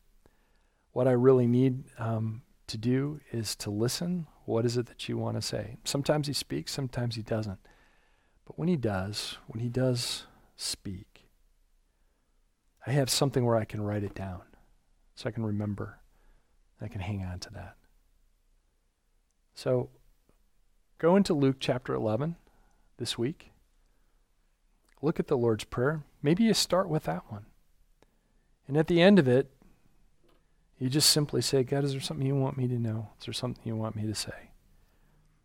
What 0.91 1.07
I 1.07 1.11
really 1.11 1.47
need 1.47 1.84
um, 1.97 2.41
to 2.67 2.77
do 2.77 3.21
is 3.31 3.55
to 3.57 3.69
listen. 3.69 4.27
What 4.45 4.65
is 4.65 4.77
it 4.77 4.88
that 4.88 5.07
you 5.07 5.17
want 5.17 5.38
to 5.38 5.41
say? 5.41 5.77
Sometimes 5.84 6.27
he 6.27 6.34
speaks, 6.34 6.71
sometimes 6.71 7.15
he 7.15 7.21
doesn't. 7.21 7.59
But 8.45 8.59
when 8.59 8.67
he 8.67 8.75
does, 8.75 9.38
when 9.47 9.61
he 9.61 9.69
does 9.69 10.25
speak, 10.57 11.29
I 12.86 12.91
have 12.91 13.09
something 13.09 13.45
where 13.45 13.55
I 13.55 13.65
can 13.65 13.81
write 13.81 14.03
it 14.03 14.13
down 14.13 14.41
so 15.15 15.29
I 15.29 15.31
can 15.31 15.45
remember. 15.45 15.99
I 16.81 16.88
can 16.89 16.99
hang 16.99 17.23
on 17.23 17.39
to 17.39 17.53
that. 17.53 17.75
So 19.55 19.89
Go 21.03 21.17
into 21.17 21.33
Luke 21.33 21.57
chapter 21.59 21.93
11 21.93 22.37
this 22.95 23.17
week. 23.17 23.51
Look 25.01 25.19
at 25.19 25.27
the 25.27 25.37
Lord's 25.37 25.65
Prayer. 25.65 26.05
Maybe 26.21 26.45
you 26.45 26.53
start 26.53 26.87
with 26.87 27.03
that 27.03 27.29
one. 27.29 27.45
And 28.69 28.77
at 28.77 28.87
the 28.87 29.01
end 29.01 29.19
of 29.19 29.27
it, 29.27 29.51
you 30.79 30.87
just 30.87 31.09
simply 31.09 31.41
say, 31.41 31.63
God, 31.63 31.83
is 31.83 31.91
there 31.91 31.99
something 31.99 32.25
you 32.25 32.37
want 32.37 32.55
me 32.55 32.69
to 32.69 32.79
know? 32.79 33.09
Is 33.19 33.25
there 33.25 33.33
something 33.33 33.63
you 33.65 33.75
want 33.75 33.97
me 33.97 34.03
to 34.03 34.15
say? 34.15 34.51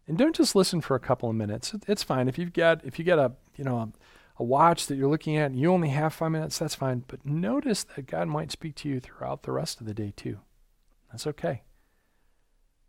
And 0.06 0.16
don't 0.16 0.36
just 0.36 0.54
listen 0.54 0.80
for 0.80 0.94
a 0.94 1.00
couple 1.00 1.28
of 1.28 1.34
minutes. 1.34 1.74
It's 1.88 2.04
fine. 2.04 2.28
If 2.28 2.38
you've 2.38 2.52
got 2.52 2.84
if 2.84 2.96
you 3.00 3.04
got 3.04 3.18
a 3.18 3.32
you 3.56 3.64
know 3.64 3.78
a, 3.78 3.88
a 4.38 4.44
watch 4.44 4.86
that 4.86 4.94
you're 4.94 5.10
looking 5.10 5.36
at 5.36 5.50
and 5.50 5.58
you 5.58 5.72
only 5.72 5.88
have 5.88 6.14
five 6.14 6.30
minutes, 6.30 6.56
that's 6.56 6.76
fine. 6.76 7.02
But 7.08 7.26
notice 7.26 7.82
that 7.82 8.06
God 8.06 8.28
might 8.28 8.52
speak 8.52 8.76
to 8.76 8.88
you 8.88 9.00
throughout 9.00 9.42
the 9.42 9.50
rest 9.50 9.80
of 9.80 9.88
the 9.88 9.94
day 9.94 10.12
too. 10.14 10.38
That's 11.10 11.26
okay 11.26 11.62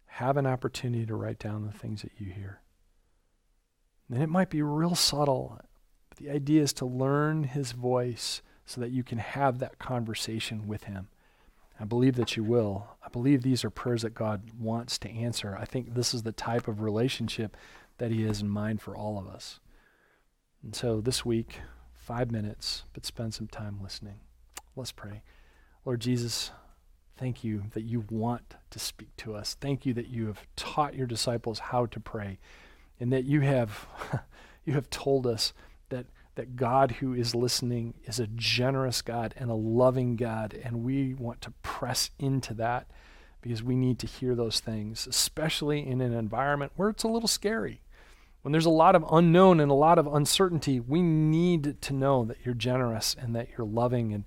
have 0.10 0.38
an 0.38 0.45
opportunity 0.45 1.05
to 1.05 1.16
write 1.16 1.39
down 1.39 1.66
the 1.66 1.72
things 1.72 2.01
that 2.01 2.12
you 2.18 2.32
hear. 2.32 2.62
And 4.12 4.22
it 4.22 4.30
might 4.30 4.49
be 4.49 4.62
real 4.62 4.95
subtle, 4.95 5.60
but 6.10 6.18
the 6.18 6.30
idea 6.30 6.62
is 6.62 6.74
to 6.74 6.86
learn 6.86 7.43
his 7.43 7.72
voice 7.72 8.41
so 8.66 8.82
that 8.82 8.91
you 8.91 9.03
can 9.03 9.20
have 9.20 9.60
that 9.60 9.80
conversation 9.80 10.68
with 10.68 10.86
him. 10.86 11.07
I 11.80 11.86
believe 11.86 12.16
that 12.16 12.36
you 12.36 12.43
will. 12.43 12.89
I 13.03 13.10
believe 13.10 13.41
these 13.41 13.64
are 13.64 13.70
prayers 13.70 14.01
that 14.01 14.14
God 14.14 14.51
wants 14.60 14.97
to 14.99 15.10
answer. 15.10 15.57
I 15.57 15.66
think 15.66 15.93
this 15.93 16.14
is 16.14 16.24
the 16.24 16.32
type 16.32 16.68
of 16.68 16.82
relationship 16.82 17.55
that 17.99 18.12
he 18.12 18.24
has 18.24 18.41
in 18.41 18.49
mind 18.49 18.82
for 18.82 18.95
all 18.95 19.18
of 19.18 19.28
us. 19.28 19.60
And 20.62 20.76
so 20.76 20.99
this 20.99 21.24
week, 21.24 21.62
five 21.93 22.32
minutes, 22.32 22.84
but 22.93 23.05
spend 23.05 23.34
some 23.34 23.47
time 23.47 23.80
listening. 23.82 24.20
Let's 24.76 24.91
pray. 24.91 25.22
Lord 25.86 26.01
Jesus, 26.01 26.51
Thank 27.20 27.43
you 27.43 27.63
that 27.74 27.84
you 27.84 28.05
want 28.09 28.55
to 28.70 28.80
speak 28.80 29.13
to 29.17 29.36
us. 29.36 29.57
Thank 29.59 29.86
you 29.86 29.93
that 29.93 30.07
you 30.07 30.28
have 30.28 30.47
taught 30.55 30.95
your 30.95 31.05
disciples 31.05 31.59
how 31.59 31.86
to 31.88 31.99
pray 31.99 32.39
and 32.97 33.11
that 33.11 33.26
you 33.26 33.41
have 33.41 33.88
you 34.65 34.72
have 34.72 34.89
told 34.89 35.28
us 35.28 35.51
that 35.89 36.05
that 36.36 36.55
God 36.55 36.91
who 36.93 37.13
is 37.13 37.36
listening 37.36 37.95
is 38.05 38.22
a 38.22 38.28
generous 38.28 39.01
God 39.01 39.34
and 39.36 39.51
a 39.51 39.55
loving 39.55 40.15
God 40.15 40.57
and 40.63 40.86
we 40.86 41.13
want 41.13 41.41
to 41.41 41.51
press 41.61 42.09
into 42.20 42.53
that 42.53 42.88
because 43.41 43.61
we 43.61 43.76
need 43.76 43.99
to 43.99 44.07
hear 44.07 44.34
those 44.34 44.61
things, 44.61 45.05
especially 45.05 45.86
in 45.86 45.99
an 45.99 46.13
environment 46.13 46.72
where 46.78 46.88
it's 46.88 47.03
a 47.03 47.09
little 47.09 47.28
scary. 47.28 47.82
When 48.43 48.53
there's 48.53 48.65
a 48.65 48.70
lot 48.70 48.95
of 48.95 49.03
unknown 49.11 49.59
and 49.59 49.70
a 49.70 49.76
lot 49.76 49.99
of 49.99 50.07
uncertainty, 50.07 50.80
we 50.80 51.01
need 51.01 51.82
to 51.82 51.93
know 51.93 52.24
that 52.24 52.38
you're 52.45 52.55
generous 52.55 53.13
and 53.20 53.36
that 53.36 53.49
you're 53.57 53.67
loving 53.67 54.13
and 54.13 54.24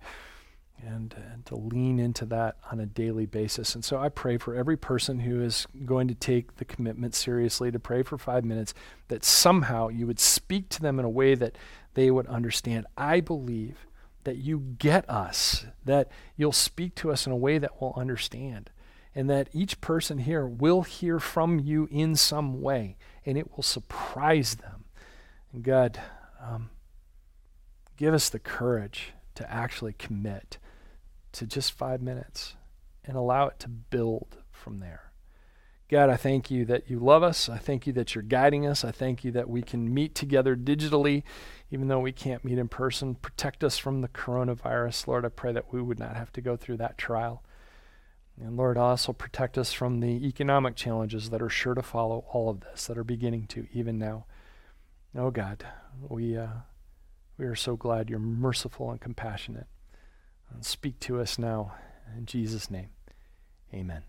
and, 0.87 1.15
and 1.33 1.47
to 1.47 1.57
lean 1.57 1.99
into 1.99 2.25
that 2.27 2.57
on 2.71 2.81
a 2.81 2.87
daily 2.87 3.27
basis. 3.27 3.75
And 3.75 3.85
so 3.85 3.99
I 3.99 4.09
pray 4.09 4.37
for 4.37 4.55
every 4.55 4.77
person 4.77 5.21
who 5.21 5.43
is 5.43 5.67
going 5.85 6.09
to 6.09 6.15
take 6.15 6.57
the 6.57 6.65
commitment 6.65 7.15
seriously 7.15 7.71
to 7.71 7.79
pray 7.79 8.03
for 8.03 8.19
five 8.19 8.45
minutes 8.45 8.75
that 9.09 9.25
somehow 9.25 9.89
you 9.89 10.07
would 10.07 10.21
speak 10.21 10.69
to 10.71 10.83
them 10.83 10.99
in 10.99 11.05
a 11.05 11.11
way 11.11 11.35
that 11.35 11.57
they 11.95 12.11
would 12.11 12.27
understand. 12.27 12.87
I 12.97 13.21
believe 13.21 13.87
that 14.25 14.37
you 14.37 14.59
get 14.79 15.09
us, 15.09 15.67
that 15.85 16.09
you'll 16.37 16.53
speak 16.53 16.95
to 16.97 17.11
us 17.11 17.27
in 17.27 17.33
a 17.33 17.37
way 17.37 17.59
that 17.59 17.81
we'll 17.81 17.95
understand, 17.97 18.71
and 19.15 19.29
that 19.29 19.49
each 19.53 19.81
person 19.81 20.19
here 20.19 20.47
will 20.47 20.83
hear 20.83 21.19
from 21.19 21.59
you 21.59 21.89
in 21.91 22.15
some 22.17 22.61
way, 22.61 22.97
and 23.27 23.37
it 23.37 23.55
will 23.55 23.63
surprise 23.63 24.57
them. 24.57 24.85
And 25.53 25.63
God, 25.63 26.01
um, 26.41 26.71
give 27.97 28.15
us 28.15 28.29
the 28.29 28.39
courage 28.39 29.13
to 29.35 29.53
actually 29.53 29.93
commit 29.93 30.59
to 31.33 31.47
just 31.47 31.73
five 31.73 32.01
minutes 32.01 32.57
and 33.05 33.17
allow 33.17 33.47
it 33.47 33.59
to 33.61 33.69
build 33.69 34.39
from 34.51 34.79
there. 34.79 35.13
God, 35.89 36.09
I 36.09 36.17
thank 36.17 36.51
you 36.51 36.65
that 36.65 36.89
you 36.89 36.99
love 36.99 37.23
us. 37.23 37.51
I 37.51 37.59
thank 37.59 37.87
you 37.87 37.93
that 37.93 38.15
you're 38.15 38.23
guiding 38.23 38.67
us. 38.67 38.83
I 38.83 38.93
thank 38.93 39.25
you 39.25 39.33
that 39.33 39.51
we 39.51 39.61
can 39.61 39.93
meet 39.93 40.15
together 40.15 40.57
digitally, 40.57 41.23
even 41.71 41.89
though 41.89 42.01
we 42.01 42.13
can't 42.13 42.45
meet 42.45 42.57
in 42.57 42.69
person. 42.69 43.15
Protect 43.15 43.63
us 43.63 43.77
from 43.77 44.01
the 44.01 44.09
coronavirus. 44.09 45.07
Lord, 45.07 45.27
I 45.27 45.29
pray 45.29 45.53
that 45.53 45.71
we 45.71 45.83
would 45.83 45.99
not 45.99 46.17
have 46.17 46.33
to 46.33 46.41
go 46.41 46.57
through 46.57 46.79
that 46.79 46.97
trial. 46.97 47.43
And 48.41 48.57
Lord, 48.57 48.79
also 48.79 49.13
protect 49.13 49.59
us 49.59 49.75
from 49.75 50.01
the 50.01 50.27
economic 50.27 50.77
challenges 50.77 51.29
that 51.29 51.43
are 51.43 51.51
sure 51.51 51.75
to 51.75 51.83
follow 51.83 52.25
all 52.33 52.49
of 52.49 52.61
this, 52.61 52.87
that 52.87 52.97
are 52.97 53.05
beginning 53.05 53.47
to 53.49 53.67
even 53.75 53.99
now. 53.99 54.25
Oh 55.15 55.31
God, 55.31 55.67
we, 56.09 56.39
uh, 56.39 56.49
we 57.37 57.45
are 57.45 57.55
so 57.55 57.77
glad 57.77 58.09
you're 58.09 58.19
merciful 58.19 58.91
and 58.91 59.01
compassionate. 59.01 59.67
Speak 60.61 61.01
to 61.01 61.21
us 61.21 61.39
now. 61.39 61.73
In 62.17 62.27
Jesus' 62.27 62.71
name, 62.71 62.91
amen. 63.73 64.03